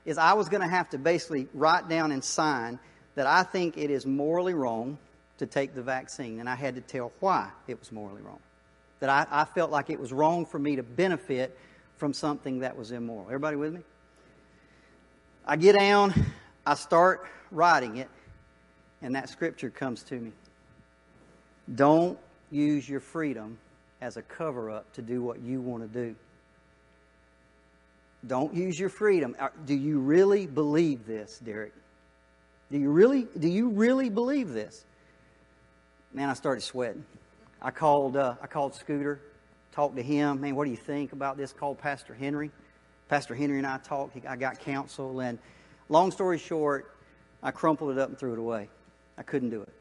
is 0.05 0.19
I 0.19 0.35
was 0.35 0.49
going 0.49 0.63
to 0.63 0.69
have 0.69 0.91
to 0.91 0.99
basically 0.99 1.49
write 1.53 1.89
down 1.89 2.13
and 2.13 2.23
sign 2.23 2.79
that 3.17 3.27
I 3.27 3.43
think 3.43 3.77
it 3.77 3.91
is 3.91 4.07
morally 4.07 4.55
wrong 4.55 4.99
to 5.39 5.47
take 5.47 5.75
the 5.75 5.83
vaccine. 5.83 6.41
And 6.41 6.49
I 6.49 6.55
had 6.55 6.77
to 6.77 6.81
tell 6.81 7.13
why 7.21 7.51
it 7.67 7.79
was 7.79 7.93
morally 7.93 8.23
wrong. 8.23 8.39
That 9.01 9.11
I, 9.11 9.27
I 9.31 9.45
felt 9.45 9.71
like 9.71 9.91
it 9.91 10.01
was 10.01 10.13
wrong 10.13 10.47
for 10.47 10.59
me 10.59 10.77
to 10.77 10.83
benefit 10.83 11.59
from 11.97 12.13
something 12.13 12.61
that 12.61 12.79
was 12.79 12.93
immoral. 12.93 13.27
Everybody 13.27 13.57
with 13.57 13.75
me? 13.75 13.81
I 15.47 15.57
get 15.57 15.77
down, 15.77 16.15
I 16.67 16.75
start 16.75 17.27
writing 17.51 17.99
it, 17.99 18.09
and 19.03 19.15
that 19.15 19.29
scripture 19.29 19.71
comes 19.71 20.03
to 20.05 20.17
me. 20.17 20.33
Don't 21.75 22.19
use 22.51 22.89
your 22.89 23.01
freedom 23.01 23.59
as 24.01 24.17
a 24.17 24.23
cover 24.23 24.71
up 24.71 24.93
to 24.95 25.03
do 25.03 25.23
what 25.23 25.41
you 25.41 25.61
want 25.61 25.83
to 25.83 25.89
do. 25.89 26.15
Don't 28.27 28.55
use 28.55 28.79
your 28.79 28.89
freedom. 28.89 29.37
Uh, 29.39 29.49
do 29.65 29.75
you 29.75 29.99
really 29.99 30.47
believe 30.47 31.07
this, 31.07 31.41
Derricke? 31.45 31.73
Do 32.71 32.79
you 32.79 32.91
really 32.91 33.27
do 33.39 33.49
you 33.49 33.69
really 33.69 34.11
believe 34.11 34.49
this? 34.49 34.85
Man, 36.13 36.29
I 36.29 36.35
started 36.35 36.63
sweating. 36.63 37.05
I 37.63 37.71
called 37.71 38.17
uh, 38.17 38.35
I 38.43 38.47
called 38.47 38.75
Scooter 38.75 39.21
talked 39.77 39.97
to 39.97 40.03
him. 40.03 40.41
Man, 40.41 40.57
what 40.57 40.65
do 40.65 40.71
you 40.71 40.77
think 40.77 41.13
about 41.13 41.37
this? 41.37 41.53
Called 41.53 41.79
Pastor 41.79 42.15
Henry. 42.15 42.51
Pastor 43.11 43.35
Henry 43.35 43.59
and 43.59 43.67
I 43.67 43.77
talked. 43.77 44.17
I 44.27 44.35
got 44.35 44.59
counsel. 44.59 45.21
And 45.21 45.39
long 45.91 46.11
story 46.11 46.39
short, 46.39 46.97
I 47.43 47.51
crumpled 47.51 47.91
it 47.91 47.99
up 47.99 48.09
and 48.09 48.19
threw 48.19 48.33
it 48.33 48.39
away. 48.39 48.71
I 49.19 49.23
couldn't 49.23 49.51
do 49.51 49.63
it. 49.63 49.73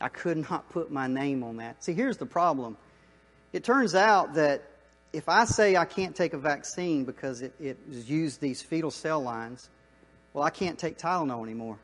I 0.00 0.08
could 0.08 0.36
not 0.36 0.68
put 0.70 0.90
my 0.90 1.06
name 1.06 1.42
on 1.42 1.56
that. 1.56 1.82
See, 1.82 1.94
here's 1.94 2.18
the 2.18 2.26
problem. 2.26 2.76
It 3.52 3.64
turns 3.64 3.94
out 3.94 4.34
that 4.34 4.62
if 5.12 5.28
I 5.28 5.46
say 5.46 5.76
I 5.76 5.86
can't 5.86 6.14
take 6.14 6.34
a 6.34 6.38
vaccine 6.38 7.04
because 7.04 7.40
it, 7.40 7.54
it 7.58 7.78
used 7.88 8.40
these 8.40 8.60
fetal 8.60 8.90
cell 8.90 9.20
lines, 9.20 9.70
well, 10.34 10.44
I 10.44 10.50
can't 10.50 10.78
take 10.78 10.98
Tylenol 10.98 11.42
anymore. 11.42 11.78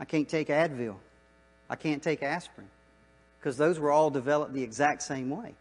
I 0.00 0.06
can't 0.06 0.28
take 0.28 0.48
Advil. 0.48 0.96
I 1.68 1.76
can't 1.76 2.02
take 2.02 2.22
aspirin 2.22 2.68
because 3.38 3.56
those 3.56 3.78
were 3.78 3.90
all 3.90 4.10
developed 4.10 4.52
the 4.52 4.62
exact 4.62 5.02
same 5.02 5.30
way. 5.30 5.54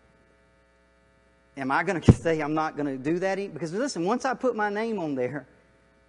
Am 1.58 1.72
I 1.72 1.84
going 1.84 2.02
to 2.02 2.12
say 2.12 2.42
I'm 2.42 2.54
not 2.54 2.76
going 2.76 2.86
to 2.88 2.98
do 2.98 3.20
that? 3.20 3.38
Because 3.54 3.74
listen, 3.74 4.06
once 4.06 4.26
I 4.26 4.34
put 4.34 4.56
my 4.56 4.70
name 4.70 5.00
on 5.00 5.16
there, 5.16 5.46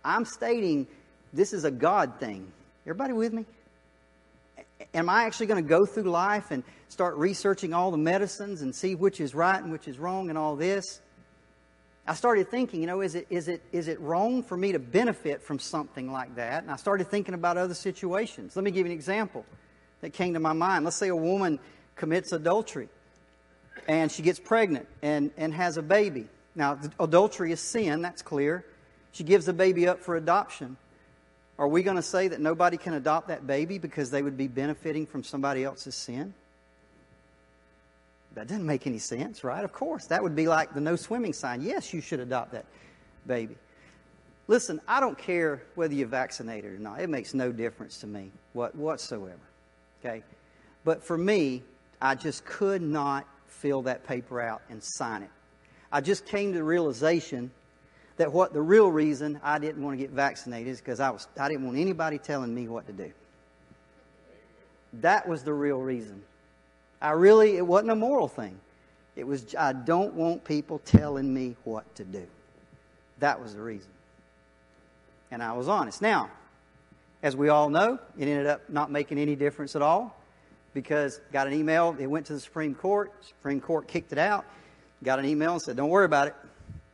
I'm 0.05 0.25
stating 0.25 0.87
this 1.33 1.53
is 1.53 1.65
a 1.65 1.71
God 1.71 2.21
thing. 2.21 2.51
Everybody 2.85 3.13
with 3.13 3.33
me? 3.33 3.47
Am 4.95 5.09
I 5.09 5.25
actually 5.25 5.47
going 5.47 5.63
to 5.63 5.69
go 5.69 5.85
through 5.85 6.05
life 6.05 6.51
and 6.51 6.63
start 6.89 7.17
researching 7.17 7.73
all 7.73 7.91
the 7.91 7.99
medicines 7.99 8.63
and 8.63 8.75
see 8.75 8.95
which 8.95 9.21
is 9.21 9.35
right 9.35 9.63
and 9.63 9.73
which 9.73 9.89
is 9.89 9.99
wrong 9.99 10.29
and 10.29 10.39
all 10.39 10.57
this? 10.57 11.01
I 12.07 12.15
started 12.15 12.51
thinking, 12.51 12.81
you 12.81 12.87
know, 12.87 13.01
is 13.01 13.15
it, 13.15 13.27
is, 13.31 13.47
it, 13.47 13.63
is 13.71 13.87
it 13.87 14.01
wrong 14.01 14.43
for 14.43 14.57
me 14.57 14.73
to 14.73 14.81
benefit 14.81 15.43
from 15.43 15.59
something 15.59 16.11
like 16.11 16.35
that? 16.35 16.63
And 16.63 16.73
I 16.73 16.77
started 16.77 17.09
thinking 17.09 17.35
about 17.35 17.57
other 17.57 17.75
situations. 17.75 18.57
Let 18.57 18.65
me 18.65 18.73
give 18.73 18.87
you 18.87 18.93
an 18.93 18.99
example 18.99 19.45
that 20.01 20.13
came 20.13 20.35
to 20.35 20.41
my 20.41 20.53
mind. 20.53 20.85
Let's 20.85 20.97
say 20.97 21.09
a 21.09 21.17
woman 21.17 21.61
commits 21.95 22.33
adultery 22.33 22.89
and 23.87 24.11
she 24.11 24.23
gets 24.23 24.39
pregnant 24.39 24.89
and, 25.01 25.31
and 25.37 25.55
has 25.55 25.77
a 25.77 25.83
baby. 25.83 26.27
Now, 26.55 26.79
adultery 26.99 27.53
is 27.53 27.61
sin, 27.61 28.03
that's 28.03 28.23
clear. 28.23 28.65
She 29.13 29.25
gives 29.25 29.47
the 29.47 29.53
baby 29.53 29.87
up 29.87 30.01
for 30.01 30.17
adoption. 30.17 30.77
Are 31.63 31.69
we 31.69 31.85
going 31.85 31.95
to 31.95 32.03
say 32.03 32.27
that 32.27 32.41
nobody 32.41 32.77
can 32.77 32.95
adopt 32.95 33.29
that 33.29 33.47
baby 33.47 33.79
because 33.79 34.11
they 34.11 34.21
would 34.21 34.37
be 34.37 34.49
benefiting 34.49 35.07
from 35.07 35.23
somebody 35.23 35.63
else's 35.63 35.95
sin? 35.95 36.35
That 38.35 38.49
doesn't 38.49 38.67
make 38.67 38.89
any 38.89 38.99
sense, 38.99 39.45
right? 39.45 39.63
Of 39.63 39.73
course. 39.73 40.07
That 40.07 40.25
would 40.25 40.35
be 40.35 40.49
like 40.49 40.75
the 40.75 40.81
no 40.81 40.97
swimming 40.97 41.33
sign. 41.33 41.63
Yes, 41.63 41.95
you 41.95 42.01
should 42.01 42.19
adopt 42.19 42.51
that 42.51 42.65
baby. 43.29 43.55
Listen, 44.49 44.81
I 44.89 44.99
don't 44.99 45.17
care 45.17 45.63
whether 45.77 45.95
you're 45.95 46.09
vaccinated 46.09 46.73
or 46.73 46.79
not. 46.79 47.01
It 47.01 47.09
makes 47.09 47.33
no 47.33 47.53
difference 47.53 47.99
to 47.99 48.09
me 48.09 48.33
what, 48.55 48.75
whatsoever. 48.75 49.39
Okay? 50.05 50.25
But 50.83 51.05
for 51.05 51.17
me, 51.17 51.63
I 52.01 52.17
just 52.17 52.45
could 52.45 52.83
not 52.83 53.25
fill 53.47 53.83
that 53.83 54.05
paper 54.05 54.41
out 54.41 54.63
and 54.69 54.83
sign 54.83 55.23
it. 55.23 55.31
I 55.93 56.01
just 56.01 56.27
came 56.27 56.51
to 56.51 56.59
the 56.59 56.65
realization 56.65 57.53
that 58.17 58.33
what 58.33 58.53
the 58.53 58.63
real 58.63 58.91
reason 58.91 59.41
I 59.43 59.59
didn't 59.59 59.83
want 59.83 59.99
to 59.99 60.03
get 60.03 60.11
vaccinated 60.11 60.69
is 60.69 60.81
because 60.81 61.01
I 61.01 61.11
was 61.11 61.27
I 61.39 61.49
didn't 61.49 61.65
want 61.65 61.79
anybody 61.79 62.19
telling 62.19 62.55
me 62.55 62.69
what 62.69 62.87
to 62.87 62.93
do. 62.93 63.13
That 64.95 65.27
was 65.27 65.43
the 65.43 65.53
real 65.55 65.79
reason. 65.79 66.23
I 67.01 67.11
really, 67.11 67.57
it 67.57 67.67
wasn't 67.67 67.91
a 67.91 67.97
moral 67.97 68.29
thing. 68.29 68.59
It 69.17 69.27
was, 69.27 69.55
I 69.59 69.73
don't 69.73 70.15
want 70.15 70.45
people 70.45 70.79
telling 70.81 71.33
me 71.33 71.57
what 71.65 71.93
to 71.97 72.05
do. 72.05 72.27
That 73.19 73.43
was 73.43 73.55
the 73.55 73.61
reason. 73.61 73.91
And 75.31 75.43
I 75.43 75.53
was 75.53 75.69
honest. 75.69 76.01
Now, 76.01 76.31
as 77.23 77.37
we 77.37 77.49
all 77.49 77.69
know, 77.69 77.99
it 78.19 78.29
ended 78.29 78.47
up 78.47 78.69
not 78.69 78.91
making 78.91 79.19
any 79.19 79.35
difference 79.35 79.75
at 79.75 79.83
all 79.83 80.17
because 80.75 81.21
got 81.33 81.47
an 81.47 81.55
email. 81.55 81.97
It 81.99 82.07
went 82.07 82.27
to 82.27 82.35
the 82.35 82.41
Supreme 82.41 82.75
Court. 82.75 83.13
Supreme 83.23 83.61
Court 83.61 83.89
kicked 83.89 84.13
it 84.13 84.19
out. 84.19 84.45
Got 85.03 85.19
an 85.19 85.25
email 85.25 85.53
and 85.53 85.63
said, 85.63 85.77
"Don't 85.77 85.91
worry 85.91 86.05
about 86.05 86.29
it," 86.29 86.35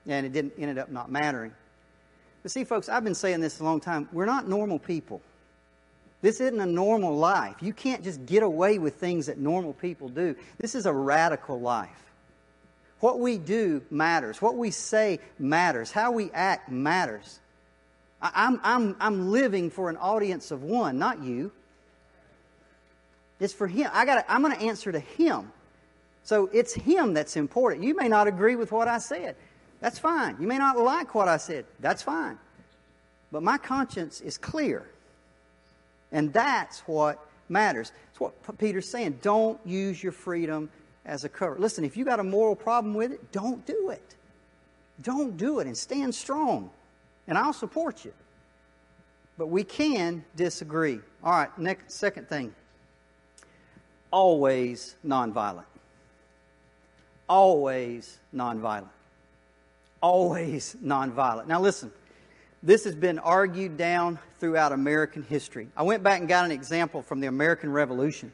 and 0.09 0.27
it 0.27 0.33
didn't 0.33 0.55
ended 0.59 0.79
up 0.79 0.91
not 0.91 1.11
mattering. 1.11 1.53
But 2.43 2.51
see, 2.51 2.65
folks, 2.65 2.89
I've 2.89 3.05
been 3.05 3.15
saying 3.15 3.41
this 3.41 3.61
a 3.61 3.65
long 3.65 3.81
time. 3.81 4.09
We're 4.13 4.27
not 4.27 4.49
normal 4.49 4.79
people. 4.79 5.21
This 6.21 6.41
isn't 6.41 6.61
a 6.61 6.67
normal 6.67 7.17
life. 7.17 7.57
You 7.61 7.73
can't 7.73 8.03
just 8.03 8.27
get 8.27 8.43
away 8.43 8.79
with 8.79 8.97
things 8.97 9.27
that 9.27 9.39
normal 9.39 9.73
people 9.73 10.09
do. 10.09 10.35
This 10.59 10.75
is 10.75 10.87
a 10.87 10.93
radical 10.93 11.61
life. 11.61 11.91
What 13.01 13.21
we 13.21 13.39
do 13.39 13.83
matters. 13.91 14.43
What 14.43 14.57
we 14.57 14.73
say 14.73 15.21
matters. 15.39 15.93
How 15.93 16.11
we 16.11 16.33
act 16.33 16.71
matters. 16.71 17.39
I'm, 18.21 18.59
I'm, 18.65 18.97
I'm 18.99 19.31
living 19.31 19.71
for 19.71 19.91
an 19.91 19.97
audience 19.97 20.51
of 20.51 20.65
one, 20.65 20.99
not 20.99 21.23
you. 21.23 21.53
It's 23.39 23.53
for 23.53 23.69
him. 23.69 23.89
I 23.93 24.05
gotta, 24.05 24.31
I'm 24.31 24.43
going 24.43 24.57
to 24.57 24.63
answer 24.63 24.91
to 24.91 24.99
him. 24.99 25.53
So 26.25 26.51
it's 26.53 26.75
him 26.75 27.15
that's 27.15 27.37
important. 27.37 27.85
You 27.85 27.95
may 27.95 28.09
not 28.09 28.27
agree 28.27 28.57
with 28.57 28.73
what 28.73 28.89
I 28.89 28.99
said. 28.99 29.37
That's 29.81 29.99
fine. 29.99 30.37
You 30.41 30.47
may 30.47 30.59
not 30.59 30.77
like 30.79 31.15
what 31.15 31.29
I 31.29 31.37
said. 31.37 31.65
That's 31.81 32.03
fine. 32.03 32.39
But 33.31 33.43
my 33.43 33.59
conscience 33.59 34.21
is 34.21 34.39
clear. 34.39 34.89
And 36.11 36.33
that's 36.33 36.81
what 36.81 37.25
matters. 37.49 37.93
That's 38.07 38.21
what 38.21 38.59
Peter's 38.59 38.89
saying. 38.89 39.19
Don't 39.23 39.61
use 39.65 40.03
your 40.03 40.13
freedom 40.13 40.71
as 41.05 41.25
a 41.25 41.29
cover. 41.29 41.57
Listen, 41.59 41.85
if 41.85 41.97
you 41.97 42.05
got 42.05 42.21
a 42.21 42.25
moral 42.25 42.57
problem 42.57 42.95
with 42.95 43.13
it, 43.13 43.33
don't 43.33 43.65
do 43.67 43.91
it. 43.91 44.15
Don't 45.03 45.37
do 45.37 45.61
it 45.61 45.67
and 45.67 45.77
stand 45.77 46.15
strong. 46.15 46.71
And 47.27 47.39
I'll 47.39 47.53
support 47.53 48.05
you. 48.05 48.13
But 49.37 49.47
we 49.47 49.63
can 49.63 50.25
disagree. 50.35 50.99
All 51.23 51.33
right, 51.33 51.57
next 51.59 51.93
second 51.93 52.29
thing. 52.29 52.55
Always 54.11 54.97
nonviolent. 55.07 55.65
Always 57.29 58.19
nonviolent. 58.35 58.89
Always 60.01 60.77
nonviolent. 60.83 61.47
Now 61.47 61.61
listen, 61.61 61.93
this 62.63 62.85
has 62.85 62.95
been 62.95 63.19
argued 63.19 63.77
down 63.77 64.19
throughout 64.41 64.73
American 64.73 65.23
history. 65.23 65.69
I 65.77 65.83
went 65.83 66.03
back 66.03 66.21
and 66.21 66.29
got 66.29 66.45
an 66.45 66.53
example 66.53 67.03
from 67.03 67.21
the 67.21 67.27
American 67.27 67.73
Revolution. 67.73 68.33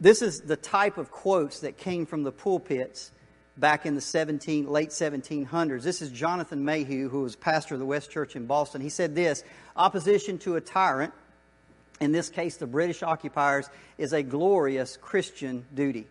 This 0.00 0.22
is 0.22 0.40
the 0.40 0.56
type 0.56 0.98
of 0.98 1.10
quotes 1.10 1.60
that 1.60 1.78
came 1.78 2.04
from 2.06 2.24
the 2.24 2.32
pulpits 2.32 3.10
back 3.56 3.86
in 3.86 3.94
the 3.94 4.00
17, 4.00 4.68
late 4.68 4.90
1700s. 4.90 5.82
This 5.82 6.02
is 6.02 6.10
Jonathan 6.10 6.64
Mayhew, 6.64 7.08
who 7.08 7.22
was 7.22 7.36
pastor 7.36 7.74
of 7.74 7.80
the 7.80 7.86
West 7.86 8.10
Church 8.10 8.36
in 8.36 8.46
Boston. 8.46 8.80
He 8.80 8.88
said 8.88 9.14
this 9.14 9.44
Opposition 9.76 10.38
to 10.38 10.56
a 10.56 10.60
tyrant, 10.60 11.12
in 12.00 12.12
this 12.12 12.28
case 12.28 12.56
the 12.56 12.66
British 12.66 13.02
occupiers, 13.02 13.68
is 13.98 14.12
a 14.12 14.22
glorious 14.22 14.96
Christian 14.96 15.64
duty. 15.74 16.06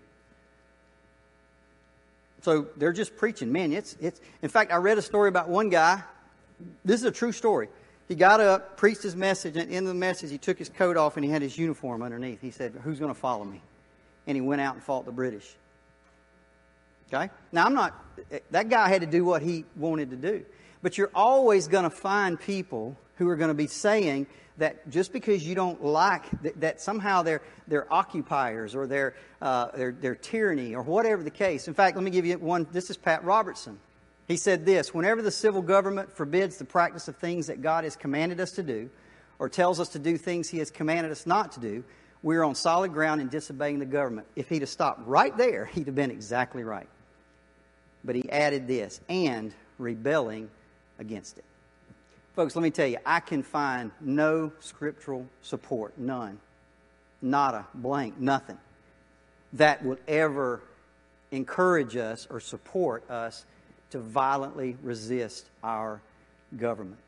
So 2.44 2.68
they're 2.76 2.94
just 2.94 3.16
preaching. 3.16 3.52
Man, 3.52 3.72
it's, 3.72 3.96
it's, 4.02 4.20
in 4.41 4.50
fact, 4.50 4.72
I 4.72 4.76
read 4.76 4.98
a 4.98 5.02
story 5.02 5.30
about 5.30 5.48
one 5.48 5.70
guy. 5.70 6.04
This 6.84 7.00
is 7.00 7.06
a 7.06 7.12
true 7.12 7.32
story. 7.32 7.70
He 8.10 8.16
got 8.16 8.41
up, 8.41 8.76
preached 8.76 9.02
his 9.02 9.16
message, 9.16 9.56
and 9.56 9.72
in 9.72 9.86
the 9.86 9.94
message, 9.94 10.30
he 10.30 10.38
took 10.38 10.60
his 10.60 10.68
coat 10.68 10.98
off 10.98 11.16
and 11.16 11.24
he 11.24 11.32
had 11.32 11.41
his 11.41 11.58
uniform 11.58 12.04
underneath. 12.04 12.41
He 12.41 12.52
said, 12.52 12.74
Who's 12.84 13.00
going 13.00 13.14
to 13.14 13.20
follow 13.20 13.46
me? 13.46 13.62
And 14.28 14.36
he 14.36 14.41
went 14.41 14.62
out 14.62 14.76
and 14.76 14.84
fought 14.84 15.06
the 15.06 15.12
British. 15.14 15.56
Okay? 17.14 17.32
Now, 17.54 17.66
I'm 17.66 17.74
not, 17.74 17.98
that 18.52 18.68
guy 18.68 18.89
had 18.89 19.02
to 19.02 19.08
do 19.08 19.24
what 19.24 19.41
he 19.41 19.64
wanted 19.78 20.10
to 20.10 20.18
do. 20.18 20.46
But 20.82 20.98
you're 20.98 21.12
always 21.16 21.70
going 21.70 21.86
to 21.86 21.89
find 21.89 22.38
people 22.38 22.98
who 23.16 23.28
are 23.30 23.36
going 23.36 23.49
to 23.49 23.53
be 23.53 23.68
saying 23.68 24.28
that 24.57 24.88
just 24.89 25.11
because 25.11 25.45
you 25.45 25.55
don't 25.55 25.84
like 25.84 26.24
that, 26.41 26.59
that 26.61 26.82
somehow 26.82 27.22
they're, 27.24 27.41
they're 27.68 27.91
occupiers 27.91 28.76
or 28.76 28.86
they're, 28.88 29.16
uh, 29.41 29.70
they're, 29.76 29.91
they're 29.91 30.16
tyranny 30.16 30.76
or 30.76 30.84
whatever 30.84 31.24
the 31.24 31.32
case. 31.32 31.68
In 31.68 31.74
fact, 31.74 31.95
let 31.95 32.03
me 32.03 32.11
give 32.11 32.26
you 32.26 32.38
one. 32.38 32.68
This 32.72 32.89
is 32.89 32.97
Pat 32.97 33.24
Robertson. 33.24 33.80
He 34.28 34.38
said 34.38 34.66
this 34.66 34.93
Whenever 34.93 35.22
the 35.22 35.32
civil 35.32 35.61
government 35.61 36.11
forbids 36.11 36.57
the 36.57 36.66
practice 36.66 37.07
of 37.07 37.18
things 37.18 37.47
that 37.47 37.61
God 37.61 37.84
has 37.84 37.95
commanded 37.95 38.39
us 38.39 38.51
to 38.53 38.64
do, 38.64 38.89
or 39.39 39.49
tells 39.49 39.80
us 39.80 39.89
to 39.89 39.99
do 39.99 40.18
things 40.18 40.49
He 40.49 40.59
has 40.59 40.72
commanded 40.72 41.11
us 41.11 41.26
not 41.26 41.51
to 41.53 41.59
do, 41.59 41.84
we're 42.22 42.43
on 42.43 42.55
solid 42.55 42.93
ground 42.93 43.20
in 43.20 43.28
disobeying 43.28 43.80
the 43.80 43.86
government. 43.86 44.28
If 44.36 44.47
he'd 44.47 44.61
have 44.61 44.70
stopped 44.70 45.05
right 45.05 45.36
there, 45.36 45.66
he'd 45.66 45.88
have 45.88 45.95
been 45.95 46.11
exactly 46.11 46.64
right. 46.64 46.88
But 48.05 48.16
he 48.16 48.30
added 48.30 48.68
this, 48.68 49.01
and 49.09 49.53
rebelling 49.78 50.49
against 50.99 51.38
it. 51.38 51.43
Folks, 52.36 52.56
let 52.56 52.64
me 52.64 52.72
tell 52.72 52.88
you, 52.88 52.98
I 53.06 53.20
can 53.20 53.44
find 53.44 53.92
no 54.02 54.52
scriptural 54.60 55.28
support, 55.44 55.98
none, 56.00 56.40
nada, 57.22 57.68
blank, 57.76 58.20
nothing, 58.20 58.58
that 59.54 59.86
would 59.86 60.00
ever 60.08 60.62
encourage 61.32 61.96
us 61.96 62.28
or 62.32 62.40
support 62.40 63.08
us 63.08 63.46
to 63.92 64.00
violently 64.00 64.76
resist 64.82 65.46
our 65.64 66.02
government. 66.58 67.00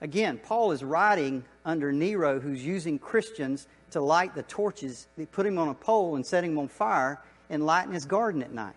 Again, 0.00 0.38
Paul 0.44 0.72
is 0.72 0.82
writing 0.82 1.44
under 1.64 1.92
Nero, 1.92 2.40
who's 2.40 2.64
using 2.64 2.98
Christians 2.98 3.68
to 3.92 4.00
light 4.00 4.34
the 4.34 4.42
torches. 4.42 5.06
They 5.16 5.26
put 5.26 5.46
him 5.46 5.58
on 5.58 5.68
a 5.68 5.74
pole 5.74 6.16
and 6.16 6.26
set 6.26 6.42
him 6.42 6.58
on 6.58 6.66
fire 6.66 7.20
and 7.48 7.64
lighten 7.64 7.94
his 7.94 8.04
garden 8.04 8.42
at 8.42 8.52
night. 8.52 8.74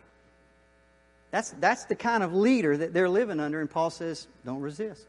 That's, 1.31 1.49
that's 1.59 1.85
the 1.85 1.95
kind 1.95 2.23
of 2.23 2.33
leader 2.33 2.77
that 2.77 2.93
they're 2.93 3.09
living 3.09 3.39
under, 3.39 3.59
and 3.59 3.69
Paul 3.69 3.89
says, 3.89 4.27
don't 4.45 4.61
resist. 4.61 5.05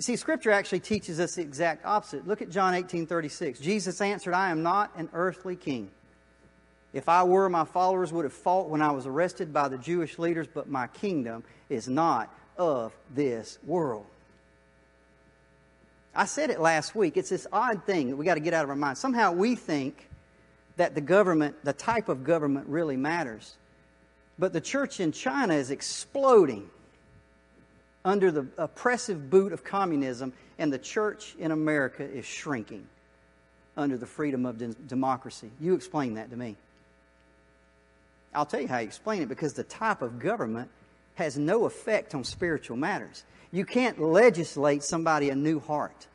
You 0.00 0.02
see, 0.02 0.16
Scripture 0.16 0.50
actually 0.50 0.80
teaches 0.80 1.20
us 1.20 1.34
the 1.34 1.42
exact 1.42 1.84
opposite. 1.84 2.26
Look 2.26 2.40
at 2.40 2.48
John 2.48 2.72
18 2.72 3.06
36. 3.06 3.60
Jesus 3.60 4.00
answered, 4.00 4.32
I 4.32 4.48
am 4.48 4.62
not 4.62 4.90
an 4.96 5.10
earthly 5.12 5.56
king. 5.56 5.90
If 6.94 7.06
I 7.10 7.22
were, 7.24 7.50
my 7.50 7.66
followers 7.66 8.10
would 8.10 8.24
have 8.24 8.32
fought 8.32 8.70
when 8.70 8.80
I 8.80 8.92
was 8.92 9.04
arrested 9.04 9.52
by 9.52 9.68
the 9.68 9.76
Jewish 9.76 10.18
leaders, 10.18 10.46
but 10.46 10.70
my 10.70 10.86
kingdom 10.86 11.44
is 11.68 11.86
not 11.86 12.34
of 12.56 12.96
this 13.14 13.58
world. 13.62 14.06
I 16.14 16.24
said 16.24 16.48
it 16.48 16.60
last 16.60 16.94
week. 16.94 17.18
It's 17.18 17.28
this 17.28 17.46
odd 17.52 17.84
thing 17.84 18.08
that 18.08 18.16
we 18.16 18.24
got 18.24 18.36
to 18.36 18.40
get 18.40 18.54
out 18.54 18.64
of 18.64 18.70
our 18.70 18.76
minds. 18.76 19.00
Somehow 19.00 19.32
we 19.32 19.54
think 19.54 20.08
that 20.78 20.94
the 20.94 21.02
government, 21.02 21.62
the 21.62 21.74
type 21.74 22.08
of 22.08 22.24
government, 22.24 22.68
really 22.68 22.96
matters. 22.96 23.54
But 24.38 24.54
the 24.54 24.62
church 24.62 24.98
in 24.98 25.12
China 25.12 25.52
is 25.52 25.70
exploding 25.70 26.70
under 28.04 28.30
the 28.30 28.46
oppressive 28.56 29.30
boot 29.30 29.52
of 29.52 29.64
communism, 29.64 30.32
and 30.58 30.72
the 30.72 30.78
church 30.78 31.34
in 31.38 31.50
America 31.50 32.02
is 32.02 32.24
shrinking 32.24 32.86
under 33.76 33.96
the 33.96 34.06
freedom 34.06 34.46
of 34.46 34.58
de- 34.58 34.68
democracy. 34.68 35.50
You 35.60 35.74
explain 35.74 36.14
that 36.14 36.30
to 36.30 36.36
me. 36.36 36.56
I'll 38.34 38.46
tell 38.46 38.60
you 38.60 38.68
how 38.68 38.78
you 38.78 38.86
explain 38.86 39.22
it 39.22 39.28
because 39.28 39.54
the 39.54 39.64
type 39.64 40.02
of 40.02 40.18
government 40.18 40.70
has 41.16 41.36
no 41.36 41.64
effect 41.64 42.14
on 42.14 42.24
spiritual 42.24 42.76
matters. 42.76 43.24
You 43.52 43.64
can't 43.64 44.00
legislate 44.00 44.82
somebody 44.82 45.30
a 45.30 45.34
new 45.34 45.60
heart. 45.60 46.06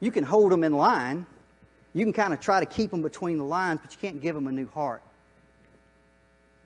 You 0.00 0.10
can 0.10 0.24
hold 0.24 0.52
them 0.52 0.64
in 0.64 0.72
line. 0.72 1.26
You 1.94 2.04
can 2.04 2.12
kind 2.12 2.32
of 2.32 2.40
try 2.40 2.60
to 2.60 2.66
keep 2.66 2.90
them 2.90 3.02
between 3.02 3.38
the 3.38 3.44
lines, 3.44 3.80
but 3.82 3.92
you 3.92 3.98
can't 4.00 4.20
give 4.20 4.34
them 4.34 4.46
a 4.46 4.52
new 4.52 4.68
heart. 4.68 5.02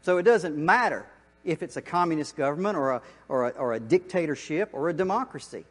So 0.02 0.18
it 0.18 0.24
doesn't 0.24 0.56
matter 0.56 1.06
if 1.44 1.62
it's 1.62 1.76
a 1.76 1.82
communist 1.82 2.36
government 2.36 2.76
or 2.76 2.92
a, 2.92 3.02
or 3.28 3.48
a, 3.48 3.50
or 3.50 3.72
a 3.74 3.80
dictatorship 3.80 4.70
or 4.72 4.88
a 4.88 4.92
democracy. 4.92 5.64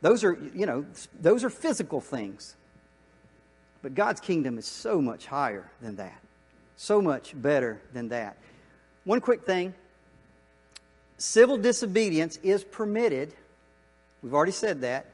Those 0.00 0.24
are, 0.24 0.38
you 0.54 0.66
know, 0.66 0.86
those 1.20 1.44
are 1.44 1.50
physical 1.50 2.00
things. 2.00 2.54
But 3.82 3.94
God's 3.94 4.20
kingdom 4.20 4.58
is 4.58 4.66
so 4.66 5.00
much 5.00 5.26
higher 5.26 5.70
than 5.80 5.96
that, 5.96 6.18
so 6.76 7.00
much 7.00 7.32
better 7.40 7.80
than 7.92 8.08
that. 8.08 8.36
One 9.04 9.20
quick 9.20 9.44
thing 9.44 9.74
Civil 11.18 11.58
disobedience 11.58 12.38
is 12.44 12.62
permitted, 12.62 13.34
we've 14.22 14.34
already 14.34 14.52
said 14.52 14.82
that, 14.82 15.06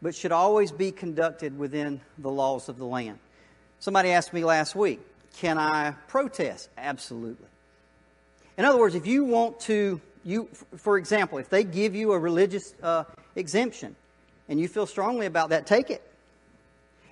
but 0.00 0.14
should 0.14 0.32
always 0.32 0.70
be 0.70 0.92
conducted 0.92 1.58
within 1.58 2.00
the 2.18 2.30
laws 2.30 2.68
of 2.68 2.78
the 2.78 2.84
land. 2.84 3.18
Somebody 3.80 4.10
asked 4.10 4.32
me 4.32 4.44
last 4.44 4.76
week, 4.76 5.00
can 5.38 5.58
I 5.58 5.92
protest? 6.06 6.68
Absolutely. 6.78 7.48
In 8.56 8.64
other 8.64 8.78
words, 8.78 8.94
if 8.94 9.06
you 9.06 9.24
want 9.24 9.60
to, 9.60 10.00
you, 10.24 10.48
for 10.76 10.98
example, 10.98 11.38
if 11.38 11.48
they 11.48 11.64
give 11.64 11.94
you 11.94 12.12
a 12.12 12.18
religious 12.18 12.74
uh, 12.82 13.04
exemption 13.34 13.96
and 14.48 14.60
you 14.60 14.68
feel 14.68 14.86
strongly 14.86 15.26
about 15.26 15.50
that, 15.50 15.66
take 15.66 15.90
it. 15.90 16.02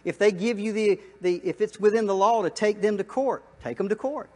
If 0.05 0.19
they 0.19 0.33
give 0.33 0.59
you 0.59 0.73
the, 0.73 1.01
the, 1.21 1.41
if 1.45 1.61
it's 1.61 1.79
within 1.79 2.07
the 2.07 2.15
law 2.15 2.43
to 2.43 2.51
take 2.51 2.81
them 2.81 2.99
to 2.99 3.05
court, 3.05 3.45
take 3.63 3.77
them 3.77 3.89
to 3.89 3.97
court. 3.97 4.31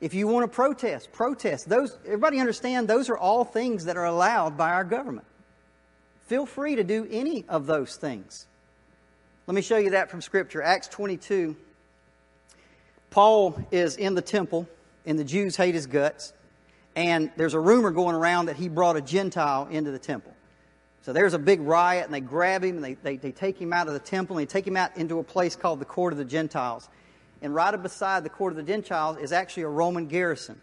If 0.00 0.14
you 0.14 0.28
want 0.28 0.50
to 0.50 0.54
protest, 0.54 1.12
protest. 1.12 1.68
Those, 1.68 1.98
everybody 2.04 2.38
understand 2.38 2.88
those 2.88 3.10
are 3.10 3.18
all 3.18 3.44
things 3.44 3.86
that 3.86 3.96
are 3.96 4.06
allowed 4.06 4.56
by 4.56 4.70
our 4.70 4.84
government. 4.84 5.26
Feel 6.26 6.46
free 6.46 6.76
to 6.76 6.84
do 6.84 7.06
any 7.10 7.44
of 7.48 7.66
those 7.66 7.96
things. 7.96 8.46
Let 9.46 9.54
me 9.54 9.62
show 9.62 9.78
you 9.78 9.90
that 9.90 10.10
from 10.10 10.20
Scripture. 10.20 10.62
Acts 10.62 10.88
22, 10.88 11.56
Paul 13.10 13.58
is 13.70 13.96
in 13.96 14.14
the 14.14 14.22
temple, 14.22 14.68
and 15.08 15.18
the 15.18 15.24
Jews 15.24 15.56
hate 15.56 15.74
his 15.74 15.86
guts. 15.86 16.34
And 16.94 17.32
there's 17.36 17.54
a 17.54 17.60
rumor 17.60 17.90
going 17.90 18.14
around 18.14 18.46
that 18.46 18.56
he 18.56 18.68
brought 18.68 18.96
a 18.96 19.00
Gentile 19.00 19.66
into 19.70 19.90
the 19.90 19.98
temple. 19.98 20.34
So 21.02 21.14
there's 21.14 21.32
a 21.32 21.38
big 21.38 21.62
riot, 21.62 22.04
and 22.04 22.12
they 22.12 22.20
grab 22.20 22.62
him, 22.62 22.76
and 22.76 22.84
they, 22.84 22.94
they, 22.94 23.16
they 23.16 23.32
take 23.32 23.58
him 23.58 23.72
out 23.72 23.86
of 23.86 23.94
the 23.94 24.00
temple, 24.00 24.36
and 24.36 24.46
they 24.46 24.50
take 24.50 24.66
him 24.66 24.76
out 24.76 24.96
into 24.98 25.18
a 25.18 25.24
place 25.24 25.56
called 25.56 25.80
the 25.80 25.86
Court 25.86 26.12
of 26.12 26.18
the 26.18 26.24
Gentiles. 26.24 26.88
And 27.40 27.54
right 27.54 27.74
beside 27.82 28.22
the 28.22 28.28
Court 28.28 28.52
of 28.52 28.56
the 28.58 28.62
Gentiles 28.62 29.16
is 29.16 29.32
actually 29.32 29.62
a 29.62 29.68
Roman 29.68 30.08
garrison. 30.08 30.60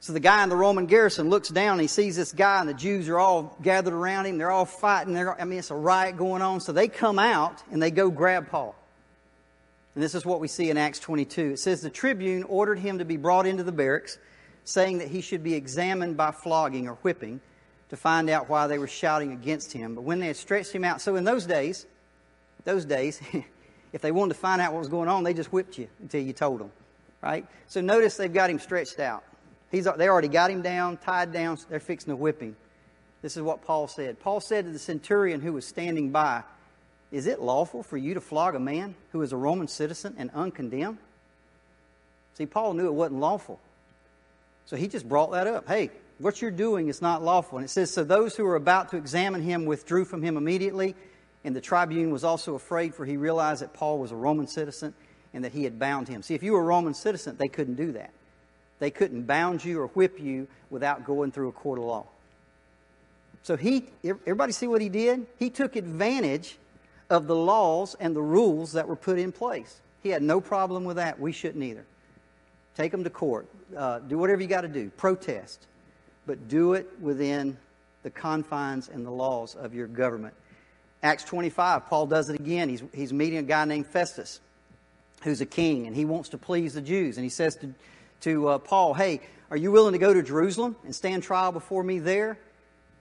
So 0.00 0.12
the 0.12 0.20
guy 0.20 0.42
in 0.42 0.48
the 0.48 0.56
Roman 0.56 0.86
garrison 0.86 1.30
looks 1.30 1.48
down 1.48 1.74
and 1.74 1.80
he 1.80 1.86
sees 1.86 2.16
this 2.16 2.32
guy, 2.32 2.60
and 2.60 2.68
the 2.68 2.74
Jews 2.74 3.08
are 3.08 3.18
all 3.18 3.56
gathered 3.62 3.94
around 3.94 4.26
him. 4.26 4.36
They're 4.36 4.50
all 4.50 4.66
fighting. 4.66 5.14
They're, 5.14 5.40
I 5.40 5.44
mean, 5.44 5.60
it's 5.60 5.70
a 5.70 5.76
riot 5.76 6.18
going 6.18 6.42
on. 6.42 6.60
So 6.60 6.72
they 6.72 6.88
come 6.88 7.18
out 7.20 7.62
and 7.70 7.80
they 7.80 7.92
go 7.92 8.10
grab 8.10 8.50
Paul. 8.50 8.74
And 9.94 10.02
this 10.02 10.14
is 10.14 10.24
what 10.24 10.40
we 10.40 10.48
see 10.48 10.70
in 10.70 10.78
Acts 10.78 10.98
22. 11.00 11.52
It 11.52 11.58
says 11.58 11.82
the 11.82 11.90
tribune 11.90 12.44
ordered 12.44 12.78
him 12.78 12.98
to 12.98 13.04
be 13.04 13.16
brought 13.16 13.46
into 13.46 13.62
the 13.62 13.72
barracks, 13.72 14.18
saying 14.64 14.98
that 14.98 15.08
he 15.08 15.20
should 15.20 15.42
be 15.42 15.54
examined 15.54 16.16
by 16.16 16.30
flogging 16.30 16.88
or 16.88 16.94
whipping 17.02 17.40
to 17.90 17.96
find 17.96 18.30
out 18.30 18.48
why 18.48 18.66
they 18.66 18.78
were 18.78 18.86
shouting 18.86 19.32
against 19.32 19.72
him. 19.72 19.94
But 19.94 20.02
when 20.02 20.18
they 20.18 20.28
had 20.28 20.36
stretched 20.36 20.72
him 20.72 20.84
out, 20.84 21.02
so 21.02 21.16
in 21.16 21.24
those 21.24 21.44
days, 21.44 21.84
those 22.64 22.86
days, 22.86 23.20
if 23.92 24.00
they 24.00 24.12
wanted 24.12 24.34
to 24.34 24.40
find 24.40 24.62
out 24.62 24.72
what 24.72 24.78
was 24.78 24.88
going 24.88 25.08
on, 25.08 25.24
they 25.24 25.34
just 25.34 25.52
whipped 25.52 25.76
you 25.76 25.88
until 26.00 26.22
you 26.22 26.32
told 26.32 26.60
them, 26.60 26.72
right? 27.20 27.46
So 27.66 27.82
notice 27.82 28.16
they've 28.16 28.32
got 28.32 28.48
him 28.48 28.58
stretched 28.58 28.98
out. 28.98 29.24
He's, 29.70 29.84
they 29.84 30.08
already 30.08 30.28
got 30.28 30.50
him 30.50 30.62
down, 30.62 30.96
tied 30.98 31.32
down. 31.32 31.58
They're 31.68 31.80
fixing 31.80 32.10
to 32.12 32.16
whip 32.16 32.40
him. 32.40 32.56
This 33.20 33.36
is 33.36 33.42
what 33.42 33.62
Paul 33.62 33.88
said. 33.88 34.20
Paul 34.20 34.40
said 34.40 34.64
to 34.66 34.70
the 34.70 34.78
centurion 34.78 35.40
who 35.40 35.52
was 35.52 35.66
standing 35.66 36.10
by, 36.10 36.42
Is 37.12 37.26
it 37.26 37.40
lawful 37.40 37.82
for 37.82 37.98
you 37.98 38.14
to 38.14 38.20
flog 38.20 38.54
a 38.54 38.60
man 38.60 38.94
who 39.12 39.20
is 39.20 39.32
a 39.32 39.36
Roman 39.36 39.68
citizen 39.68 40.14
and 40.18 40.30
uncondemned? 40.34 40.96
See, 42.34 42.46
Paul 42.46 42.72
knew 42.72 42.86
it 42.86 42.94
wasn't 42.94 43.20
lawful. 43.20 43.60
So 44.64 44.76
he 44.76 44.88
just 44.88 45.06
brought 45.06 45.32
that 45.32 45.46
up. 45.46 45.68
Hey, 45.68 45.90
what 46.18 46.40
you're 46.40 46.50
doing 46.50 46.88
is 46.88 47.02
not 47.02 47.22
lawful. 47.22 47.58
And 47.58 47.64
it 47.66 47.68
says, 47.68 47.90
So 47.90 48.02
those 48.02 48.34
who 48.34 48.44
were 48.44 48.56
about 48.56 48.90
to 48.90 48.96
examine 48.96 49.42
him 49.42 49.66
withdrew 49.66 50.06
from 50.06 50.22
him 50.22 50.38
immediately. 50.38 50.94
And 51.44 51.54
the 51.54 51.60
tribune 51.60 52.10
was 52.10 52.24
also 52.24 52.54
afraid, 52.54 52.94
for 52.94 53.04
he 53.04 53.16
realized 53.16 53.62
that 53.62 53.74
Paul 53.74 53.98
was 53.98 54.12
a 54.12 54.16
Roman 54.16 54.46
citizen 54.46 54.94
and 55.34 55.44
that 55.44 55.52
he 55.52 55.64
had 55.64 55.78
bound 55.78 56.08
him. 56.08 56.22
See, 56.22 56.34
if 56.34 56.42
you 56.42 56.52
were 56.52 56.60
a 56.60 56.64
Roman 56.64 56.94
citizen, 56.94 57.36
they 57.36 57.48
couldn't 57.48 57.74
do 57.74 57.92
that. 57.92 58.10
They 58.78 58.90
couldn't 58.90 59.24
bound 59.24 59.64
you 59.64 59.80
or 59.80 59.88
whip 59.88 60.18
you 60.18 60.48
without 60.70 61.04
going 61.04 61.32
through 61.32 61.48
a 61.48 61.52
court 61.52 61.78
of 61.78 61.84
law. 61.84 62.06
So 63.42 63.56
he, 63.56 63.86
everybody 64.04 64.52
see 64.52 64.68
what 64.68 64.80
he 64.80 64.88
did? 64.88 65.26
He 65.38 65.50
took 65.50 65.74
advantage 65.76 66.58
of 67.12 67.26
the 67.26 67.36
laws 67.36 67.94
and 68.00 68.16
the 68.16 68.22
rules 68.22 68.72
that 68.72 68.88
were 68.88 68.96
put 68.96 69.18
in 69.18 69.32
place. 69.32 69.80
He 70.02 70.08
had 70.08 70.22
no 70.22 70.40
problem 70.40 70.84
with 70.84 70.96
that. 70.96 71.20
We 71.20 71.30
shouldn't 71.30 71.62
either. 71.62 71.84
Take 72.74 72.90
them 72.90 73.04
to 73.04 73.10
court. 73.10 73.46
Uh, 73.76 73.98
do 73.98 74.16
whatever 74.16 74.40
you 74.40 74.48
got 74.48 74.62
to 74.62 74.68
do. 74.68 74.88
Protest. 74.96 75.66
But 76.26 76.48
do 76.48 76.72
it 76.72 76.88
within 77.00 77.58
the 78.02 78.10
confines 78.10 78.88
and 78.88 79.04
the 79.04 79.10
laws 79.10 79.54
of 79.54 79.74
your 79.74 79.86
government. 79.86 80.34
Acts 81.02 81.24
25, 81.24 81.86
Paul 81.86 82.06
does 82.06 82.30
it 82.30 82.40
again. 82.40 82.70
He's, 82.70 82.82
he's 82.94 83.12
meeting 83.12 83.38
a 83.38 83.42
guy 83.42 83.66
named 83.66 83.86
Festus, 83.86 84.40
who's 85.22 85.40
a 85.42 85.46
king, 85.46 85.86
and 85.86 85.94
he 85.94 86.06
wants 86.06 86.30
to 86.30 86.38
please 86.38 86.74
the 86.74 86.80
Jews. 86.80 87.18
And 87.18 87.24
he 87.24 87.30
says 87.30 87.56
to, 87.56 87.74
to 88.22 88.48
uh, 88.48 88.58
Paul, 88.58 88.94
Hey, 88.94 89.20
are 89.50 89.56
you 89.56 89.70
willing 89.70 89.92
to 89.92 89.98
go 89.98 90.14
to 90.14 90.22
Jerusalem 90.22 90.76
and 90.84 90.94
stand 90.94 91.24
trial 91.24 91.52
before 91.52 91.82
me 91.82 91.98
there? 91.98 92.38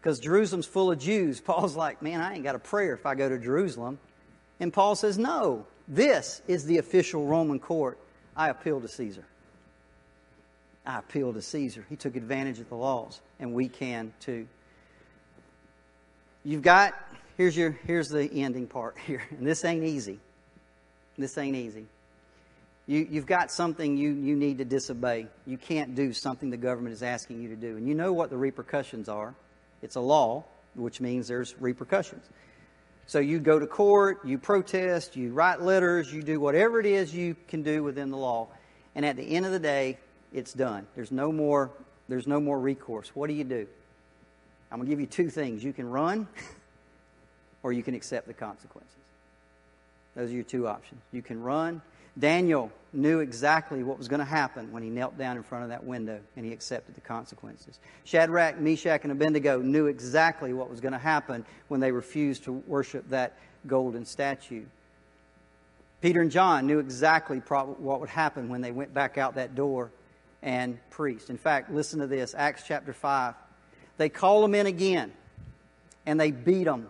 Because 0.02 0.20
Jerusalem's 0.20 0.66
full 0.66 0.92
of 0.92 1.00
Jews. 1.00 1.40
Paul's 1.46 1.76
like, 1.76 2.02
Man, 2.02 2.22
I 2.22 2.34
ain't 2.34 2.44
got 2.44 2.56
a 2.56 2.60
prayer 2.60 2.94
if 2.94 3.06
I 3.06 3.16
go 3.16 3.30
to 3.30 3.38
Jerusalem. 3.38 4.00
And 4.60 4.74
Paul 4.74 4.96
says, 4.96 5.18
No, 5.18 5.66
this 5.88 6.42
is 6.48 6.66
the 6.66 6.78
official 6.80 7.26
Roman 7.26 7.60
court. 7.60 7.98
I 8.36 8.50
appeal 8.50 8.82
to 8.82 8.88
Caesar. 8.88 9.26
I 10.86 11.00
appeal 11.00 11.34
to 11.34 11.42
Caesar. 11.42 11.86
He 11.90 11.96
took 11.96 12.16
advantage 12.16 12.60
of 12.60 12.70
the 12.70 12.76
laws, 12.76 13.22
and 13.40 13.54
we 13.54 13.68
can 13.68 14.14
too. 14.20 14.48
You've 16.44 16.64
got, 16.64 16.94
here's, 17.38 17.56
your, 17.56 17.78
here's 17.86 18.10
the 18.10 18.24
ending 18.34 18.66
part 18.66 18.98
here. 19.06 19.22
And 19.30 19.46
this 19.46 19.64
ain't 19.64 19.84
easy. 19.84 20.20
This 21.18 21.38
ain't 21.38 21.56
easy. 21.56 21.86
You, 22.88 23.08
you've 23.10 23.28
got 23.28 23.52
something 23.52 23.96
you, 23.96 24.12
you 24.12 24.36
need 24.36 24.58
to 24.58 24.66
disobey. 24.66 25.28
You 25.46 25.58
can't 25.58 25.94
do 25.94 26.14
something 26.14 26.50
the 26.50 26.58
government 26.58 26.94
is 26.94 27.04
asking 27.04 27.42
you 27.44 27.50
to 27.50 27.56
do. 27.56 27.78
And 27.78 27.88
you 27.88 27.94
know 27.94 28.12
what 28.12 28.32
the 28.32 28.38
repercussions 28.38 29.08
are. 29.08 29.36
It's 29.82 29.96
a 29.96 30.02
law, 30.02 30.44
which 30.76 31.02
means 31.02 31.28
there's 31.28 31.56
repercussions. 31.60 32.26
So 33.08 33.20
you 33.20 33.40
go 33.40 33.60
to 33.60 33.68
court, 33.68 34.26
you 34.26 34.38
protest, 34.38 35.16
you 35.16 35.34
write 35.34 35.62
letters, 35.62 36.14
you 36.14 36.24
do 36.24 36.40
whatever 36.40 36.80
it 36.80 36.86
is 36.86 37.14
you 37.14 37.36
can 37.48 37.62
do 37.62 37.84
within 37.84 38.10
the 38.10 38.18
law. 38.18 38.48
And 38.96 39.06
at 39.06 39.18
the 39.18 39.24
end 39.24 39.46
of 39.46 39.52
the 39.52 39.60
day, 39.60 39.98
it's 40.32 40.54
done. 40.54 40.88
There's 40.96 41.12
no 41.12 41.32
more, 41.32 41.72
there's 42.08 42.28
no 42.28 42.40
more 42.40 42.60
recourse. 42.60 43.12
What 43.14 43.28
do 43.28 43.34
you 43.34 43.44
do? 43.44 43.68
I'm 44.72 44.78
going 44.78 44.88
to 44.88 44.90
give 44.90 45.02
you 45.02 45.08
two 45.08 45.30
things. 45.30 45.64
You 45.64 45.74
can 45.74 45.90
run 45.90 46.28
or 47.64 47.74
you 47.74 47.84
can 47.84 47.96
accept 47.96 48.28
the 48.28 48.34
consequences. 48.34 48.96
Those 50.16 50.30
are 50.30 50.34
your 50.34 50.44
two 50.44 50.68
options. 50.68 51.02
You 51.12 51.22
can 51.22 51.42
run 51.42 51.82
Daniel 52.18 52.72
knew 52.94 53.20
exactly 53.20 53.84
what 53.84 53.98
was 53.98 54.08
going 54.08 54.20
to 54.20 54.26
happen 54.26 54.72
when 54.72 54.84
he 54.84 54.90
knelt 54.90 55.18
down 55.18 55.38
in 55.38 55.44
front 55.44 55.64
of 55.64 55.70
that 55.70 55.84
window 55.84 56.20
and 56.36 56.46
he 56.46 56.52
accepted 56.52 56.94
the 56.96 57.02
consequences. 57.02 57.80
Shadrach, 58.04 58.60
Meshach, 58.60 59.04
and 59.04 59.12
Abednego 59.12 59.62
knew 59.62 59.88
exactly 59.88 60.52
what 60.54 60.70
was 60.70 60.82
going 60.82 60.92
to 60.92 61.00
happen 61.00 61.46
when 61.70 61.80
they 61.80 61.92
refused 61.92 62.44
to 62.44 62.52
worship 62.52 63.10
that 63.10 63.38
golden 63.66 64.06
statue. 64.06 64.64
Peter 66.02 66.22
and 66.22 66.32
John 66.32 66.68
knew 66.68 66.80
exactly 66.80 67.38
what 67.38 68.00
would 68.00 68.10
happen 68.10 68.50
when 68.50 68.62
they 68.62 68.72
went 68.72 68.94
back 68.94 69.18
out 69.18 69.36
that 69.36 69.56
door 69.56 69.92
and 70.42 70.80
preached. 70.90 71.30
In 71.30 71.38
fact, 71.38 71.72
listen 71.72 72.00
to 72.00 72.08
this 72.08 72.36
Acts 72.36 72.64
chapter 72.68 72.92
5. 72.92 73.36
They 73.98 74.10
call 74.10 74.42
them 74.42 74.56
in 74.56 74.66
again 74.66 75.14
and 76.06 76.20
they 76.20 76.32
beat 76.32 76.64
them 76.66 76.90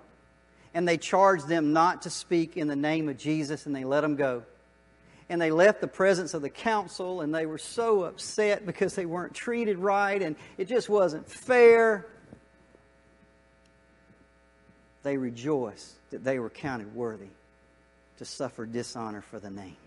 and 0.74 0.88
they 0.88 0.98
charge 0.98 1.44
them 1.44 1.74
not 1.74 2.04
to 2.04 2.10
speak 2.10 2.56
in 2.56 2.68
the 2.68 2.76
name 2.76 3.10
of 3.10 3.18
Jesus 3.18 3.66
and 3.66 3.76
they 3.76 3.84
let 3.84 4.02
them 4.02 4.16
go 4.16 4.44
and 5.32 5.42
they 5.42 5.50
left 5.50 5.80
the 5.80 5.88
presence 5.88 6.34
of 6.34 6.42
the 6.42 6.50
council 6.50 7.22
and 7.22 7.34
they 7.34 7.46
were 7.46 7.58
so 7.58 8.04
upset 8.04 8.66
because 8.66 8.96
they 8.96 9.06
weren't 9.06 9.34
treated 9.34 9.80
right 9.80 10.22
and 10.22 10.36
it 10.58 10.68
just 10.68 10.90
wasn't 10.90 11.26
fair. 11.26 12.06
They 15.04 15.16
rejoiced 15.16 15.94
that 16.10 16.26
they 16.26 16.38
were 16.38 16.50
counted 16.50 16.94
worthy 16.94 17.30
to 18.18 18.26
suffer 18.26 18.66
dishonor 18.66 19.22
for 19.22 19.40
the 19.40 19.50
name. 19.50 19.78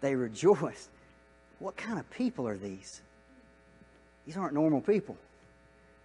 They 0.00 0.16
rejoiced. 0.16 0.88
What 1.60 1.76
kind 1.76 2.00
of 2.00 2.10
people 2.10 2.48
are 2.48 2.56
these? 2.56 3.00
These 4.26 4.36
aren't 4.36 4.54
normal 4.54 4.80
people. 4.80 5.16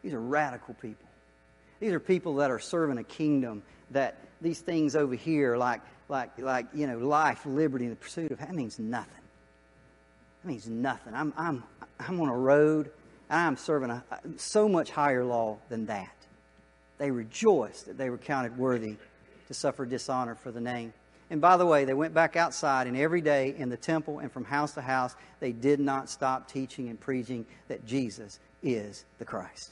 These 0.04 0.14
are 0.14 0.22
radical 0.22 0.76
people. 0.76 1.08
These 1.80 1.94
are 1.94 2.00
people 2.00 2.36
that 2.36 2.52
are 2.52 2.60
serving 2.60 3.00
a 3.00 3.04
kingdom 3.04 3.64
that 3.90 4.16
these 4.42 4.60
things 4.60 4.96
over 4.96 5.16
here, 5.16 5.58
like 5.58 5.82
like, 6.10 6.38
like 6.39 6.66
you 6.74 6.88
know, 6.88 6.97
life, 6.97 7.45
liberty, 7.45 7.86
and 7.86 7.93
the 7.93 7.99
pursuit 7.99 8.32
of 8.32 8.39
that 8.39 8.53
means 8.53 8.80
nothing. 8.80 9.14
That 10.43 10.49
means 10.49 10.68
nothing. 10.68 11.14
I'm, 11.14 11.34
I'm, 11.38 11.64
I'm 11.99 12.20
on 12.20 12.30
a 12.30 12.36
road, 12.36 12.91
and 13.30 13.39
I'm 13.39 13.57
serving 13.57 13.91
a, 13.91 14.03
so 14.38 14.68
much 14.68 14.89
higher 14.89 15.24
law 15.24 15.57
than 15.70 15.86
that. 15.86 16.14
They 16.97 17.12
rejoiced 17.12 17.86
that 17.86 17.97
they 17.97 18.10
were 18.10 18.18
counted 18.18 18.57
worthy 18.57 18.95
to 19.47 19.53
suffer 19.53 19.86
dishonor 19.86 20.36
for 20.36 20.51
the 20.51 20.62
name. 20.62 20.93
And 21.30 21.39
by 21.39 21.57
the 21.57 21.66
way, 21.66 21.86
they 21.86 21.93
went 21.93 22.14
back 22.14 22.36
outside, 22.36 22.88
and 22.88 22.97
every 22.97 23.22
day 23.22 23.53
in 23.55 23.70
the 23.70 23.78
temple 23.78 24.20
and 24.20 24.32
from 24.32 24.43
house 24.43 24.74
to 24.74 24.82
house, 24.82 25.16
they 25.39 25.51
did 25.51 25.80
not 25.80 26.10
stop 26.10 26.49
teaching 26.49 26.89
and 26.89 26.99
preaching 26.99 27.45
that 27.68 27.86
Jesus 27.86 28.39
is 28.64 29.05
the 29.20 29.26
Christ. 29.26 29.72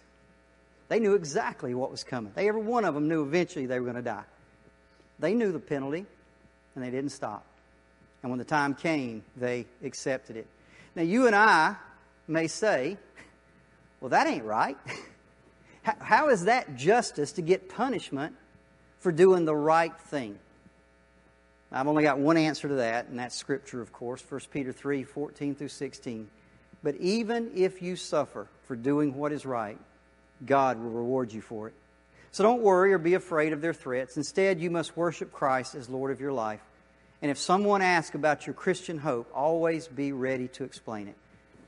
They 0.87 0.99
knew 0.99 1.15
exactly 1.15 1.73
what 1.73 1.91
was 1.91 2.03
coming. 2.03 2.31
They, 2.35 2.47
every 2.47 2.61
one 2.61 2.85
of 2.85 2.93
them 2.93 3.09
knew 3.09 3.23
eventually 3.23 3.65
they 3.65 3.79
were 3.79 3.85
going 3.85 3.97
to 3.97 4.01
die. 4.03 4.23
They 5.19 5.33
knew 5.33 5.51
the 5.51 5.59
penalty 5.59 6.05
and 6.77 6.85
they 6.85 6.91
didn't 6.91 7.11
stop. 7.11 7.43
And 8.21 8.29
when 8.29 8.37
the 8.37 8.45
time 8.45 8.75
came, 8.75 9.23
they 9.35 9.65
accepted 9.83 10.37
it. 10.37 10.45
Now, 10.95 11.01
you 11.01 11.25
and 11.25 11.35
I 11.35 11.75
may 12.27 12.47
say, 12.47 12.97
well, 13.99 14.09
that 14.09 14.27
ain't 14.27 14.45
right. 14.45 14.77
How 15.81 16.29
is 16.29 16.45
that 16.45 16.75
justice 16.75 17.31
to 17.33 17.41
get 17.41 17.67
punishment 17.67 18.35
for 18.99 19.11
doing 19.11 19.45
the 19.45 19.55
right 19.55 19.97
thing? 19.99 20.37
I've 21.71 21.87
only 21.87 22.03
got 22.03 22.19
one 22.19 22.37
answer 22.37 22.67
to 22.67 22.75
that, 22.75 23.07
and 23.07 23.17
that's 23.17 23.35
Scripture, 23.35 23.81
of 23.81 23.91
course, 23.91 24.23
1 24.29 24.41
Peter 24.51 24.71
3 24.71 25.03
14 25.03 25.55
through 25.55 25.67
16. 25.69 26.29
But 26.83 26.95
even 26.97 27.51
if 27.55 27.81
you 27.81 27.95
suffer 27.95 28.47
for 28.67 28.75
doing 28.75 29.15
what 29.15 29.31
is 29.31 29.45
right, 29.45 29.79
God 30.45 30.79
will 30.79 30.91
reward 30.91 31.33
you 31.33 31.41
for 31.41 31.67
it. 31.69 31.73
So 32.31 32.43
don't 32.43 32.61
worry 32.61 32.93
or 32.93 32.99
be 32.99 33.15
afraid 33.15 33.51
of 33.51 33.61
their 33.61 33.73
threats. 33.73 34.15
Instead, 34.15 34.61
you 34.61 34.69
must 34.69 34.95
worship 34.95 35.31
Christ 35.31 35.73
as 35.73 35.89
Lord 35.89 36.11
of 36.11 36.21
your 36.21 36.33
life. 36.33 36.61
And 37.21 37.31
if 37.31 37.37
someone 37.37 37.81
asks 37.81 38.15
about 38.15 38.45
your 38.45 38.53
Christian 38.53 38.99
hope, 38.99 39.29
always 39.33 39.87
be 39.87 40.11
ready 40.11 40.47
to 40.49 40.63
explain 40.63 41.07
it. 41.07 41.15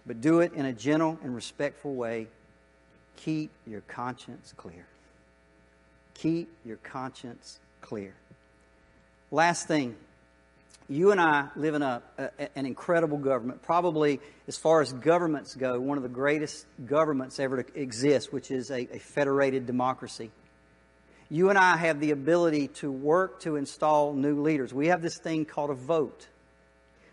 But 0.06 0.22
do 0.22 0.41
it 0.41 0.54
in 0.54 0.66
a 0.66 0.74
gentle 0.74 1.20
and 1.24 1.36
respectful 1.36 1.95
way. 1.95 2.28
Keep 3.18 3.52
your 3.66 3.82
conscience 3.82 4.54
clear. 4.56 4.86
Keep 6.14 6.50
your 6.66 6.78
conscience 6.78 7.60
clear. 7.82 8.14
Last 9.32 9.68
thing 9.68 9.95
you 10.89 11.12
and 11.12 11.22
I 11.22 11.50
live 11.56 11.76
in 11.76 11.84
a, 11.84 12.02
uh, 12.18 12.28
a, 12.39 12.58
an 12.58 12.66
incredible 12.66 13.20
government, 13.20 13.62
probably 13.62 14.20
as 14.47 14.58
far 14.58 14.82
as 14.82 14.91
governments 14.91 15.54
go, 15.54 15.80
one 15.80 15.97
of 15.97 16.04
the 16.04 16.10
greatest 16.10 16.66
governments 16.84 17.39
ever 17.39 17.62
to 17.62 17.80
exist, 17.80 18.34
which 18.34 18.50
is 18.50 18.72
a, 18.72 18.88
a 18.91 19.00
federated 19.00 19.68
democracy. 19.68 20.32
You 21.32 21.50
and 21.50 21.58
I 21.60 21.78
have 21.78 22.00
the 22.00 22.12
ability 22.12 22.70
to 22.80 22.92
work 22.92 23.42
to 23.42 23.56
install 23.56 24.14
new 24.14 24.42
leaders. 24.42 24.74
We 24.74 24.88
have 24.88 25.02
this 25.02 25.18
thing 25.18 25.46
called 25.46 25.70
a 25.70 25.76
vote. 25.76 26.28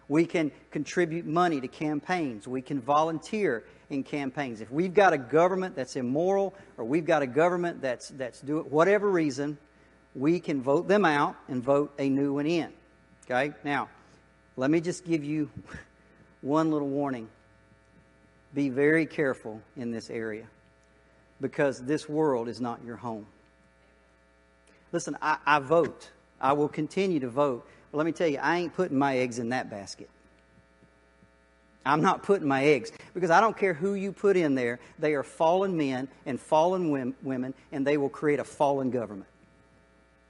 We 0.09 0.25
can 0.25 0.53
contribute 0.71 1.27
money 1.27 1.61
to 1.61 1.69
campaigns. 1.69 2.49
We 2.49 2.63
can 2.63 2.81
volunteer 2.81 3.65
in 3.91 4.05
campaigns. 4.05 4.61
If 4.61 4.71
we've 4.71 4.95
got 4.95 5.13
a 5.13 5.19
government 5.19 5.77
that's 5.77 5.97
immoral 5.97 6.55
or 6.79 6.85
we've 6.85 7.05
got 7.05 7.23
a 7.23 7.27
government 7.27 7.83
that's, 7.83 8.09
that's 8.11 8.41
doing 8.41 8.65
whatever 8.65 9.11
reason, 9.11 9.59
we 10.15 10.41
can 10.41 10.63
vote 10.63 10.89
them 10.89 11.05
out 11.05 11.37
and 11.49 11.63
vote 11.63 11.93
a 11.99 12.09
new 12.09 12.35
one 12.35 12.47
in. 12.47 12.73
Okay? 13.25 13.53
Now, 13.65 13.89
let 14.57 14.71
me 14.71 14.81
just 14.81 15.05
give 15.05 15.25
you 15.25 15.51
one 16.41 16.71
little 16.71 16.89
warning. 16.89 17.29
Be 18.55 18.71
very 18.71 19.05
careful 19.05 19.61
in 19.77 19.91
this 19.91 20.09
area 20.09 20.47
because 21.41 21.81
this 21.81 22.09
world 22.09 22.49
is 22.49 22.61
not 22.61 22.83
your 22.83 22.97
home. 22.97 23.27
Listen, 24.97 25.19
I, 25.21 25.37
I 25.45 25.59
vote. 25.59 26.09
I 26.41 26.55
will 26.55 26.69
continue 26.69 27.21
to 27.21 27.29
vote. 27.29 27.69
But 27.93 27.99
let 27.99 28.07
me 28.07 28.13
tell 28.13 28.29
you, 28.29 28.39
I 28.39 28.57
ain't 28.57 28.75
putting 28.75 28.99
my 28.99 29.19
eggs 29.19 29.39
in 29.39 29.51
that 29.51 29.69
basket. 29.69 30.09
I'm 31.85 32.01
not 32.01 32.23
putting 32.23 32.49
my 32.49 32.65
eggs 32.65 32.93
because 33.13 33.29
I 33.31 33.43
don't 33.43 33.55
care 33.55 33.75
who 33.75 33.93
you 33.93 34.11
put 34.11 34.39
in 34.39 34.55
there. 34.55 34.81
They 34.99 35.13
are 35.13 35.23
fallen 35.23 35.77
men 35.77 36.09
and 36.25 36.41
fallen 36.41 37.15
women, 37.23 37.53
and 37.73 37.87
they 37.87 37.99
will 37.99 38.09
create 38.09 38.41
a 38.41 38.45
fallen 38.45 38.91
government. 38.91 39.29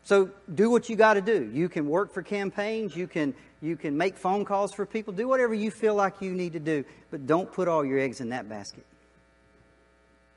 So 0.02 0.30
do 0.52 0.68
what 0.68 0.88
you 0.88 0.96
got 0.96 1.14
to 1.14 1.20
do. 1.20 1.48
You 1.54 1.68
can 1.68 1.88
work 1.88 2.12
for 2.12 2.24
campaigns. 2.24 2.96
You 2.96 3.06
can 3.06 3.34
you 3.62 3.76
can 3.76 3.96
make 3.96 4.16
phone 4.16 4.44
calls 4.44 4.72
for 4.72 4.84
people. 4.84 5.12
Do 5.12 5.28
whatever 5.28 5.54
you 5.54 5.70
feel 5.70 5.94
like 5.94 6.20
you 6.20 6.32
need 6.32 6.54
to 6.54 6.60
do, 6.60 6.84
but 7.12 7.24
don't 7.24 7.52
put 7.52 7.68
all 7.68 7.84
your 7.84 8.00
eggs 8.00 8.20
in 8.20 8.30
that 8.30 8.48
basket. 8.48 8.84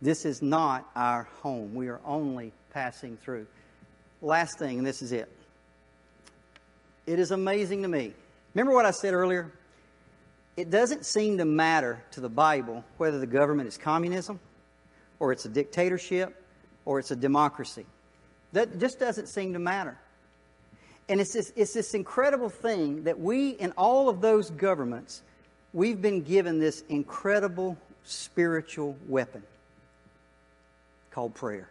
This 0.03 0.23
is 0.23 0.43
not 0.43 0.87
our 0.95 1.23
home. 1.41 1.73
We 1.73 1.87
are 1.87 1.99
only 2.05 2.51
passing 2.71 3.17
through. 3.17 3.47
Last 4.21 4.59
thing, 4.59 4.77
and 4.79 4.87
this 4.87 5.01
is 5.01 5.11
it. 5.11 5.31
It 7.05 7.19
is 7.19 7.31
amazing 7.31 7.81
to 7.83 7.87
me. 7.87 8.13
Remember 8.53 8.73
what 8.73 8.85
I 8.85 8.91
said 8.91 9.13
earlier? 9.13 9.51
It 10.57 10.69
doesn't 10.69 11.05
seem 11.05 11.37
to 11.37 11.45
matter 11.45 12.03
to 12.11 12.21
the 12.21 12.29
Bible 12.29 12.83
whether 12.97 13.19
the 13.19 13.27
government 13.27 13.67
is 13.69 13.77
communism 13.77 14.39
or 15.19 15.31
it's 15.31 15.45
a 15.45 15.49
dictatorship 15.49 16.43
or 16.85 16.99
it's 16.99 17.11
a 17.11 17.15
democracy. 17.15 17.85
That 18.51 18.79
just 18.79 18.99
doesn't 18.99 19.27
seem 19.27 19.53
to 19.53 19.59
matter. 19.59 19.97
And 21.07 21.21
it's 21.21 21.33
this, 21.33 21.53
it's 21.55 21.73
this 21.73 21.93
incredible 21.93 22.49
thing 22.49 23.03
that 23.05 23.19
we, 23.19 23.51
in 23.51 23.71
all 23.71 24.09
of 24.09 24.21
those 24.21 24.49
governments, 24.49 25.21
we've 25.73 26.01
been 26.01 26.21
given 26.21 26.59
this 26.59 26.83
incredible 26.89 27.77
spiritual 28.03 28.97
weapon 29.07 29.43
called 31.11 31.33
prayer. 31.33 31.69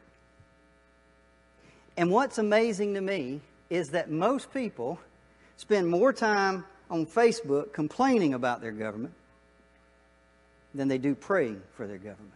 And 1.99 2.13
what's 2.13 2.39
amazing 2.39 2.95
to 2.95 3.01
me 3.01 3.41
is 3.71 3.89
that 3.89 4.09
most 4.09 4.55
people 4.55 5.01
spend 5.57 5.89
more 5.89 6.13
time 6.13 6.65
on 6.89 7.05
Facebook 7.05 7.73
complaining 7.73 8.35
about 8.35 8.61
their 8.61 8.71
government 8.71 9.13
than 10.73 10.87
they 10.87 10.97
do 10.97 11.17
praying 11.17 11.61
for 11.75 11.89
their 11.89 11.99
government. 11.99 12.31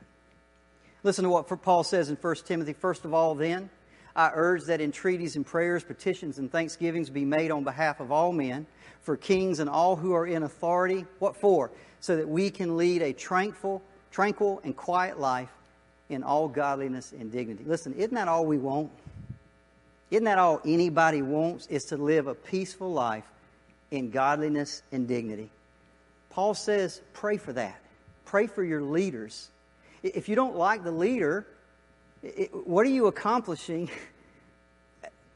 Listen 1.04 1.22
to 1.22 1.30
what 1.30 1.46
Paul 1.62 1.84
says 1.84 2.10
in 2.10 2.16
1 2.16 2.34
Timothy. 2.44 2.72
First 2.72 3.04
of 3.04 3.14
all, 3.14 3.36
then, 3.36 3.70
I 4.16 4.32
urge 4.34 4.64
that 4.64 4.80
entreaties 4.80 5.36
and 5.36 5.46
prayers, 5.46 5.84
petitions 5.84 6.38
and 6.38 6.50
thanksgivings 6.50 7.08
be 7.08 7.24
made 7.24 7.52
on 7.52 7.62
behalf 7.62 8.00
of 8.00 8.10
all 8.10 8.32
men, 8.32 8.66
for 9.02 9.16
kings 9.16 9.60
and 9.60 9.70
all 9.70 9.94
who 9.94 10.12
are 10.12 10.26
in 10.26 10.42
authority. 10.42 11.06
What 11.20 11.36
for? 11.36 11.70
So 12.00 12.16
that 12.16 12.28
we 12.28 12.50
can 12.50 12.76
lead 12.76 13.00
a 13.00 13.12
tranquil, 13.12 13.80
tranquil 14.10 14.60
and 14.64 14.76
quiet 14.76 15.20
life 15.20 15.50
in 16.08 16.24
all 16.24 16.48
godliness 16.48 17.12
and 17.12 17.30
dignity. 17.30 17.62
Listen, 17.64 17.94
isn't 17.94 18.14
that 18.14 18.26
all 18.26 18.44
we 18.44 18.58
want? 18.58 18.90
Isn't 20.12 20.24
that 20.24 20.38
all 20.38 20.60
anybody 20.66 21.22
wants? 21.22 21.66
Is 21.68 21.86
to 21.86 21.96
live 21.96 22.26
a 22.26 22.34
peaceful 22.34 22.92
life 22.92 23.24
in 23.90 24.10
godliness 24.10 24.82
and 24.92 25.08
dignity. 25.08 25.48
Paul 26.30 26.52
says, 26.52 27.00
pray 27.14 27.38
for 27.38 27.54
that. 27.54 27.80
Pray 28.26 28.46
for 28.46 28.62
your 28.62 28.82
leaders. 28.82 29.48
If 30.02 30.28
you 30.28 30.36
don't 30.36 30.54
like 30.54 30.84
the 30.84 30.90
leader, 30.90 31.46
it, 32.22 32.50
what 32.66 32.84
are 32.84 32.90
you 32.90 33.06
accomplishing? 33.06 33.90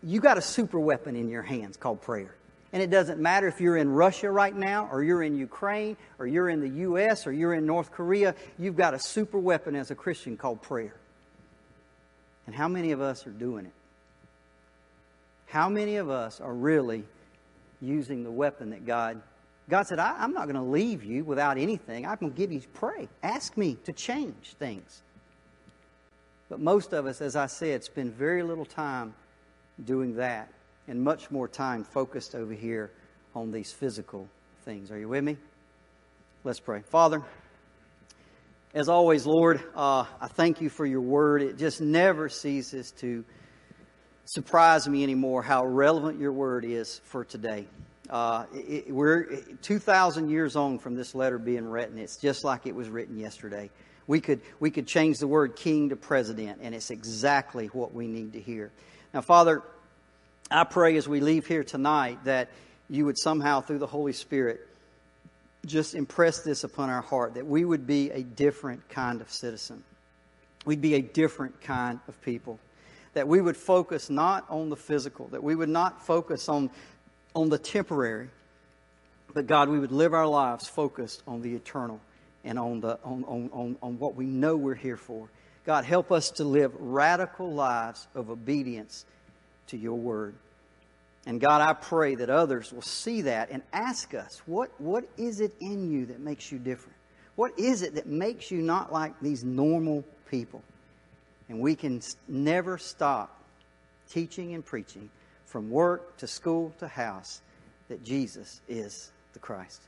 You 0.03 0.21
got 0.21 0.39
a 0.39 0.43
super 0.43 0.79
weapon 0.79 1.17
in 1.17 1.31
your 1.31 1.43
hands 1.43 1.77
called 1.77 2.01
prayer. 2.01 2.33
And 2.73 2.81
it 2.81 2.91
doesn't 2.91 3.19
matter 3.19 3.49
if 3.49 3.61
you're 3.61 3.79
in 3.79 3.91
Russia 3.91 4.31
right 4.31 4.55
now, 4.55 4.89
or 4.93 5.03
you're 5.03 5.23
in 5.23 5.37
Ukraine, 5.37 5.97
or 6.21 6.29
you're 6.29 6.49
in 6.49 6.61
the 6.61 6.69
U.S., 6.69 7.27
or 7.27 7.33
you're 7.33 7.55
in 7.55 7.67
North 7.67 7.91
Korea, 7.91 8.37
you've 8.57 8.77
got 8.77 8.95
a 8.95 9.01
super 9.01 9.39
weapon 9.39 9.75
as 9.75 9.91
a 9.91 9.97
Christian 9.97 10.37
called 10.37 10.63
prayer. 10.63 10.95
And 12.47 12.55
how 12.55 12.69
many 12.69 12.93
of 12.93 13.01
us 13.01 13.27
are 13.27 13.31
doing 13.31 13.67
it? 13.67 13.73
How 15.47 15.69
many 15.69 15.97
of 15.97 16.11
us 16.11 16.41
are 16.41 16.55
really 16.55 17.05
using 17.81 18.25
the 18.25 18.31
weapon 18.31 18.71
that 18.71 18.87
God 18.87 19.23
God 19.69 19.87
said, 19.87 19.99
I, 19.99 20.23
am 20.23 20.33
not 20.33 20.45
going 20.45 20.57
to 20.57 20.63
leave 20.63 21.03
you 21.03 21.25
without 21.25 21.59
anything. 21.59 22.07
I'm 22.07 22.17
going 22.17 22.33
to 22.33 22.39
give 22.39 22.53
you 22.53 22.61
pray. 22.75 23.09
Ask 23.23 23.57
me 23.57 23.77
to 23.85 23.93
change 23.93 24.55
things. 24.59 25.03
But 26.49 26.61
most 26.61 26.93
of 26.93 27.07
us, 27.07 27.21
as 27.21 27.35
I 27.35 27.47
said, 27.47 27.83
spend 27.83 28.15
very 28.15 28.45
little 28.45 28.65
time 28.65 29.13
doing 29.85 30.15
that 30.17 30.49
and 30.87 31.03
much 31.03 31.33
more 31.33 31.49
time 31.49 31.83
focused 31.83 32.37
over 32.37 32.53
here 32.53 32.93
on 33.35 33.51
these 33.51 33.73
physical 33.73 34.29
things. 34.65 34.93
Are 34.93 34.99
you 34.99 35.09
with 35.09 35.25
me? 35.25 35.37
Let's 36.45 36.61
pray. 36.61 36.83
Father, 36.83 37.21
as 38.73 38.89
always, 38.89 39.27
Lord, 39.27 39.61
uh, 39.75 40.05
I 40.21 40.29
thank 40.29 40.61
you 40.61 40.69
for 40.69 40.87
your 40.87 41.01
word. 41.01 41.43
It 41.43 41.59
just 41.59 41.81
never 41.81 42.29
ceases 42.29 42.93
to 42.99 43.25
surprise 44.27 44.89
me 44.89 45.03
anymore 45.03 45.43
how 45.43 45.65
relevant 45.65 46.21
your 46.21 46.33
word 46.33 46.65
is 46.65 47.01
for 47.05 47.25
today. 47.25 47.67
Uh, 48.11 48.45
it, 48.53 48.91
we're 48.91 49.41
2,000 49.63 50.29
years 50.29 50.57
on 50.57 50.79
from 50.79 50.95
this 50.95 51.15
letter 51.15 51.39
being 51.39 51.69
written. 51.69 51.99
It's 51.99 52.17
just 52.17 52.45
like 52.45 52.67
it 52.67 52.75
was 52.75 52.89
written 52.89 53.19
yesterday. 53.19 53.71
We 54.07 54.21
could, 54.21 54.41
we 54.61 54.71
could 54.71 54.87
change 54.87 55.19
the 55.19 55.27
word 55.27 55.57
king 55.57 55.89
to 55.89 55.97
president, 55.97 56.61
and 56.63 56.75
it's 56.75 56.91
exactly 56.91 57.67
what 57.69 57.95
we 57.95 58.07
need 58.07 58.35
to 58.35 58.41
hear. 58.41 58.71
Now, 59.15 59.21
Father, 59.21 59.63
I 60.51 60.65
pray 60.65 60.97
as 60.97 61.09
we 61.09 61.21
leave 61.21 61.47
here 61.47 61.65
tonight 61.65 62.25
that 62.25 62.49
you 62.89 63.07
would 63.07 63.19
somehow, 63.19 63.61
through 63.63 63.79
the 63.79 63.87
Holy 63.87 64.13
Spirit, 64.13 64.61
just 65.65 65.97
impress 65.97 66.43
this 66.43 66.63
upon 66.63 66.91
our 66.91 67.03
heart 67.03 67.35
that 67.35 67.47
we 67.47 67.65
would 67.65 67.87
be 67.87 68.11
a 68.11 68.23
different 68.23 68.89
kind 68.89 69.21
of 69.21 69.31
citizen. 69.33 69.83
We'd 70.65 70.81
be 70.81 70.95
a 70.95 71.03
different 71.03 71.61
kind 71.61 71.99
of 72.07 72.21
people. 72.23 72.61
That 73.17 73.27
we 73.27 73.41
would 73.41 73.57
focus 73.57 74.11
not 74.11 74.45
on 74.51 74.69
the 74.69 74.77
physical, 74.77 75.29
that 75.29 75.43
we 75.43 75.55
would 75.55 75.71
not 75.71 76.05
focus 76.05 76.51
on, 76.51 76.69
on 77.35 77.49
the 77.49 77.57
temporary, 77.57 78.29
but 79.33 79.47
God, 79.47 79.71
we 79.71 79.79
would 79.79 79.91
live 79.91 80.13
our 80.13 80.27
lives 80.27 80.69
focused 80.69 81.23
on 81.27 81.41
the 81.41 81.55
eternal 81.55 81.99
and 82.45 82.59
on, 82.59 82.81
the, 82.81 82.99
on, 83.03 83.25
on, 83.25 83.49
on 83.55 83.77
on 83.81 83.99
what 83.99 84.17
we 84.17 84.27
know 84.27 84.55
we're 84.55 84.75
here 84.75 84.99
for. 84.99 85.29
God, 85.65 85.87
help 85.87 86.13
us 86.13 86.31
to 86.33 86.45
live 86.45 86.75
radical 86.79 87.51
lives 87.51 88.07
of 88.15 88.29
obedience 88.29 89.07
to 89.69 89.79
your 89.79 89.97
word. 89.97 90.35
And 91.25 91.41
God, 91.41 91.63
I 91.63 91.73
pray 91.73 92.17
that 92.17 92.29
others 92.29 92.71
will 92.71 92.83
see 92.83 93.23
that 93.23 93.49
and 93.51 93.63
ask 93.73 94.13
us, 94.13 94.43
what, 94.45 94.71
what 94.79 95.09
is 95.17 95.41
it 95.41 95.55
in 95.61 95.91
you 95.91 96.05
that 96.07 96.21
makes 96.21 96.53
you 96.53 96.59
different? 96.59 96.99
What 97.35 97.59
is 97.59 97.81
it 97.81 97.95
that 97.95 98.07
makes 98.07 98.51
you 98.51 98.61
not 98.61 98.93
like 98.93 99.19
these 99.23 99.43
normal 99.43 100.05
people? 100.31 100.63
And 101.49 101.61
we 101.61 101.77
can 101.77 102.01
never 102.29 102.79
stop 102.79 103.41
teaching 104.11 104.55
and 104.55 104.65
preaching 104.65 105.11
from 105.45 105.71
work 105.71 106.17
to 106.19 106.27
school 106.27 106.73
to 106.79 106.89
house 106.89 107.41
that 107.89 108.05
Jesus 108.05 108.61
is 108.69 109.11
the 109.33 109.39
Christ. 109.39 109.81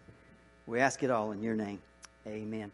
We 0.67 0.81
ask 0.81 1.03
it 1.03 1.11
all 1.11 1.33
in 1.33 1.43
your 1.43 1.55
name. 1.55 1.81
Amen. 2.27 2.71